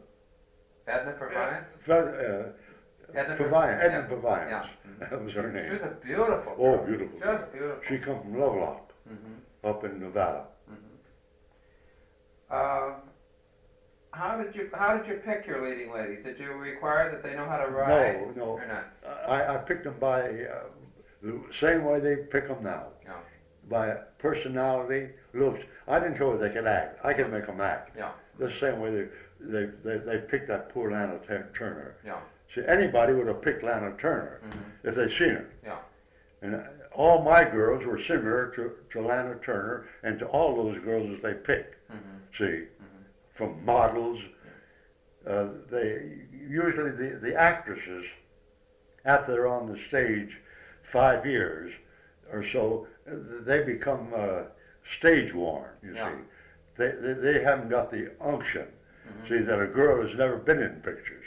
[0.88, 1.66] Edna Purviance?
[1.80, 2.52] Fe- uh,
[3.16, 4.49] Edna Purviance, Pur- Edna yeah.
[4.49, 5.07] Yeah.
[5.09, 5.66] That was her name.
[5.66, 6.86] She was a beautiful Oh, girl.
[6.86, 7.20] beautiful.
[7.20, 7.82] Just beautiful.
[7.88, 9.16] She come from Lovelock, hmm
[9.68, 10.45] up in Nevada.
[12.49, 12.95] Um,
[14.12, 16.24] how did you how did you pick your leading ladies?
[16.26, 18.43] Did you require that they know how to ride No, no.
[18.53, 19.30] or not?
[19.30, 20.64] I, I picked them by uh,
[21.22, 22.88] the same way they pick them now.
[23.05, 23.14] Yeah.
[23.70, 25.64] By personality, looks.
[25.88, 26.99] I didn't care whether they could act.
[27.05, 27.95] I could make them act.
[27.95, 28.12] Yeah.
[28.38, 29.07] The same way they,
[29.39, 31.20] they, they, they picked that poor Lana
[31.53, 31.95] Turner.
[32.05, 32.18] Yeah.
[32.54, 35.49] See, anybody would have picked Lana Turner hmm if they'd seen her.
[35.64, 35.78] Yeah.
[36.41, 36.60] And
[36.91, 41.22] all my girls were similar to, to Lana Turner and to all those girls that
[41.22, 41.76] they picked.
[41.91, 42.18] Mm-hmm.
[42.38, 42.66] See,
[43.34, 44.20] from models.
[45.28, 46.02] Uh, they
[46.49, 48.06] usually the, the actresses
[49.06, 50.36] after they're on the stage
[50.82, 51.72] five years
[52.34, 54.39] or so, they become uh,
[54.97, 55.70] stage worn.
[55.84, 56.10] You Yeah.
[56.10, 56.16] see,
[56.78, 58.66] they, they they haven't got the unction.
[59.08, 59.30] Mhm.
[59.30, 61.20] See that a girl has never been in pictures.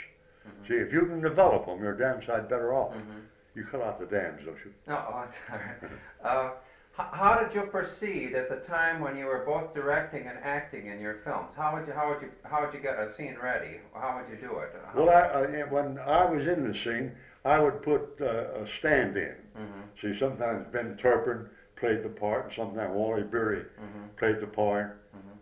[0.69, 2.95] See, if you can develop them, you're damn sight better off.
[2.95, 3.23] Mhm.
[3.55, 4.73] You cut out the dams, don't you?
[4.87, 5.91] No, oh, that's all right.
[6.25, 6.51] Uh,
[6.99, 10.87] h- how did you proceed at the time when you were both directing and acting
[10.87, 11.51] in your films?
[11.57, 13.81] How would you how would you how would you get a scene ready?
[13.95, 14.75] How would you do it?
[14.93, 19.17] How, Well, I, when I was in the scene, I would put uh, a stand
[19.19, 19.37] in.
[19.57, 21.47] Mhm, See, sometimes Ben Turpin
[21.77, 24.97] played the part, and sometimes Wally Beery mhm, played the part.
[25.15, 25.37] mhm,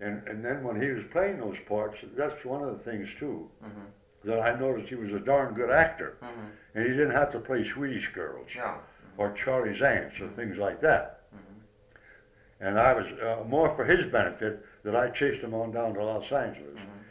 [0.00, 3.48] And, and then when he was playing those parts, that's one of the things too,
[3.62, 3.86] mhm,
[4.28, 6.16] that I noticed he was a darn good actor.
[6.22, 6.50] mhm.
[6.74, 8.74] And he didn't have to play Swedish girls Yeah.
[9.16, 11.22] or Charlie's aunts or things like that.
[11.34, 11.60] Mhm.
[12.60, 16.04] And I was uh, more for his benefit that I chased him on down to
[16.04, 16.76] Los Angeles.
[16.76, 17.04] Mhm.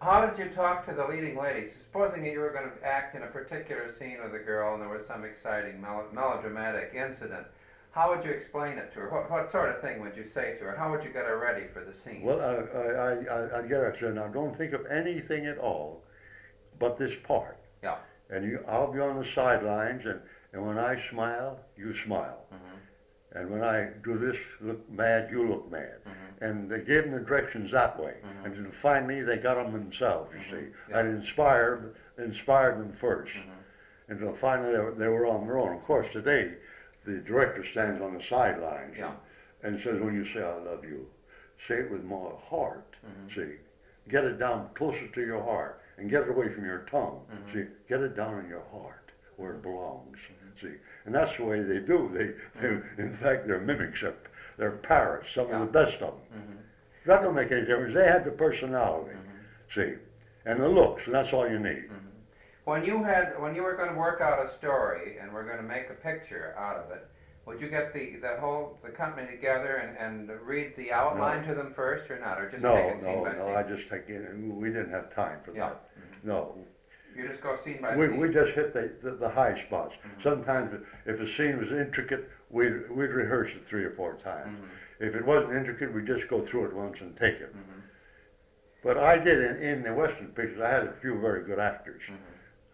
[0.00, 1.72] How did you talk to the leading ladies?
[1.86, 4.82] Supposing that you were going to act in a particular scene with a girl and
[4.82, 7.46] there was some exciting mel- melodramatic incident,
[7.92, 9.10] how would you explain it to her?
[9.10, 10.76] What, what sort of thing would you say to her?
[10.76, 12.22] How would you get her ready for the scene?
[12.22, 13.80] Well, I, I, I, I get.
[13.82, 16.02] I said, now don't think of anything at all
[16.78, 17.58] but this part.
[17.82, 17.96] Yeah.
[18.30, 20.20] And you, I'll be on the sidelines, and,
[20.52, 22.38] and when I smile, you smile.
[22.52, 23.38] Mm-hmm.
[23.38, 25.98] And when I do this, look mad, you look mad.
[26.06, 26.44] Mm-hmm.
[26.44, 28.14] And they gave them the directions that way.
[28.24, 28.46] Mhm.
[28.46, 30.66] And then finally, they got them themselves, you see.
[30.90, 30.98] yeah.
[30.98, 33.32] I'd inspired, inspired them first.
[33.34, 33.52] mhm.
[34.08, 35.74] Until finally, they were, they were on their own.
[35.76, 36.54] Of course, today,
[37.04, 39.12] the director stands on the sidelines Yeah.
[39.62, 41.06] and, says, when you say, I love you,
[41.68, 42.96] say it with more heart.
[43.04, 43.34] Mhm.
[43.34, 43.54] See,
[44.08, 47.24] get it down closer to your heart and get it away from your tongue.
[47.32, 47.52] Mhm.
[47.52, 50.18] See, get it down in your heart where it belongs.
[50.18, 50.60] Mhm.
[50.60, 52.10] See, and that's the way they do.
[52.12, 54.00] They, they in fact, they're mimics.
[54.00, 54.14] They're,
[54.58, 55.28] they're parrots.
[55.34, 55.60] Some Yeah.
[55.62, 56.40] of the best of them.
[56.40, 56.56] Mhm,
[57.06, 57.94] That don't make any difference.
[57.94, 59.16] They had the personality.
[59.74, 59.94] See,
[60.44, 61.88] and the looks, and that's all you need.
[62.64, 65.56] When you had, when you were going to work out a story and we're going
[65.56, 67.08] to make a picture out of it,
[67.44, 71.54] would you get the, the whole the company together and, and read the outline to
[71.54, 73.46] them first, or not, or just no, take it scene no, by no.
[73.46, 73.56] scene?
[73.56, 74.22] I just take it.
[74.36, 75.70] We didn't have time for Yeah.
[75.70, 75.80] that.
[76.22, 76.54] No,
[77.16, 78.16] You just go scene by we, scene.
[78.18, 79.94] we just hit the, the, the high spots.
[80.06, 80.22] Mhm.
[80.22, 84.56] Sometimes, if a scene was intricate, we'd, we'd rehearse it three or four times.
[85.00, 87.52] Mhm, If it wasn't intricate, we'd just go through it once and take it.
[87.52, 87.82] mhm,
[88.84, 90.60] But I did in, in the Western pictures.
[90.60, 92.02] I had a few very good actors.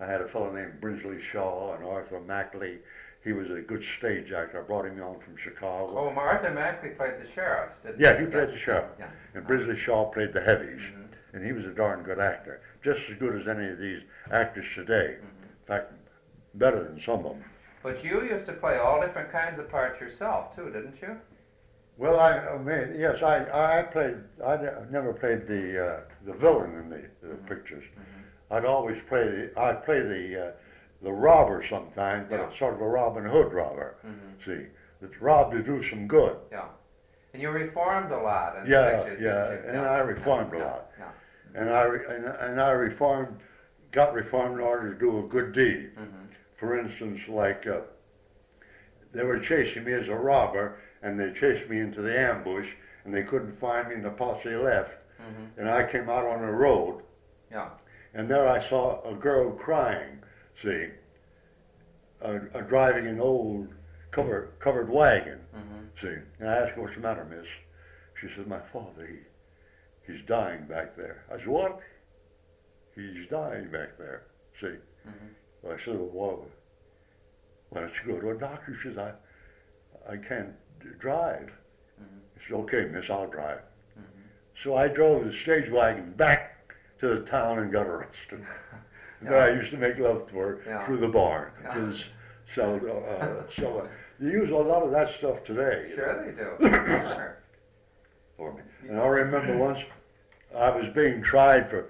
[0.01, 2.79] I had a fellow named Brinsley Shaw and Arthur Mackley.
[3.25, 4.61] He was a good stage actor.
[4.61, 5.99] I brought him on from Chicago.
[5.99, 8.85] Oh, Arthur Mackley played the sheriffs, didn't Yeah, he played the sheriff.
[8.99, 9.09] Yeah.
[9.35, 10.81] And Brinsley Shaw played the heavies.
[10.81, 12.61] Mhm, And he was a darn good actor.
[12.83, 15.17] Just as good as any of these actors today.
[15.21, 15.43] mhm.
[15.43, 15.93] In fact,
[16.55, 17.45] better than some of them.
[17.83, 21.17] But you used to play all different kinds of parts yourself too, didn't you?
[21.97, 23.45] Well, I, I mean, yes, I,
[23.79, 24.17] I played.
[24.45, 24.57] I
[24.91, 27.47] never played the uh, the villain in the, the Mhm.
[27.49, 27.83] pictures.
[27.85, 28.18] Mhm.
[28.51, 29.61] I'd always play the.
[29.61, 30.51] I'd play the uh,
[31.03, 32.47] the robber sometimes, but Yeah.
[32.49, 33.97] it's sort of a Robin Hood robber.
[34.07, 34.45] Mhm.
[34.45, 34.67] See,
[35.01, 36.37] that's robbed to do some good.
[36.51, 36.65] Yeah,
[37.33, 40.91] and you reformed a lot in the Yeah, pictures, yeah, and I reformed a lot.
[40.99, 41.11] Yeah.
[41.55, 43.41] And I re- and, and I reformed,
[43.93, 45.95] got reformed in order to do a good deed.
[45.97, 46.29] Mhm.
[46.57, 47.81] For instance, like uh,
[49.13, 52.69] they were chasing me as a robber, and they chased me into the ambush,
[53.05, 54.93] and they couldn't find me, and the posse left.
[55.21, 55.59] Mhm.
[55.59, 57.03] And I came out on the road,
[57.51, 57.69] Yeah.
[58.15, 60.19] And there I saw a girl crying.
[60.63, 60.89] See,
[62.23, 63.69] uh, uh, driving an old
[64.11, 65.41] covered covered wagon.
[65.55, 66.01] Mhm.
[66.01, 67.47] See, and I asked her, "What's the matter, Miss?"
[68.21, 71.81] She said, "My father, he, he's dying back there." I said, "What?"
[72.95, 74.23] He's dying back there.
[74.61, 74.67] See.
[75.07, 75.35] Mhm.
[75.63, 76.47] Well, I said, well,
[77.71, 78.77] why don't you go to a doctor?
[78.83, 79.13] She says, I,
[80.13, 80.55] I can't
[80.99, 81.53] drive.
[82.01, 82.21] Mhm.
[82.37, 83.61] I said, okay, miss, I'll drive.
[83.99, 84.03] Mhm.
[84.63, 86.58] So I drove the stage wagon back
[87.01, 88.45] to the town and got arrested.
[89.21, 90.87] And I used to make love to her Yeah.
[90.87, 91.51] through the barn.
[91.65, 91.91] Yeah.
[92.55, 92.77] So,
[93.19, 93.89] uh, so
[94.21, 95.89] you use a lot of that stuff today.
[95.91, 96.69] you know, Sure they do.
[97.09, 97.39] Sure.
[98.37, 98.61] For me.
[98.89, 99.81] And I remember once
[100.57, 101.87] I was being tried for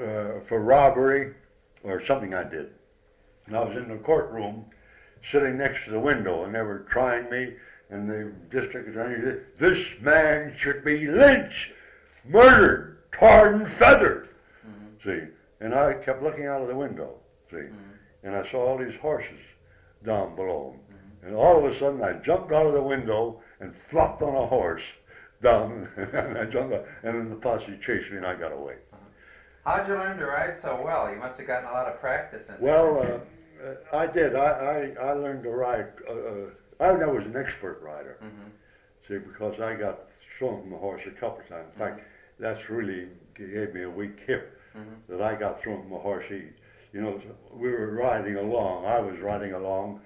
[0.00, 1.34] uh, for robbery
[1.82, 2.70] or something I did.
[3.46, 4.64] And I was in the courtroom
[5.28, 7.54] sitting next to the window and they were trying me
[7.90, 11.72] and the district attorney said, this man should be lynched,
[12.24, 14.28] murdered, tarred and feathered.
[15.04, 15.22] See,
[15.60, 17.18] and I kept looking out of the window,
[17.50, 17.72] see, Mhm.
[18.22, 19.40] and I saw all these horses
[20.04, 20.76] down below.
[20.90, 21.26] Mhm.
[21.28, 24.46] And all of a sudden I jumped out of the window and flopped on a
[24.46, 24.82] horse
[25.42, 28.76] down, and I jumped out, and then the posse chased me and I got away.
[29.64, 31.10] How'd you learn to ride so well?
[31.10, 33.20] You must have gotten a lot of practice in Well, uh,
[33.62, 34.34] Uh, I did.
[34.34, 35.88] I, I, I learned to ride.
[36.08, 38.16] Uh, uh, I was an expert rider.
[38.22, 38.48] Mm-hmm.
[39.06, 41.68] See, because I got thrown from a horse a couple of times.
[41.74, 42.00] In fact,
[42.38, 45.00] that's really gave me a weak hip Mhm.
[45.08, 46.24] that I got thrown from a horse.
[46.30, 47.20] You know,
[47.52, 48.84] we were riding along.
[48.86, 50.00] I was riding along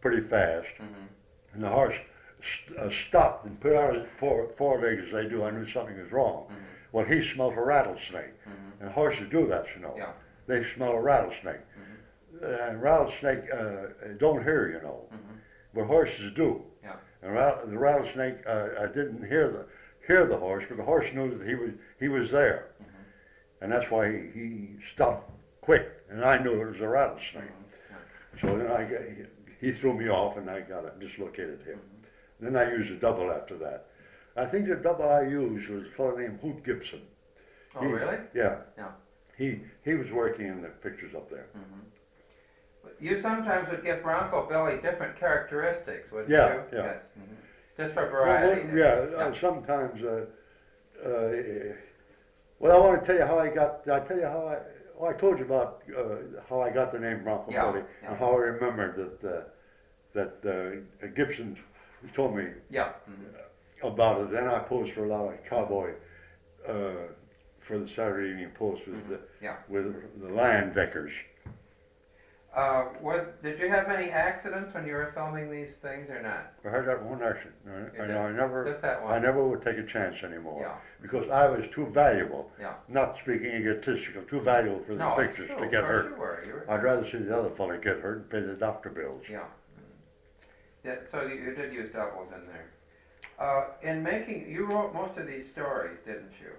[0.00, 1.08] pretty fast, Mhm.
[1.54, 1.94] and the horse
[2.42, 5.44] st- uh, stopped and put out his four, four legs as they do.
[5.44, 6.46] I knew something was wrong.
[6.50, 6.54] Mhm.
[6.92, 8.80] Well, he smelled a rattlesnake, Mhm.
[8.80, 9.94] and horses do that, you know.
[9.96, 10.12] Yeah.
[10.46, 11.60] They smell a rattlesnake.
[12.42, 13.86] And rattlesnake uh,
[14.18, 15.38] don't hear, you know, Mhm.
[15.74, 16.62] but horses do.
[16.82, 16.96] Yeah.
[17.22, 19.64] And ra- the rattlesnake, uh, I didn't hear the
[20.06, 22.85] hear the horse, but the horse knew that he was he was there, Mhm.
[23.60, 25.30] And that's why he, he stopped
[25.60, 27.44] quick, and I knew it was a rattlesnake.
[28.40, 29.00] So then I got,
[29.60, 31.78] he, threw me off, and I got a dislocated hip.
[32.38, 33.86] Then I used a double after that.
[34.36, 37.00] I think the double I used was a fellow named Hoot Gibson.
[37.74, 38.18] Oh, He- really?
[38.34, 38.58] Yeah.
[38.76, 38.88] Yeah.
[39.38, 41.46] He he was working in the pictures up there.
[41.56, 42.90] Mhm.
[43.00, 46.62] You sometimes would give Bronco Billy different characteristics, would Yeah, you?
[46.72, 46.84] yeah.
[46.84, 47.02] Yes.
[47.18, 47.36] Mhm.
[47.76, 48.66] Just for Well, variety.
[48.68, 50.02] well, yeah, uh, sometimes.
[50.02, 50.26] Uh,
[51.04, 51.32] uh,
[52.58, 53.84] well, I want to tell you how I got.
[53.84, 54.58] Did I tell you how I.
[54.98, 58.08] Oh, I told you about uh, how I got the name Bronco Yeah, Billy yeah.
[58.10, 59.42] and how I remembered that uh,
[60.14, 61.58] that uh, Gibson
[62.14, 62.92] told me Yeah.
[63.10, 63.90] Mhm.
[63.92, 64.30] about it.
[64.30, 65.92] Then I posed for a lot of cowboy
[66.66, 67.12] uh,
[67.60, 69.08] for the Saturday Evening Post with Mhm.
[69.10, 69.56] the Yeah.
[69.68, 69.84] with
[70.22, 71.12] the Leyendeckers.
[72.56, 76.54] Uh, were, did you have many accidents when you were filming these things or not?
[76.64, 77.54] I had that one accident.
[77.68, 78.28] I, I?
[78.28, 78.64] I never.
[78.66, 79.12] Just that one?
[79.12, 80.74] I never would take a chance anymore Yeah.
[81.02, 82.50] because I was too valuable.
[82.58, 82.72] Yeah.
[82.88, 85.66] Not speaking egotistical, too valuable for the no, pictures true.
[85.66, 86.12] to get hurt.
[86.12, 86.44] You were.
[86.46, 86.70] You were.
[86.70, 89.22] I'd rather see the other fellow get hurt and pay the doctor bills.
[89.30, 89.44] Yeah.
[90.82, 92.70] Yeah, so you, you did use doubles in there.
[93.38, 96.52] Uh, in making, you wrote most of these stories, didn't you?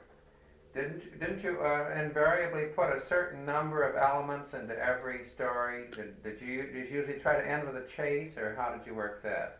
[0.77, 5.85] Didn't you- didn't you uh, invariably put a certain number of elements into every story?
[5.95, 8.85] Did, did you did you usually try to end with a chase, or how did
[8.85, 9.57] you work that?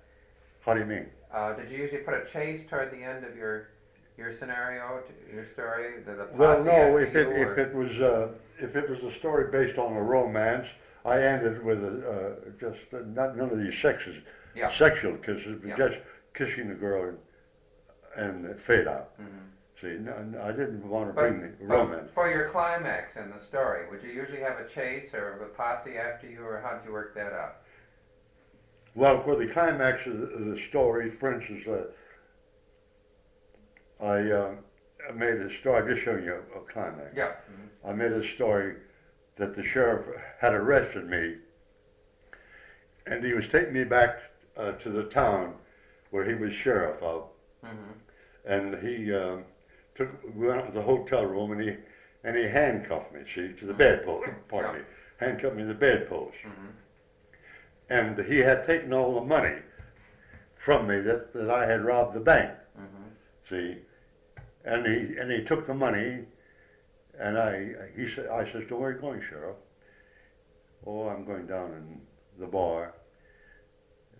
[0.63, 1.07] How do you mean?
[1.33, 3.69] Uh, did you usually put a chase toward the end of your
[4.15, 5.01] your scenario,
[5.33, 6.03] your story?
[6.05, 6.97] The, the Well, no.
[6.97, 8.27] If it you, if it was uh,
[8.59, 10.67] if it was a story based on a romance,
[11.03, 14.17] I ended with a, uh, just uh, not none of these sexes,
[14.53, 14.69] Yeah.
[14.71, 15.77] sexual kisses, but Yeah.
[15.77, 15.97] just
[16.35, 17.15] kissing the girl
[18.15, 19.17] and, and fade out.
[19.19, 19.45] Mhm.
[19.81, 20.11] See, no,
[20.43, 22.09] I didn't want to bring the But romance.
[22.15, 25.97] for your climax in the story, would you usually have a chase or a posse
[25.97, 27.57] after you, or how did you work that out?
[28.95, 31.83] Well, for the climax of the, of the story, for instance, uh,
[34.03, 34.55] I uh,
[35.13, 35.81] made a story.
[35.81, 37.13] I'm just showing you a, a climax.
[37.15, 37.33] Yeah.
[37.85, 38.77] I made a story
[39.37, 40.07] that the sheriff
[40.41, 41.35] had arrested me,
[43.05, 44.17] and he was taking me back
[44.57, 45.53] uh, to the town
[46.09, 47.25] where he was sheriff of,
[47.65, 48.51] Mm-hmm.
[48.51, 49.43] and he um,
[49.97, 51.75] took we went up to the hotel room and he
[52.23, 54.29] and he handcuffed me, see, to the bedpost.
[54.49, 54.81] Pardon me,
[55.17, 56.67] handcuffed me to the bedpost, Mm-hmm.
[57.89, 59.55] and he had taken all the money
[60.55, 62.51] from me that, that I had robbed the bank.
[62.79, 63.03] Mm-hmm.
[63.49, 63.77] See,
[64.65, 66.25] and he and he took the money,
[67.19, 69.55] and I he said I says, "Don't where are you going, sheriff?"
[70.85, 72.01] Oh, I'm going down in
[72.39, 72.93] the bar.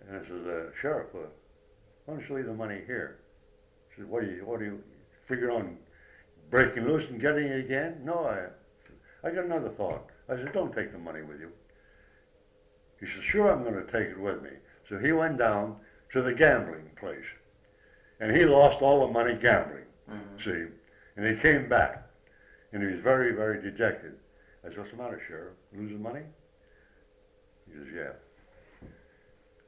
[0.08, 1.18] And I says, uh, "Sheriff, uh,
[2.06, 3.18] why don't you leave the money here?"
[3.94, 4.82] He says, "What do you what do you
[5.28, 5.76] figure on
[6.50, 8.48] breaking loose and getting it again?" No, I
[9.26, 10.10] I got another thought.
[10.28, 11.52] I said, "Don't take the money with you."
[13.00, 14.50] He said, "Sure, I'm going to take it with me."
[14.88, 15.76] So he went down
[16.12, 17.26] to the gambling place,
[18.20, 19.84] and he lost all the money gambling.
[20.10, 20.38] Mm-hmm.
[20.44, 20.72] See,
[21.16, 22.08] and he came back,
[22.72, 24.18] and he was very, very dejected.
[24.64, 25.54] I said, "What's the matter, sheriff?
[25.74, 26.22] Losing money?"
[27.66, 28.12] He says, "Yeah."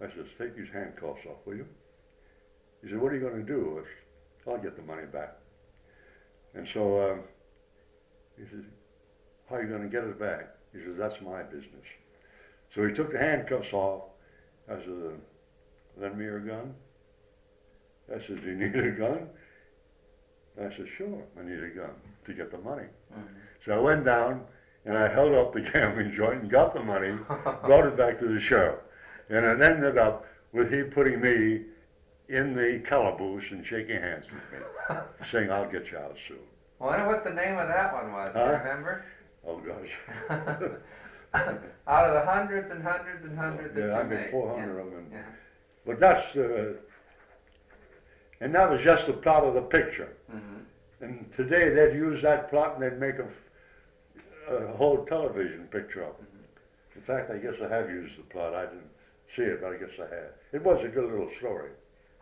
[0.01, 1.67] I says, "Take these handcuffs off, will you?"
[2.83, 3.83] He said, "What are you going to do?" I
[4.45, 5.40] said, "I'll get the money back."
[6.55, 7.21] And so um,
[8.37, 8.65] he says,
[9.49, 11.87] "How are you going to get it back?" He says, "That's my business."
[12.75, 14.05] So he took the handcuffs off.
[14.69, 16.75] I said, uh, "Lend me your gun."
[18.09, 19.29] I said, "Do you need a gun?"
[20.59, 21.91] I said, sure, I need a gun
[22.25, 22.85] to get the money.
[23.13, 23.35] Mm-hmm.
[23.65, 24.43] So I went down
[24.85, 27.13] and I held up the gambling joint and got the money,
[27.65, 28.81] brought it back to the sheriff.
[29.29, 31.63] And it ended up with he putting me
[32.31, 34.97] in the calaboose and shaking hands with me,
[35.31, 36.39] saying, I'll get you out soon.
[36.79, 38.33] Well, I wonder what the name of that one was.
[38.33, 39.05] Do you remember?
[39.47, 39.91] Oh, gosh.
[41.33, 44.21] Out of the hundreds and hundreds and hundreds that yeah, you I made.
[44.21, 45.07] made 400 of them.
[45.13, 45.23] Yeah.
[45.87, 46.73] But that's, uh,
[48.41, 50.17] and that was just the plot of the picture.
[50.33, 51.05] Mm-hmm.
[51.05, 56.03] And today they'd use that plot and they'd make a, f- a whole television picture
[56.03, 56.97] of it.
[56.97, 58.55] In fact, I guess I have used the plot.
[58.55, 58.91] I didn't
[59.37, 60.33] see it, but I guess I have.
[60.53, 61.71] It was a good little story.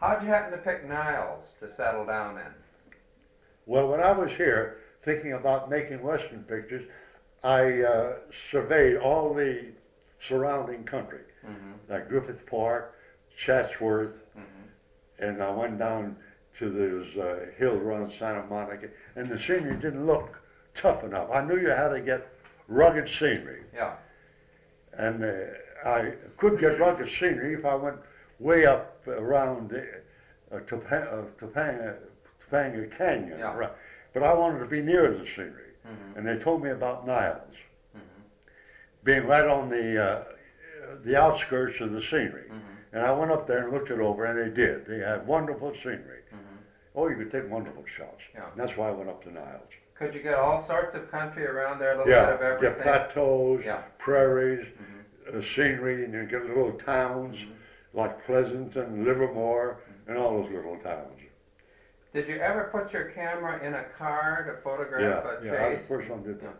[0.00, 2.52] How'd you happen to pick Niles to settle down in?
[3.66, 6.84] Well, when I was here thinking about making Western pictures,
[7.44, 8.12] I uh,
[8.50, 9.66] surveyed all the
[10.20, 11.92] surrounding country, Mm-hmm.
[11.92, 12.94] like Griffith Park,
[13.36, 15.24] Chatsworth, Mm-hmm.
[15.24, 16.16] and I went down
[16.58, 20.36] to those uh, hills around Santa Monica, and the scenery didn't look
[20.74, 21.30] tough enough.
[21.32, 22.26] I knew you had to get
[22.66, 23.94] rugged scenery, Yeah.
[24.94, 25.34] and uh,
[25.88, 27.96] I could get rugged scenery if I went
[28.40, 31.96] way up around uh, uh, Topa- Topanga,
[32.50, 33.38] Topanga Canyon.
[33.38, 33.54] Yeah.
[33.54, 33.72] Right.
[34.14, 36.18] But I wanted to be near the scenery, Mm-hmm.
[36.18, 37.54] and they told me about Niles
[37.96, 38.22] Mm-hmm.
[39.04, 40.24] being right on the uh,
[41.04, 42.44] the outskirts of the scenery.
[42.48, 42.58] Mm-hmm.
[42.94, 44.86] And I went up there and looked it over, and they did.
[44.86, 46.22] They had wonderful scenery.
[46.34, 46.56] Mm-hmm.
[46.96, 48.22] Oh, you could take wonderful shots.
[48.34, 48.50] Yeah.
[48.50, 49.68] And that's why I went up to Niles.
[49.94, 52.70] Could you get all sorts of country around there, a little bit Yeah, of get
[52.72, 52.82] everything?
[52.82, 53.82] plateaus, Yeah.
[53.98, 55.36] prairies, Mhm.
[55.38, 57.52] uh, scenery, and you get little towns Mhm.
[57.94, 61.20] Like Pleasanton, Livermore, and all those little towns.
[62.12, 65.00] Did you ever put your camera in a car to photograph
[65.42, 66.56] Yeah, a yeah, I was the first one did that.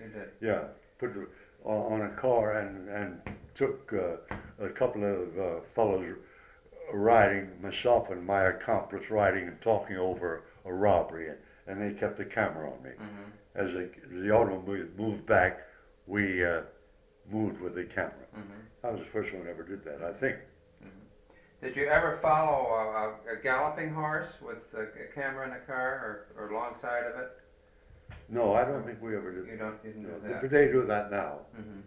[0.00, 0.28] You did.
[0.40, 0.64] Yeah,
[0.98, 1.28] put it
[1.64, 3.20] on, on a car and, and
[3.54, 6.16] took uh, a couple of uh, fellows
[6.92, 11.32] riding, myself and my accomplice riding and talking over a robbery,
[11.66, 12.90] and they kept the camera on me.
[12.90, 13.30] Mm-hmm.
[13.54, 15.60] As the, the automobile moved back,
[16.06, 16.62] we uh,
[17.30, 18.12] moved with the camera.
[18.36, 18.86] Mm-hmm.
[18.86, 20.36] I was the first one who ever did that, I think.
[21.60, 25.66] Did you ever follow a, a, a galloping horse with a, a camera in the
[25.66, 27.30] car or, or alongside of it?
[28.28, 30.42] No, I don't think we ever did You don't, didn't No, do that.
[30.42, 31.40] but they do that now.
[31.54, 31.80] hmm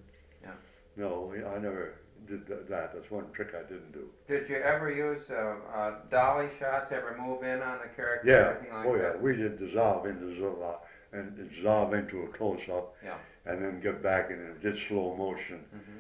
[0.97, 1.93] No, I never
[2.28, 2.93] did that.
[2.93, 4.07] That's one trick I didn't do.
[4.28, 6.91] Did you ever use uh, uh, dolly shots?
[6.91, 8.28] Ever move in on the character?
[8.28, 9.22] Yeah, like oh yeah, that?
[9.22, 10.76] we did dissolve into Zola
[11.13, 12.93] and dissolve into a close-up.
[13.03, 13.15] Yeah.
[13.45, 15.99] And then get back and it did slow motion hmm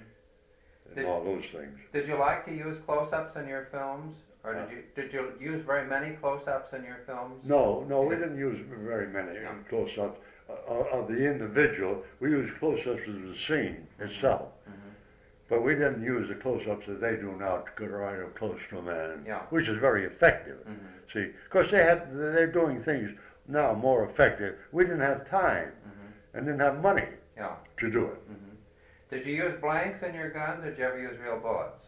[0.95, 1.77] and Did- all those things.
[1.93, 5.63] Did you like to use close-ups in your films, or did you did you use
[5.65, 7.43] very many close-ups in your films?
[7.45, 9.53] No, no, we didn't use very many Yeah.
[9.69, 10.19] close-ups
[10.49, 12.03] uh, uh, of the individual.
[12.19, 14.51] We used close-ups of the scene itself.
[14.67, 14.73] Mhm.
[15.47, 18.59] But we didn't use the close-ups that they do now to get right up close
[18.69, 19.41] to a man, Yeah.
[19.49, 20.57] which is very effective.
[20.67, 21.11] Mhm.
[21.13, 23.11] See, because they had they're doing things
[23.47, 24.57] now more effective.
[24.71, 26.11] We didn't have time Mhm.
[26.37, 27.55] and didn't have money Yeah.
[27.77, 28.17] to do it.
[29.11, 31.83] Did you use blanks in your guns, or did you ever use real bullets?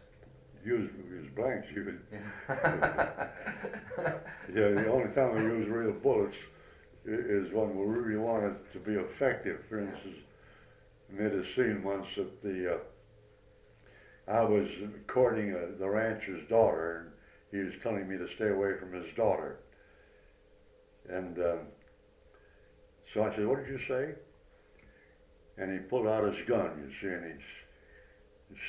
[0.62, 1.66] Use use blanks.
[1.74, 2.18] Use, Yeah.
[4.54, 6.36] yeah, the only time we use real bullets
[7.06, 9.60] is when we really want it to be effective.
[9.70, 10.16] For instance,
[11.10, 12.78] I made a scene once that the uh,
[14.30, 14.68] I was
[15.06, 17.10] courting uh, the rancher's daughter, and
[17.50, 19.60] he was telling me to stay away from his daughter.
[21.08, 21.58] And um,
[23.14, 24.14] so I said, "What did you say?"
[25.56, 27.44] And he pulled out his gun, you see, and he,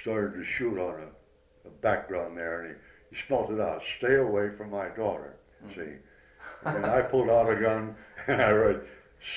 [0.02, 4.16] started to shoot on a, a background there, and he, he spelled it out: "Stay
[4.16, 5.36] away from my daughter."
[5.76, 5.94] See,
[6.64, 7.96] and I pulled out a gun
[8.28, 8.88] and I wrote,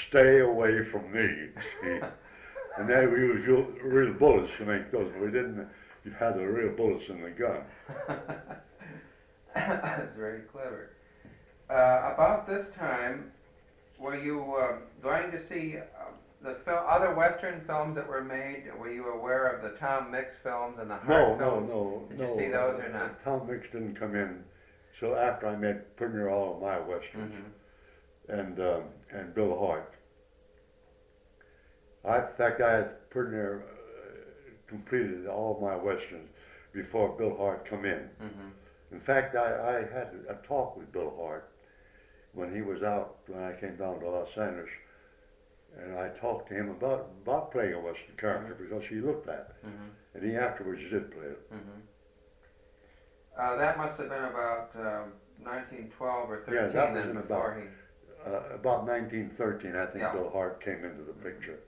[0.08, 1.48] "Stay away from me."
[1.82, 2.00] See,
[2.78, 5.68] and then we used real, real bullets to make those, but we didn't.
[6.04, 7.62] You had the real bullets in the gun.
[9.54, 10.90] That's very clever.
[11.68, 13.32] Uh, about this time,
[13.98, 16.04] were you uh, going to see uh,
[16.42, 18.64] the fil- other Western films that were made?
[18.78, 21.70] Were you aware of the Tom Mix films and the No, Hart no, films?
[21.70, 22.36] no, Did you no.
[22.36, 23.24] see those or not?
[23.24, 24.44] Tom Mix didn't come in.
[25.00, 28.38] So after I met pretty near all of my westerns Mhm.
[28.40, 29.92] and um, and Bill Hart.
[32.04, 36.28] I, in fact, I had pretty near uh, completed all of my westerns
[36.72, 38.08] before Bill Hart come in.
[38.20, 38.50] Mhm.
[38.92, 41.50] In fact, I, I had a talk with Bill Hart
[42.32, 44.70] when he was out when I came down to Los Angeles,
[45.76, 49.62] and I talked to him about about playing a western character because he looked that,
[49.64, 49.90] Mhm.
[50.14, 51.50] and he afterwards did play it.
[51.52, 51.82] Mhm.
[53.36, 55.12] Uh, that must have been about um,
[55.44, 57.68] 1912 or 13 Yeah, that was then in before about- he.
[58.26, 60.12] Uh, about 1913, I think Yeah.
[60.12, 61.60] Bill Hart came into the picture.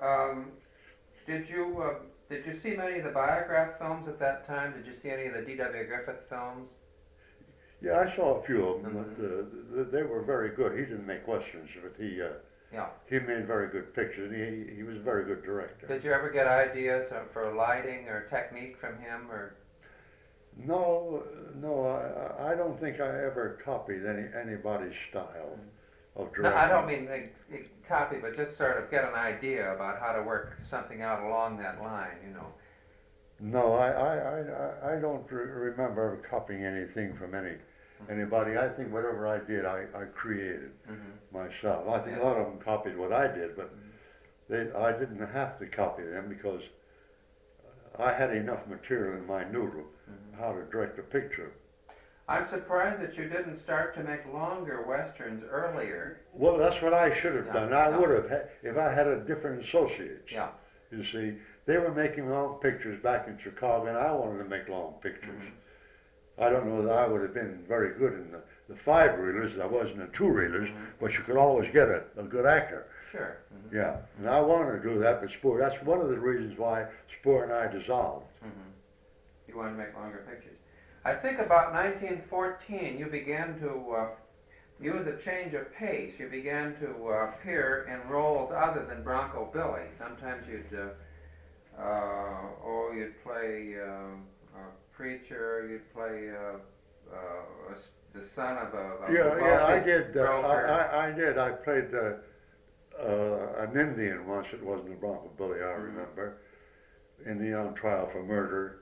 [0.00, 0.52] Um,
[1.26, 1.94] did you uh,
[2.28, 4.74] did you see many of the biograph films at that time?
[4.74, 5.86] Did you see any of the D.W.
[5.86, 6.70] Griffith films?
[7.80, 10.72] Yeah, I saw a few of them, but uh, th- they were very good.
[10.78, 12.30] He didn't make westerns, but he uh,
[12.72, 12.88] Yeah.
[13.08, 14.32] he made very good pictures.
[14.34, 15.86] He he was a very good director.
[15.86, 19.30] Did you ever get ideas uh, for lighting or technique from him?
[19.30, 19.54] Or
[20.56, 21.22] No,
[21.60, 25.56] no, I, I don't think I ever copied any anybody's style
[26.16, 26.42] of directing.
[26.42, 27.32] no, I don't mean like,
[27.88, 31.58] copy, but just sort of get an idea about how to work something out along
[31.58, 32.16] that line.
[32.26, 32.46] You know.
[33.40, 37.54] No, I, I, I, I- don't re- remember ever copying anything from any
[38.10, 38.56] anybody.
[38.56, 41.36] I think whatever I did, I, I created Mm-hmm.
[41.36, 41.88] myself.
[41.88, 43.74] I think a lot of them copied what I did, but
[44.48, 46.62] they, I didn't have to copy them because
[47.98, 50.40] I had enough material in my noodle Mm-hmm.
[50.42, 51.52] how to direct a picture.
[52.28, 56.20] I'm surprised that you didn't start to make longer westerns earlier.
[56.32, 57.72] Well, that's what I should have Yeah, done.
[57.74, 57.96] I yeah.
[57.98, 60.30] would have had, if I had a different associates.
[60.32, 60.48] Yeah.
[60.90, 61.34] You see,
[61.68, 65.42] they were making long pictures back in Chicago, and I wanted to make long pictures.
[66.38, 68.40] I don't know that I would have been very good in the,
[68.70, 69.60] the five reelers.
[69.60, 70.86] I wasn't in two reelers, Mhm.
[70.98, 72.86] but you could always get a, a good actor.
[73.12, 73.36] Sure.
[73.52, 73.74] Mhm.
[73.74, 76.86] Yeah, and I wanted to do that, but Spoor, that's one of the reasons why
[77.20, 78.24] Spoor and I dissolved.
[78.42, 78.72] Mhm.
[79.48, 80.56] You wanted to make longer pictures.
[81.04, 84.08] I think about 1914, you began to uh,
[84.80, 86.14] use a change of pace.
[86.18, 89.84] You began to uh, appear in roles other than Bronco Billy.
[89.98, 90.88] Sometimes you'd, uh,
[91.78, 94.24] uh, oh, you'd play um,
[94.54, 95.66] a preacher.
[95.70, 96.58] You'd play uh,
[97.14, 97.76] uh, a
[98.18, 100.16] the son of a, a Yeah, yeah, I did.
[100.16, 100.24] Uh.
[100.24, 101.38] I, I, I did.
[101.38, 102.12] I played uh,
[103.00, 104.48] uh, an Indian once.
[104.52, 105.82] It wasn't a Bronco Billy, I Mhm.
[105.84, 106.34] remember.
[107.26, 108.76] Indian on trial for murder,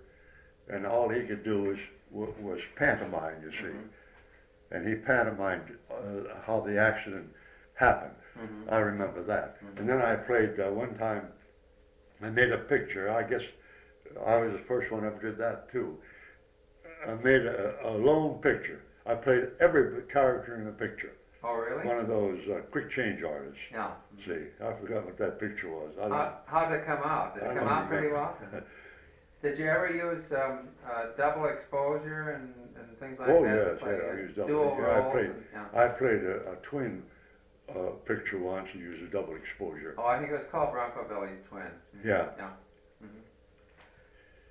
[0.69, 1.79] and all he could do was
[2.11, 3.43] wa- was pantomime.
[3.43, 3.89] You see, Mhm.
[4.71, 7.29] and he pantomimed uh, how the accident
[7.75, 8.15] happened.
[8.37, 8.69] Mhm.
[8.71, 9.57] I remember that.
[9.63, 9.79] Mhm.
[9.81, 11.29] And then I played uh, one time.
[12.23, 13.11] I made a picture.
[13.11, 13.43] I guess
[14.27, 15.99] I was the first one ever did that too.
[17.07, 18.81] I made a, a lone picture.
[19.05, 21.13] I played every character in the picture.
[21.45, 21.87] Oh, really?
[21.87, 23.59] One of those uh, quick change artists.
[23.71, 23.91] Yeah.
[24.25, 25.93] See, I forgot what that picture was.
[25.99, 27.35] I don't, How, how'd it come out?
[27.35, 28.37] Did I it don't come out pretty well?
[29.43, 30.61] Did you ever use um,
[30.91, 33.53] uh, double exposure and, and things like Oh, that?
[33.53, 35.81] Oh yes, yeah, I used double- Dual yeah, I played- and- yeah.
[35.81, 37.03] I played a, a twin
[37.75, 39.95] uh, picture once and use a double exposure.
[39.99, 41.79] Oh, I think it was called Bronco Billy's Twins.
[42.05, 42.25] Yeah.
[42.37, 42.51] Yeah.
[43.03, 43.23] Mhm.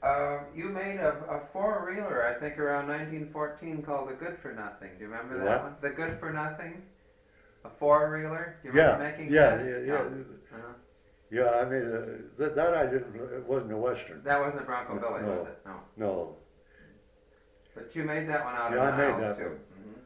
[0.02, 4.92] Uh, you made a, a four-reeler, I think, around 1914 called the Good for Nothing.
[4.98, 5.62] Do you remember that What?
[5.62, 5.76] one?
[5.82, 6.82] The Good for Nothing?
[7.64, 8.54] A four-reeler?
[8.62, 9.66] Do you Yeah, remember making yeah, that?
[9.66, 10.02] yeah, yeah,
[10.54, 10.74] Uh-huh.
[11.32, 11.50] yeah.
[11.50, 12.02] I mean, uh,
[12.38, 13.16] that, that I didn't.
[13.16, 14.22] It wasn't a western.
[14.24, 15.28] That wasn't a Bronco Billy, no.
[15.28, 15.58] was it?
[15.66, 15.82] No.
[15.98, 16.36] No.
[17.74, 19.52] But you made that one out Yeah, of I made that too.
[19.74, 20.00] Mhm.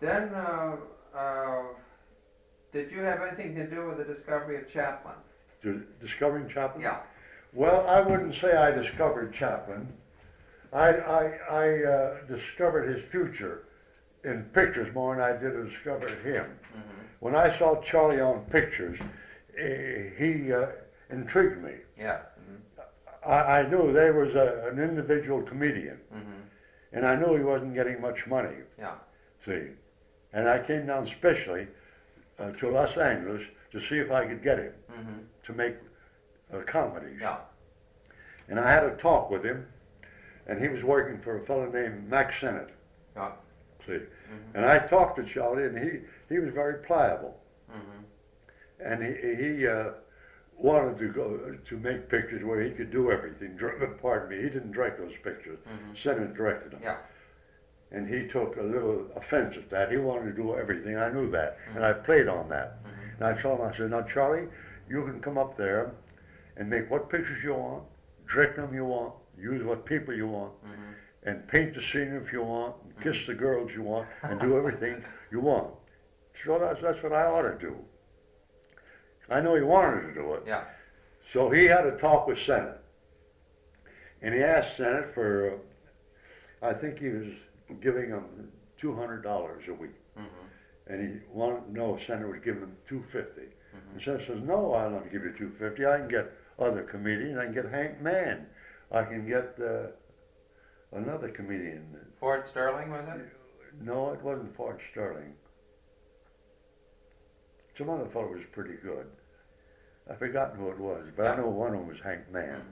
[0.00, 0.76] Then, uh,
[1.14, 1.72] uh,
[2.72, 5.14] did you have anything to do with the discovery of Chaplin?
[5.62, 6.82] Di- Discovering Chaplin.
[6.82, 7.00] Yeah.
[7.52, 9.88] Well, I wouldn't say I discovered Chaplin.
[10.72, 13.64] I, I, I uh, discovered his future
[14.24, 16.44] in pictures more than I did to discover him.
[16.44, 17.00] Mm-hmm.
[17.20, 18.98] When I saw Charlie on pictures,
[19.58, 20.66] eh, he uh,
[21.10, 21.72] intrigued me.
[21.98, 22.20] Yes.
[22.40, 23.28] Mm-hmm.
[23.30, 26.30] I, I knew there was a, an individual comedian, Mm-hmm.
[26.92, 28.54] and I knew he wasn't getting much money.
[28.78, 28.94] Yeah.
[29.44, 29.68] See,
[30.32, 31.66] and I came down specially
[32.40, 35.18] uh, to Los Angeles to see if I could get him Mm-hmm.
[35.44, 35.76] to make
[36.52, 37.18] uh, comedies.
[37.20, 37.36] Yeah.
[38.48, 39.66] And I had a talk with him,
[40.48, 42.70] and he was working for a fellow named Mack Sennett.
[43.16, 43.30] Yeah.
[43.86, 44.56] See, Mm-hmm.
[44.56, 47.36] and I talked to Charlie, and he, he was very pliable,
[47.72, 48.84] Mm-hmm.
[48.84, 49.90] and he he uh,
[50.58, 53.58] wanted to go to make pictures where he could do everything.
[54.02, 55.58] Pardon me, he didn't direct those pictures.
[55.68, 55.94] Mm-hmm.
[55.96, 56.80] Sennett directed them.
[56.82, 56.96] Yeah.
[57.92, 59.90] And he took a little offense at that.
[59.90, 60.96] He wanted to do everything.
[60.96, 62.84] I knew that, and I played on that.
[62.84, 63.24] Mm-hmm.
[63.24, 64.46] And I told him, I said, now Charlie,
[64.88, 65.92] you can come up there
[66.56, 67.82] and make what pictures you want,
[68.32, 71.28] direct them you want, use what people you want, Mm-hmm.
[71.28, 74.56] and paint the scene if you want, and kiss the girls you want, and do
[74.58, 75.72] everything you want.
[76.44, 77.74] So that's, that's what I ought to do.
[79.28, 80.42] I know he wanted to do it.
[80.46, 80.62] Yeah.
[81.32, 82.80] So he had a talk with Sennett.
[84.22, 85.54] And he asked Sennett for,
[86.62, 87.26] uh, I think he was
[87.80, 88.24] giving him
[88.82, 89.90] $200 a week.
[90.18, 90.92] Mm-hmm.
[90.92, 93.92] And he wanted if Sennett would give him 250 Mhm.
[93.92, 97.38] And Sennett says, no, I don't give you 250 I can get other comedians.
[97.38, 98.46] I can get Hank Mann.
[98.90, 99.86] I can get uh,
[100.92, 101.96] another comedian.
[102.18, 103.28] Ford Sterling was it?
[103.80, 105.34] No, it wasn't Ford Sterling.
[107.78, 109.06] Some other fellow was pretty good.
[110.10, 112.62] I've forgotten who it was, but I know one of them was Hank Mann.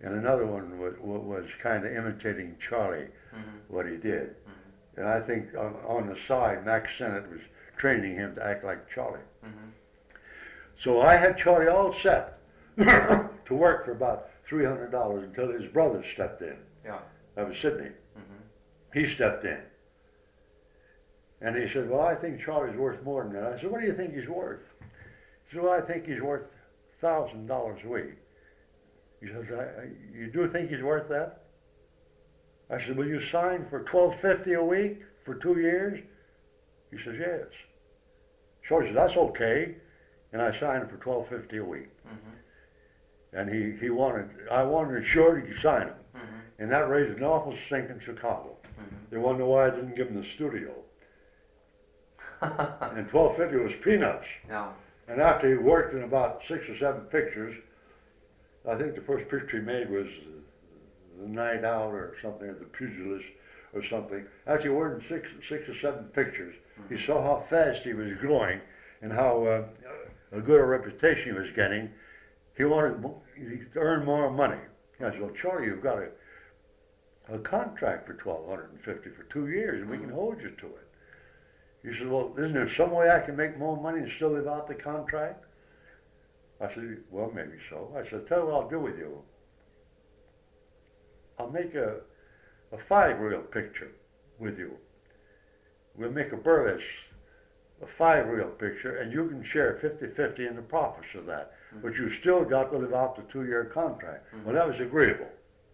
[0.00, 3.74] And another one was, was kind of imitating Charlie, Mm-hmm.
[3.74, 4.30] what he did.
[4.30, 4.96] Mhm.
[4.98, 7.40] And I think on, on the side, Mack Sennett was
[7.76, 9.20] training him to act like Charlie.
[9.44, 9.68] Mm-hmm.
[10.82, 12.38] So I had Charlie all set
[12.78, 16.56] to work for about $300 until his brother stepped in.
[16.84, 16.98] Yeah.
[17.34, 17.90] That was Sidney.
[17.90, 18.98] Mm-hmm.
[18.98, 19.60] He stepped in.
[21.42, 23.44] And he said, well, I think Charlie's worth more than that.
[23.52, 24.60] I said, what do you think he's worth?
[25.48, 26.46] He said, well, I think he's worth
[27.02, 28.14] $1,000 a week.
[29.20, 29.44] He says,
[30.14, 31.42] you do think he's worth that?
[32.70, 36.00] I said, will you sign for $12.50 a week for two years?
[36.90, 37.46] He says, yes.
[38.68, 39.76] So I said, that's okay.
[40.32, 41.88] And I signed for $12.50 a week.
[42.06, 43.38] Mm-hmm.
[43.38, 45.94] And he, he wanted, I wanted sure to sign him.
[46.16, 46.62] Mm-hmm.
[46.62, 48.56] And that raised an awful stink in Chicago.
[48.64, 48.96] Mm-hmm.
[49.10, 50.72] They wonder why I didn't give him the studio.
[52.42, 54.26] And twelve fifty was peanuts.
[54.48, 54.68] yeah.
[55.08, 57.56] And after he worked in about six or seven pictures,
[58.68, 60.06] I think the first picture he made was
[61.20, 63.26] The Night Out or something, or The Pugilist
[63.72, 64.24] or something.
[64.46, 66.54] After he worked in six, six or seven pictures,
[66.88, 68.60] he saw how fast he was going
[69.02, 69.64] and how uh,
[70.32, 71.90] a good a reputation he was getting.
[72.56, 74.58] he wanted to earn more money.
[75.00, 76.08] I said, well, Charlie, you've got a,
[77.34, 80.14] a contract for twelve hundred and fifty for two years, and we can Mhm.
[80.14, 80.88] hold you to it.
[81.82, 84.46] He said, well, isn't there some way I can make more money and still live
[84.48, 85.44] out the contract?
[86.60, 87.92] I said, well, maybe so.
[87.96, 89.22] I said, tell you what I'll do with you.
[91.38, 91.96] I'll make a,
[92.72, 93.90] a five-reel picture
[94.38, 94.72] with you.
[95.96, 96.84] We'll make a burlesque,
[97.82, 101.52] a five-reel picture, and you can share 50-50 in the profits of that.
[101.82, 104.26] But you still got to live out the two-year contract.
[104.44, 105.28] Well, that was agreeable.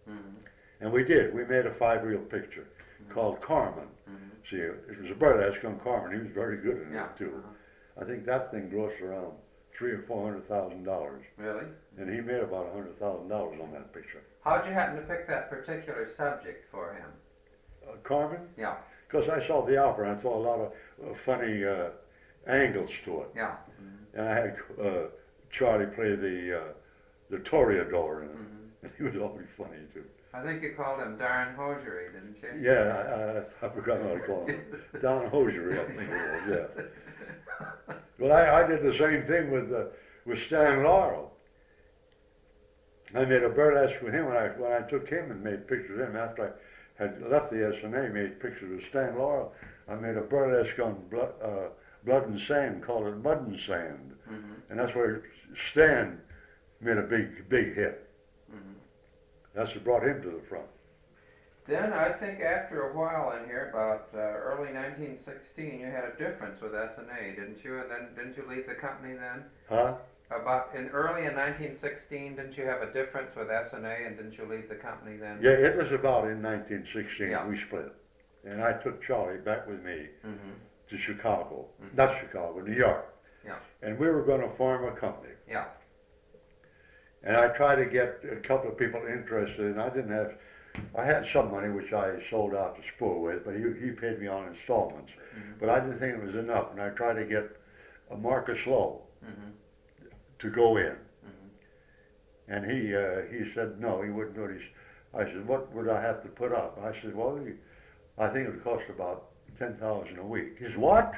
[0.09, 0.33] Mhm.
[0.81, 1.33] And we did.
[1.33, 2.67] We made a five-reel picture
[3.09, 3.87] called Carmen.
[4.09, 4.49] Mhm.
[4.49, 6.13] See, it was a burlesque on Carmen.
[6.17, 7.05] He was very good in Yeah.
[7.09, 7.33] it, too.
[7.37, 8.01] uh-huh.
[8.01, 9.33] I think that thing grossed around
[9.73, 11.23] three or four hundred thousand dollars.
[11.37, 11.65] Really?
[11.97, 14.21] And he made about a hundred thousand dollars on that picture.
[14.43, 17.09] How'd you happen to pick that particular subject for him?
[17.87, 18.41] Uh, Carmen?
[18.57, 18.75] Yeah.
[19.07, 20.71] Because I saw the opera and I saw a lot of
[21.09, 21.89] uh, funny uh,
[22.47, 23.27] angles to it.
[23.35, 23.55] Yeah.
[24.15, 24.91] And I had uh,
[25.51, 26.63] Charlie play the uh,
[27.29, 28.35] the Toreador in it.
[28.37, 28.69] Mhm.
[28.83, 30.03] And he was always funny, too.
[30.33, 32.69] I think you called him Darn Hosiery, didn't you?
[32.71, 34.59] Yeah, I, I, I forgot how to call him.
[35.01, 37.95] Don Hosiery, I think it was, yeah.
[38.19, 39.85] Well, I, I did the same thing with uh,
[40.25, 41.32] with Stan Laurel.
[43.15, 45.99] I made a burlesque with him when I when I took him and made pictures
[45.99, 46.47] of him after
[46.99, 49.53] I had left the Essanay, made pictures of Stan Laurel.
[49.87, 51.69] I made a burlesque on blood, uh,
[52.05, 54.61] blood and sand, called it Mud and Sand, Mhm.
[54.69, 55.23] and that's where
[55.71, 56.21] Stan
[56.81, 58.09] made a big big hit.
[58.51, 58.75] Mhm.
[59.53, 60.67] That's what brought him to the front.
[61.65, 66.11] Then I think after a while in here, about uh, early 1916, you had a
[66.17, 67.79] difference with Essanay, didn't you?
[67.79, 69.45] And then didn't you leave the company then?
[69.69, 69.95] Huh?
[70.35, 74.45] About in early in 1916, didn't you have a difference with Essanay, and didn't you
[74.45, 75.39] leave the company then?
[75.41, 77.45] Yeah, it was about in 1916 Yeah.
[77.47, 77.91] we split,
[78.45, 80.51] and I took Charlie back with me Mm-hmm.
[80.89, 81.95] to Chicago, Mhm.
[81.95, 83.05] not Chicago, New York.
[83.45, 83.55] Yeah.
[83.81, 85.33] And we were going to form a company.
[85.47, 85.65] Yeah.
[87.23, 90.35] And I tried to get a couple of people interested, and I didn't have,
[90.95, 94.19] I had some money which I sold out to Spoor with, but he, he paid
[94.19, 95.11] me on installments.
[95.35, 95.59] Mhm.
[95.59, 97.49] But I didn't think it was enough, and I tried to get
[98.09, 99.51] a Marcus Loew Mm-hmm.
[100.43, 100.95] To go in.
[101.25, 101.49] Mhm.
[102.49, 104.59] And he uh, he said no, he wouldn't do it.
[104.61, 104.67] He,
[105.15, 106.79] I said, what would I have to put up?
[106.83, 107.57] I said, well, you-
[108.17, 110.57] I think it would cost about ten thousand a week.
[110.59, 111.17] He said, what?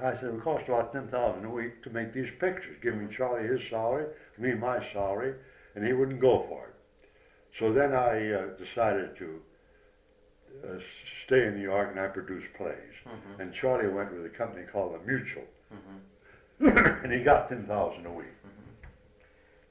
[0.00, 2.76] I said, it would cost about ten thousand a week to make these pictures.
[2.82, 4.06] Give me Charlie his salary,
[4.38, 5.34] me my salary,
[5.74, 6.74] and he wouldn't go for it.
[7.58, 9.42] So then I uh, decided to
[10.64, 10.78] uh,
[11.26, 12.96] stay in New York, and I produced plays.
[13.06, 13.40] Mhm.
[13.40, 15.98] And Charlie went with a company called the Mutual, Mhm.
[17.02, 18.26] and he got ten thousand a week.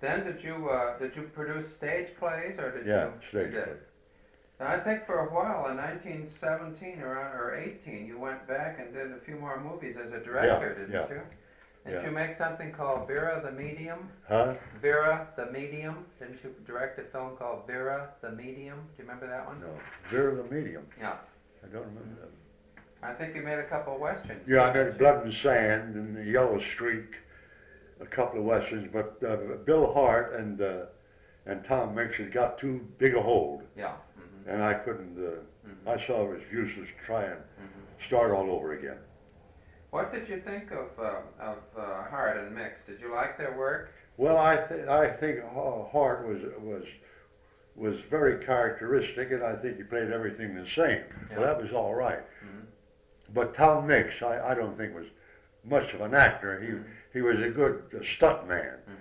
[0.01, 3.13] Then did you uh, did you produce stage plays or did Yeah, you?
[3.29, 3.65] stage you did.
[3.65, 3.73] play.
[4.59, 8.93] And I think for a while in 1917 or or 18, you went back and
[8.93, 11.21] did a few more movies as a director, didn't yeah, you?
[11.85, 12.05] Did yeah.
[12.09, 14.09] you make something called Vera the Medium?
[14.27, 14.53] Huh?
[14.81, 16.05] Vera the Medium?
[16.19, 18.77] Didn't you direct a film called Vera the Medium?
[18.95, 19.61] Do you remember that one?
[19.61, 19.73] No,
[20.09, 20.85] Vera the Medium.
[20.99, 21.15] Yeah.
[21.63, 22.29] I don't remember that.
[23.03, 24.47] I think you made a couple of westerns.
[24.47, 24.99] Yeah, I did you?
[24.99, 27.15] Blood and Sand and the Yellow Streak,
[27.99, 30.85] a couple of westerns, but uh, Bill Hart and uh,
[31.47, 33.93] and Tom Mix had got too big a hold, Yeah.
[34.15, 35.17] hmm and I couldn't.
[35.17, 38.97] Uh, hmm I saw it was useless to try and hmm start all over again.
[39.89, 42.81] What did you think of uh, of uh, Hart and Mix?
[42.87, 43.91] Did you like their work?
[44.17, 46.83] Well, I th- I think Ha- Hart was was
[47.75, 51.01] was very characteristic, and I think he played everything the same.
[51.31, 51.37] Yeah.
[51.37, 52.19] Well, that was all right.
[52.45, 52.60] Mhm.
[53.33, 55.05] But Tom Mix, I, I don't think was
[55.63, 56.59] much of an actor.
[56.61, 57.83] He he was a good
[58.15, 58.75] stunt man.
[58.89, 58.95] Mhm.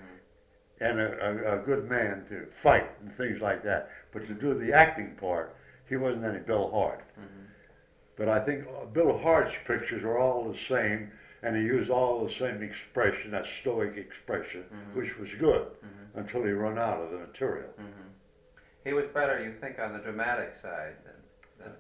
[0.83, 3.91] and a, a, a good man to fight and things like that.
[4.13, 5.55] But to do the acting part,
[5.87, 7.05] he wasn't any Bill Hart.
[7.21, 7.47] Mhm.
[8.17, 11.11] But I think uh, Bill Hart's pictures are all the same,
[11.43, 14.95] and he used all the same expression, that stoic expression, Mhm.
[14.97, 16.21] which was good Mhm.
[16.21, 17.69] until he run out of the material.
[18.85, 21.73] He was better, you think, on the dramatic side than.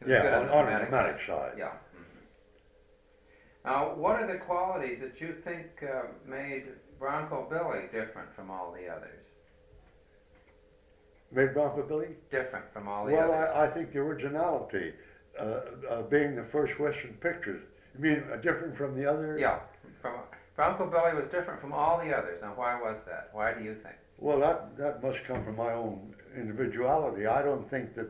[0.00, 1.54] than Yeah, on, on the dramatic side.
[1.58, 1.72] Yeah.
[3.66, 6.66] Now, what are the qualities that you think uh, made
[7.00, 9.10] Bronco Billy different from all the others?
[11.32, 12.10] Made Bronco Billy?
[12.30, 13.50] Different from all the Well, others.
[13.56, 14.92] I, I think the originality,
[15.38, 15.60] uh,
[15.90, 17.60] uh, being the first Western pictures.
[17.96, 19.36] You mean uh, different from the other?
[19.38, 19.58] yeah.
[20.00, 20.12] From
[20.54, 22.38] Bronco Billy was different from all the others.
[22.42, 23.30] Now, why was that?
[23.32, 23.96] Why do you think?
[24.18, 27.26] Well, that that must come from my own individuality.
[27.26, 28.06] I don't think that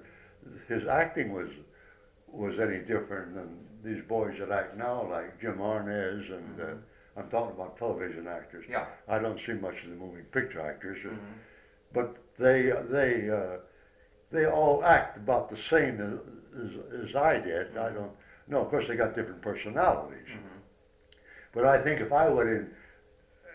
[0.68, 1.48] his acting was
[2.36, 3.48] was any different than
[3.82, 6.78] these boys that act now, like Jim Arness, and uh, Mhm.
[7.16, 8.66] I'm talking about television actors.
[8.68, 8.84] Yeah.
[9.08, 11.18] I don't see much of the moving picture actors, uh, Mhm.
[11.92, 13.58] but they they uh,
[14.30, 16.18] they all act about the same as,
[16.62, 17.76] as, as I did.
[17.76, 18.12] I don't.
[18.48, 20.28] No, of course they got different personalities.
[20.28, 20.60] Mhm.
[21.52, 22.70] But I think if I went in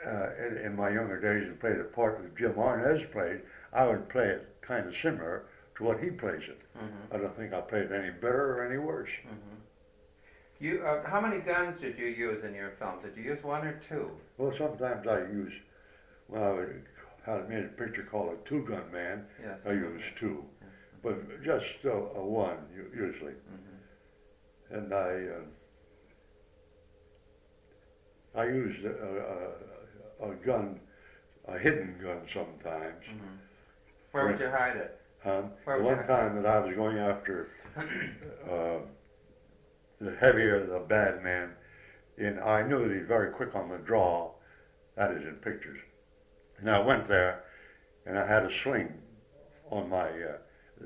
[0.05, 3.41] uh, in, in my younger days and played a part that Jim Arness played,
[3.73, 5.43] I would play it kind of similar
[5.81, 6.59] to what he plays it.
[6.77, 7.15] Mm-hmm.
[7.15, 9.09] I don't think I played any better or any worse.
[9.25, 9.55] Mm-hmm.
[10.59, 13.03] You, uh, how many guns did you use in your films?
[13.03, 14.11] Did you use one or two?
[14.37, 15.53] Well, sometimes I use,
[16.27, 16.63] well,
[17.25, 19.25] I had made a picture called a two-gun man.
[19.43, 19.57] Yes.
[19.65, 20.45] I use two,
[21.01, 22.57] but just a, a one
[22.93, 23.33] usually.
[23.33, 24.75] Mm-hmm.
[24.75, 25.25] And I,
[28.37, 29.55] uh, I used a,
[30.21, 30.79] a, a gun,
[31.47, 33.03] a hidden gun sometimes.
[33.09, 33.35] Mm-hmm.
[34.11, 35.00] Where would you hide it?
[35.23, 38.79] Where The one time that I was going after uh,
[39.99, 41.51] the heavier the bad man,
[42.17, 44.31] and I knew that he's very quick on the draw.
[44.95, 45.79] That is in pictures.
[46.59, 47.43] And I went there,
[48.05, 48.93] and I had a sling
[49.69, 50.37] on my uh,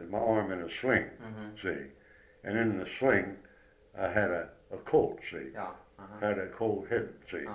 [0.10, 1.06] my arm in a sling.
[1.24, 1.68] Mm-hmm.
[1.68, 1.86] See,
[2.44, 3.36] and in the sling,
[4.00, 5.20] I had a, a Colt.
[5.32, 5.68] See, Yeah.
[5.98, 6.28] Uh-huh.
[6.28, 7.14] had a Colt hidden.
[7.32, 7.54] See, Uh-huh.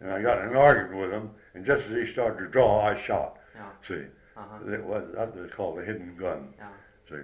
[0.00, 2.82] and I got in an argument with him, and just as he started to draw,
[2.82, 3.38] I shot.
[3.54, 3.70] Yeah.
[3.88, 4.04] See,
[4.40, 4.72] Uh-huh.
[4.72, 6.54] it was that was called a hidden gun.
[6.58, 6.68] Yeah.
[7.08, 7.22] See,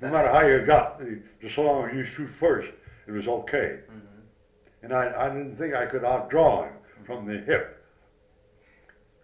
[0.00, 1.00] no matter how you got,
[1.42, 2.70] just so long as you shoot first,
[3.06, 3.80] it was okay.
[3.90, 4.20] Mm-hmm.
[4.82, 6.72] And I, I didn't think I could outdraw him
[7.04, 7.76] from the hip.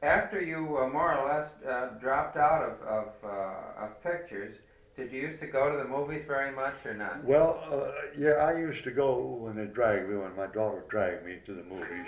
[0.03, 4.55] After you uh, more or less uh, dropped out of, of, uh, of pictures,
[4.97, 7.25] did you used to go to the movies very much or not?
[7.25, 11.25] Well, uh, yeah, I used to go when they dragged me, when my daughter dragged
[11.25, 12.07] me to the movies.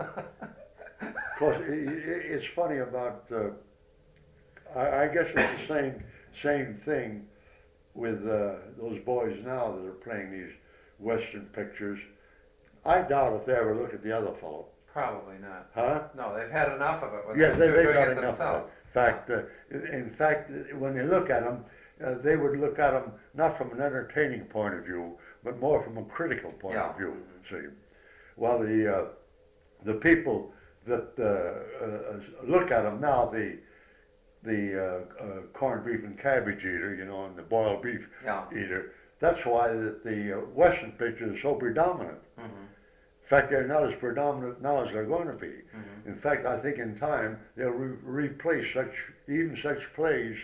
[1.38, 3.50] Because it's funny about, uh,
[4.74, 6.02] I, I guess it's the same
[6.42, 7.26] same thing
[7.94, 10.52] with uh, those boys now that are playing these
[10.98, 11.98] Western pictures.
[12.84, 14.66] I doubt if they ever look at the other fellow.
[14.92, 15.70] Probably not.
[15.74, 16.04] Huh?
[16.16, 17.26] No, they've had enough of it.
[17.28, 18.70] With Yeah, they, they've got enough of themselves.
[18.70, 18.86] it.
[18.86, 19.42] In fact, uh,
[19.96, 21.64] in fact, when they look at them,
[22.04, 25.82] uh, they would look at them not from an entertaining point of view, but more
[25.82, 26.90] from a critical point Yeah.
[26.90, 27.14] of view.
[27.50, 27.56] See,
[28.36, 29.04] while the uh,
[29.84, 30.52] the people
[30.86, 33.58] that uh, uh, look at them now, the
[34.46, 38.44] the uh, uh, corned beef and cabbage eater, you know, and the boiled beef Yeah.
[38.52, 38.92] eater.
[39.20, 42.18] That's why that the uh, Western picture is so predominant.
[42.38, 42.62] Mm-hmm.
[43.22, 45.48] In fact, they're not as predominant now as they're going to be.
[45.48, 46.08] Mm-hmm.
[46.10, 48.92] In fact, I think in time they'll re- replace such
[49.28, 50.36] even such plays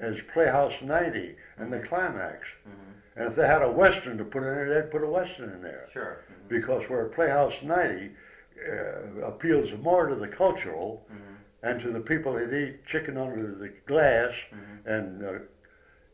[0.00, 2.46] as Playhouse 90 and the Climax.
[2.68, 3.20] Mm-hmm.
[3.20, 5.62] And if they had a western to put in there, they'd put a western in
[5.62, 6.24] there Sure.
[6.32, 6.48] Mm-hmm.
[6.48, 8.10] because where Playhouse 90
[8.72, 11.33] uh, appeals more to the cultural Mm-hmm.
[11.64, 14.88] And to the people that eat chicken under the glass Mm-hmm.
[14.88, 15.32] and uh,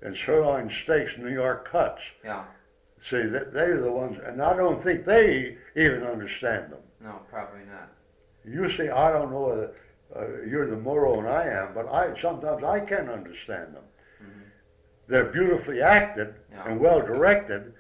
[0.03, 2.01] and sirloin steaks, New York cuts.
[2.25, 2.45] Yeah.
[3.03, 6.79] See, that they're the ones, and I don't think they even understand them.
[7.03, 7.91] No, probably not.
[8.47, 9.71] You see, I don't know whether
[10.17, 13.83] uh, you're the Moro and I am, but I sometimes I can understand them.
[14.23, 14.41] Mm-hmm.
[15.09, 16.65] They're beautifully acted Yeah.
[16.71, 17.73] and well directed, Mhm.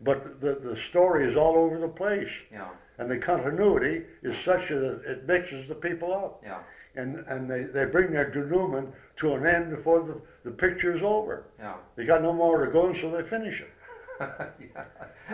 [0.00, 2.68] but the, the story is all over the place, Yeah.
[2.98, 6.58] and the continuity is such that it mixes the people up, Yeah.
[6.98, 11.02] And and they, they bring their denouement to an end before the, the picture is
[11.02, 11.44] over.
[11.58, 11.74] Yeah.
[11.96, 13.70] They got no more to go, so they finish it.
[14.20, 14.84] yeah.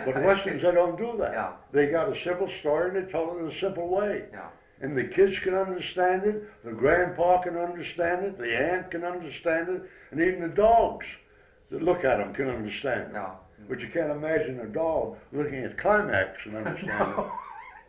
[0.05, 1.33] But westerns, they don't do that.
[1.33, 1.51] Yeah.
[1.71, 4.25] They got a simple story and they tell it in a simple way.
[4.31, 4.47] Yeah.
[4.81, 9.69] And the kids can understand it, the grandpa can understand it, the aunt can understand
[9.69, 11.05] it, and even the dogs
[11.71, 13.13] that look at them can understand it.
[13.13, 13.37] No.
[13.69, 17.31] But you can't imagine a dog looking at climax and understand No.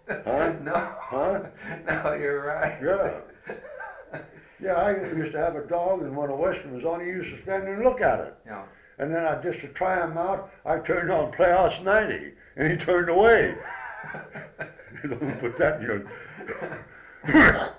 [0.09, 0.23] it.
[0.25, 0.53] Huh?
[0.63, 0.93] No.
[1.01, 1.41] Huh?
[1.87, 2.79] No, you're right.
[2.81, 3.21] Yeah.
[4.59, 7.29] Yeah, I used to have a dog, and when a western was on, he used
[7.29, 8.35] to stand and look at it.
[8.47, 8.65] Yeah.
[8.99, 12.79] And then I just to try him out, I turned on Playhouse 90, and he
[12.79, 13.55] turned away.
[15.03, 17.73] Don't put that in your.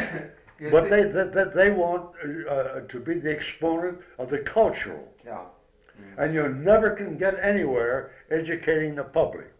[0.70, 2.14] But they, they, they, they want
[2.48, 5.06] uh, to be the exponent of the cultural.
[5.24, 5.44] Yeah.
[6.16, 9.52] And you never can get anywhere educating the public.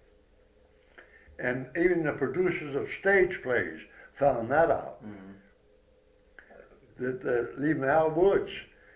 [1.39, 3.78] And even the producers of stage plays
[4.16, 4.98] found that out.
[5.05, 5.34] Mhm.
[6.98, 7.24] That
[7.60, 8.51] uh, even Al Woods,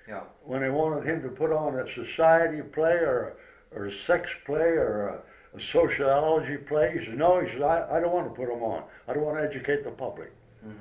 [0.09, 0.23] Yeah.
[0.43, 3.35] when they wanted him to put on a society play or,
[3.75, 5.09] or a sex play or
[5.55, 8.49] a, a sociology play, he said, no, he said, I, I don't want to put
[8.49, 8.85] them on.
[9.07, 10.33] I don't want to educate the public.
[10.67, 10.73] Mhm.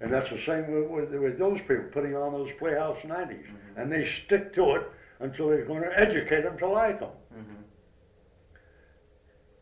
[0.00, 3.46] And that's the same with, with, with those people putting on those Playhouse 90s.
[3.46, 3.76] Mhm.
[3.76, 4.82] And they stick to it
[5.20, 7.10] until they're going to educate them to like them.
[7.34, 7.62] Mhm.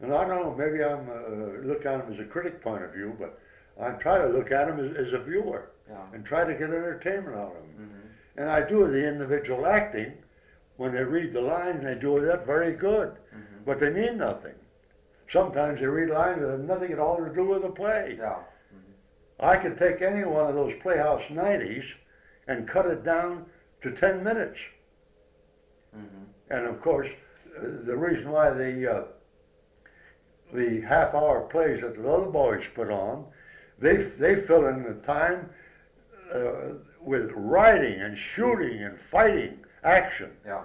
[0.01, 2.93] And I don't know, maybe I'm uh, look at them as a critic point of
[2.93, 3.39] view, but
[3.83, 5.97] I try to look at them as, as a viewer Yeah.
[6.15, 7.91] and try to get entertainment out of them.
[7.91, 8.41] Mhm.
[8.41, 10.13] And I do the individual acting
[10.77, 13.65] when they read the lines, they do that very good, Mhm.
[13.67, 14.55] but they mean nothing.
[15.31, 18.17] Sometimes they read lines that have nothing at all to do with the play.
[18.19, 18.39] Yeah.
[19.41, 21.85] I could take any one of those Playhouse 90s
[22.47, 23.47] and cut it down
[23.83, 24.61] to 10 minutes.
[25.97, 26.27] Mhm.
[26.51, 27.09] And of course,
[27.61, 29.05] the reason why the uh,
[30.53, 33.27] the half-hour plays that the other boys put on,
[33.83, 35.51] they they fill in the time
[36.35, 40.31] uh, with writing and shooting and fighting, action.
[40.47, 40.63] Yeah.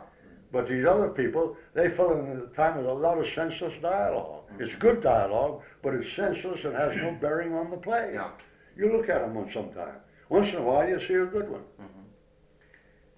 [0.52, 4.44] But these other people, they fill in the time with a lot of senseless dialogue.
[4.60, 8.12] It's good dialogue, but it's senseless and has no bearing on the play.
[8.14, 8.30] Yeah.
[8.78, 9.96] You look at them one sometime.
[10.30, 11.64] Once in a while, you see a good one.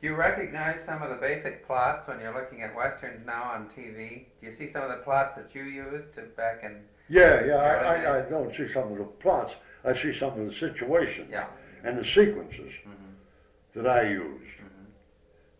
[0.01, 3.69] Do you recognize some of the basic plots when you're looking at westerns now on
[3.77, 4.25] TV?
[4.39, 6.77] Do you see some of the plots that you used to back in?
[7.09, 7.55] Yeah, yeah.
[7.55, 9.53] I, I, I don't see some of the plots.
[9.83, 11.47] I see some of the situations Yeah.
[11.83, 12.91] and the sequences hmm
[13.75, 14.49] that I used.
[14.59, 14.85] hmm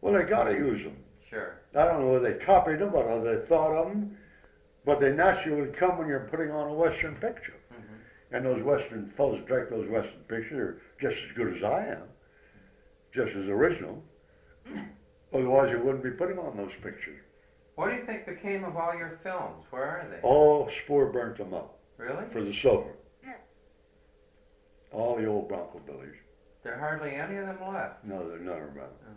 [0.01, 0.97] Well, they got to use them.
[1.29, 1.55] Sure.
[1.75, 4.17] I don't know whether they copied them or whether they thought of them,
[4.83, 7.53] but they naturally come when you're putting on a Western picture.
[7.71, 7.75] hmm
[8.31, 11.85] And those Western fellows that direct those Western pictures are just as good as I
[11.85, 12.03] am,
[13.13, 14.03] just as original.
[15.33, 17.19] Otherwise, you wouldn't be putting on those pictures.
[17.75, 19.65] What do you think became of all your films?
[19.69, 20.19] Where are they?
[20.21, 22.25] All Spoor burnt them up Really?
[22.31, 22.91] for the silver.
[24.91, 26.15] All the old Bronco Billies.
[26.63, 28.03] There are hardly any of them left.
[28.03, 28.91] No, they're none around.
[29.07, 29.11] Oh.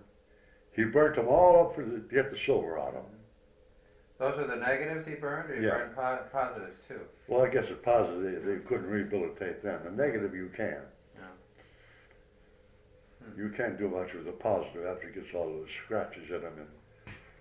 [0.75, 3.05] He burnt them all up for the, to get the silver out of them.
[4.19, 5.79] Those are the negatives he burned, or he Yeah.
[5.79, 7.01] burned po- positives too?
[7.27, 9.81] Well, I guess it's positive they, couldn't rehabilitate them.
[9.85, 10.81] The negative you can.
[11.17, 11.23] Yeah.
[13.25, 13.41] Hmm.
[13.41, 16.53] You can't do much with the positive after it gets all those scratches in them
[16.57, 16.69] and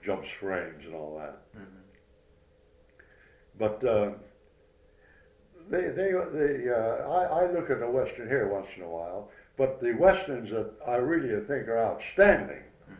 [0.03, 1.41] jumps frames and all that.
[1.53, 1.63] hmm
[3.59, 4.11] But uh,
[5.69, 9.29] they, they, they uh, I, I look at the Western here once in a while,
[9.57, 12.93] but the Westerns that I really think are outstanding, hmm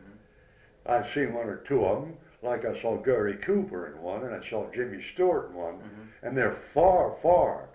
[0.86, 4.34] I've seen one or two of them, like I saw Gary Cooper in one, and
[4.34, 5.88] I saw Jimmy Stewart in one, hmm
[6.24, 7.70] and they're far, far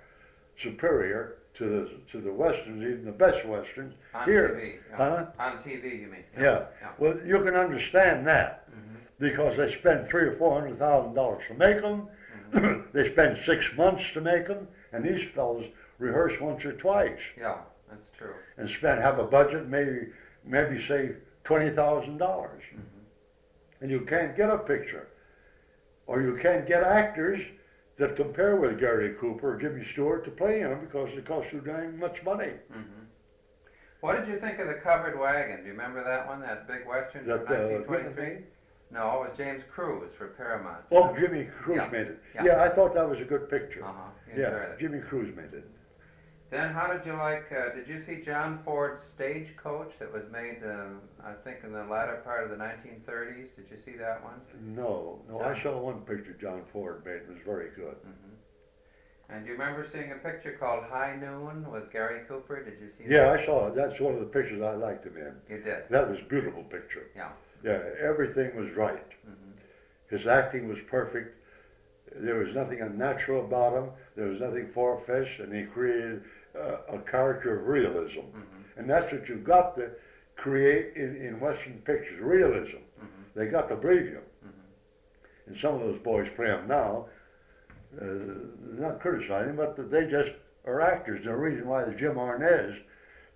[0.56, 3.94] superior to the, to the Westerns, even the best Westerns.
[4.14, 4.50] On Here.
[4.50, 4.90] TV.
[4.90, 4.96] Yeah.
[4.96, 5.26] Huh?
[5.38, 6.22] On TV, you mean?
[6.38, 6.66] Yeah.
[6.80, 6.88] Yeah.
[6.98, 11.42] Well, you can understand that hmm because they spend three or four hundred thousand dollars
[11.48, 12.06] to make them.
[12.93, 15.64] they spend six months to make them, and these fellows
[15.98, 17.59] rehearse once or twice Yeah,
[17.89, 18.35] that's true.
[18.56, 20.09] and spend have a budget maybe
[20.44, 21.12] maybe say
[21.44, 22.81] twenty thousand dollars, hmm
[23.81, 25.09] and you can't get a picture,
[26.06, 27.40] or you can't get actors
[27.97, 31.52] that compare with Gary Cooper or Jimmy Stewart to play in them because it costs
[31.52, 32.52] you dang much money.
[32.70, 33.05] hmm
[34.01, 35.59] What did you think of the covered wagon?
[35.60, 38.44] Do you remember that one, that big western That from uh, 1923?
[38.90, 40.84] No, it was James Cruze for Paramount.
[40.92, 41.88] oh Jimmy Cruze Yeah.
[41.88, 42.20] made it.
[42.34, 42.44] Yeah.
[42.44, 42.62] Yeah.
[42.62, 43.84] I thought that was a good picture.
[43.84, 44.10] Uh-huh.
[44.36, 44.66] Yeah.
[44.78, 45.68] Jimmy Cruze made it.
[46.48, 50.58] Then how did you like, uh, did you see John Ford's Stagecoach that was made,
[50.64, 53.48] um, I think, in the latter part of the 1930s?
[53.56, 54.40] Did you see that one?
[54.62, 57.16] No, no, I saw one picture John Ford made.
[57.16, 57.96] It was very good.
[58.04, 58.34] hmm
[59.28, 62.62] And do you remember seeing a picture called High Noon with Gary Cooper?
[62.62, 63.38] Did you see Yeah, that?
[63.38, 63.74] Yeah, I saw it.
[63.74, 65.34] That's one of the pictures I liked him in.
[65.52, 65.82] You did.
[65.90, 67.08] That was a beautiful picture.
[67.16, 67.30] Yeah.
[67.66, 69.02] Yeah, everything was right.
[69.24, 69.51] hmm
[70.09, 71.34] His acting was perfect.
[72.14, 73.90] There was nothing unnatural about him.
[74.14, 76.22] There was nothing far-fetched, and he created
[76.56, 78.20] uh, a character of realism.
[78.20, 79.90] hmm And that's what you've got to
[80.36, 82.78] create in, in Western pictures, realism.
[83.01, 84.20] hmm They got to believe you.
[84.43, 87.06] hmm And some of those boys play them now,
[88.01, 88.05] uh,
[88.84, 90.30] not criticizing, but they just
[90.66, 91.24] are actors.
[91.24, 92.76] The reason why the Jim Arness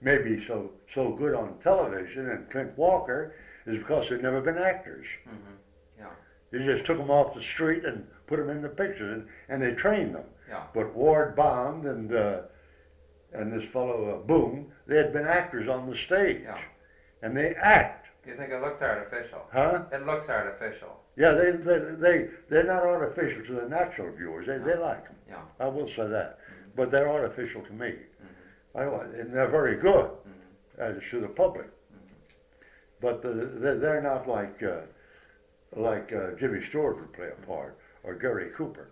[0.01, 3.33] may be so so good on television and Clint Walker
[3.67, 5.07] is because they've never been actors.
[5.25, 6.07] hmm
[6.53, 9.63] They just took them off the street and put them in the pictures, and, and
[9.63, 10.25] they trained them.
[10.49, 10.65] Yeah.
[10.75, 12.41] But Ward Bond and uh,
[13.33, 16.59] and this fellow uh, Boone, they had been actors on the stage, Yeah.
[17.23, 19.43] and they act, you think it looks artificial?
[19.53, 19.85] huh?
[19.93, 20.97] It looks artificial.
[21.17, 24.47] Yeah, they they they they're not artificial to the natural viewers.
[24.49, 25.17] They they like them.
[25.29, 25.43] Yeah.
[25.61, 26.41] I will say that,
[26.75, 27.93] but they're artificial to me.
[28.75, 28.79] Mm-hmm.
[28.79, 31.67] I and they're very good hmm as to the public,
[33.01, 34.81] but the, they're, they're not like uh,
[35.77, 38.89] like uh, Jimmy Stewart would play a part or Gary Cooper.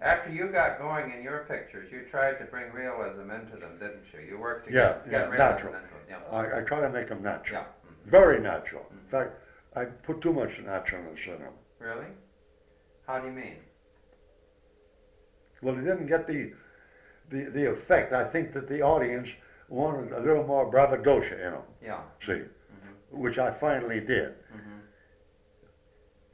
[0.00, 4.04] After you got going in your pictures, you tried to bring realism into them, didn't
[4.14, 4.20] you?
[4.30, 5.74] You worked to Yeah, get, get yeah, realism natural.
[5.74, 6.20] into them.
[6.30, 7.32] I, I try to make them Yeah.
[7.32, 7.90] natural, Yeah.
[8.06, 8.82] very natural.
[8.84, 9.04] Mhm.
[9.04, 9.30] In fact,
[9.76, 11.52] I put too much naturalness in them.
[11.78, 12.06] Really?
[13.06, 13.56] How do you mean?
[15.62, 16.52] Well, it didn't get the,
[17.30, 18.12] the the effect.
[18.12, 19.28] I think that the audience
[19.68, 21.62] wanted a little more bravadocia in them.
[21.84, 22.00] Yeah.
[22.26, 22.42] See,
[23.10, 24.34] which I finally did.
[24.52, 24.78] hmm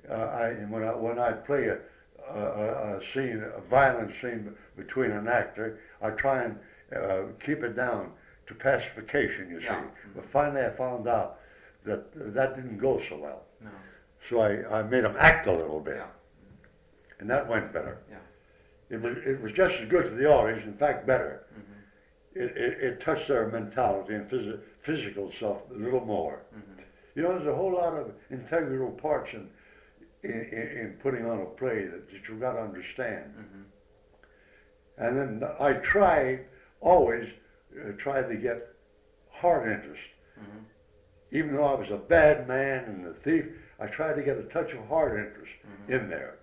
[0.08, 1.78] Uh, I when I when I play a,
[2.32, 6.58] a, a scene, a violent scene between an actor, I try and
[6.94, 8.12] uh, keep it down
[8.46, 9.50] to pacification.
[9.50, 9.82] You see, Yeah.
[10.14, 11.40] but finally I found out
[11.84, 12.02] that
[12.34, 13.42] that didn't go so well.
[13.60, 13.70] No.
[14.28, 16.06] So I, I made them act a little bit, Yeah.
[17.18, 17.98] and that went better.
[18.10, 18.18] Yeah.
[18.90, 21.46] It was it was just as good to the audience, in fact, better.
[21.54, 26.42] hmm It, it, it touched their mentality and phys- physical self a little more.
[26.52, 26.80] hmm
[27.16, 29.48] You know, there's a whole lot of integral parts in
[30.22, 33.24] in, in, in putting on a play that, that you've got to understand.
[33.36, 33.62] hmm
[34.98, 36.46] And then I tried,
[36.80, 37.28] always
[37.78, 38.68] uh, tried to get
[39.30, 40.02] heart interest.
[40.40, 40.62] Mhm.
[41.32, 43.44] Even though I was a bad man and a thief,
[43.78, 45.88] I tried to get a touch of heart interest Mhm.
[45.94, 46.34] in there,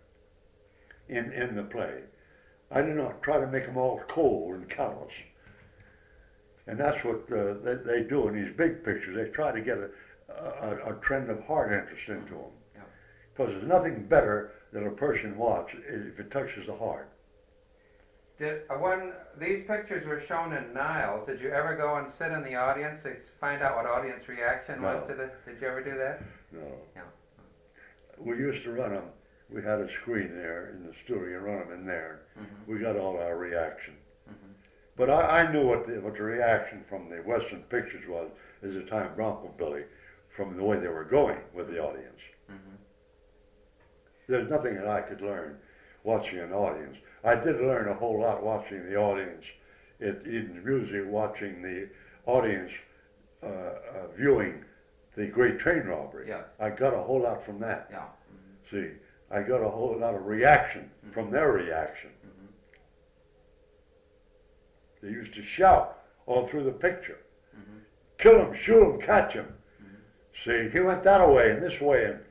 [1.07, 2.03] in, in the play.
[2.71, 5.13] I did not try to make them all cold and callous.
[6.67, 9.15] And that's what uh, they, they do in these big pictures.
[9.15, 9.89] They try to get a,
[10.29, 12.51] a, a trend of heart interest into them.
[13.35, 17.09] Because there's nothing better than a person watch if it touches the heart.
[18.37, 22.31] Did, uh, when these pictures were shown in Niles, did you ever go and sit
[22.31, 25.29] in the audience to find out what audience reaction was to the?
[25.45, 26.23] Did you ever do that?
[26.51, 26.67] No.
[26.95, 27.01] Yeah.
[28.17, 29.05] We used to run them.
[29.49, 32.21] We had a screen there in the studio and run them in there.
[32.39, 32.71] Mm-hmm.
[32.71, 33.93] We got all our reaction.
[34.95, 38.29] But I, I knew what the, what the reaction from the Western pictures was
[38.61, 39.83] at the time Bronco Billy,
[40.35, 42.19] from the way they were going with the audience.
[42.51, 42.77] Mhm.
[44.27, 45.57] There's nothing that I could learn
[46.03, 46.97] watching an audience.
[47.23, 49.45] I did learn a whole lot watching the audience,
[49.99, 51.89] it, in music, watching the
[52.25, 52.71] audience
[53.41, 54.63] uh, uh, viewing
[55.15, 56.27] the Great Train Robbery.
[56.29, 56.45] Yes.
[56.59, 57.87] I got a whole lot from that.
[57.91, 58.05] Yeah.
[58.31, 58.71] Mhm.
[58.71, 58.91] See,
[59.29, 61.13] I got a whole lot of reaction Mm-hmm.
[61.13, 62.09] from their reaction.
[65.03, 67.17] They used to shout all through the picture.
[67.53, 67.81] Mhm.
[68.17, 69.53] Kill him, shoot him, catch him.
[69.81, 69.97] Mhm.
[70.45, 72.05] See, he went that way and this way.
[72.05, 72.25] And,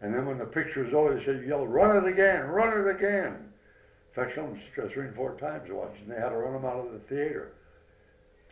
[0.00, 2.88] and then when the picture was over, they said, yell, run it again, run it
[2.90, 3.52] again.
[4.08, 6.08] In fact, some three and four times watching.
[6.08, 7.52] They had to run them out of the theater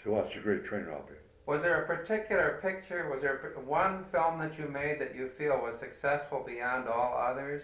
[0.02, 1.16] to watch the Great Train Robbery.
[1.46, 3.08] Was there a particular picture?
[3.08, 7.62] Was there one film that you made that you feel was successful beyond all others?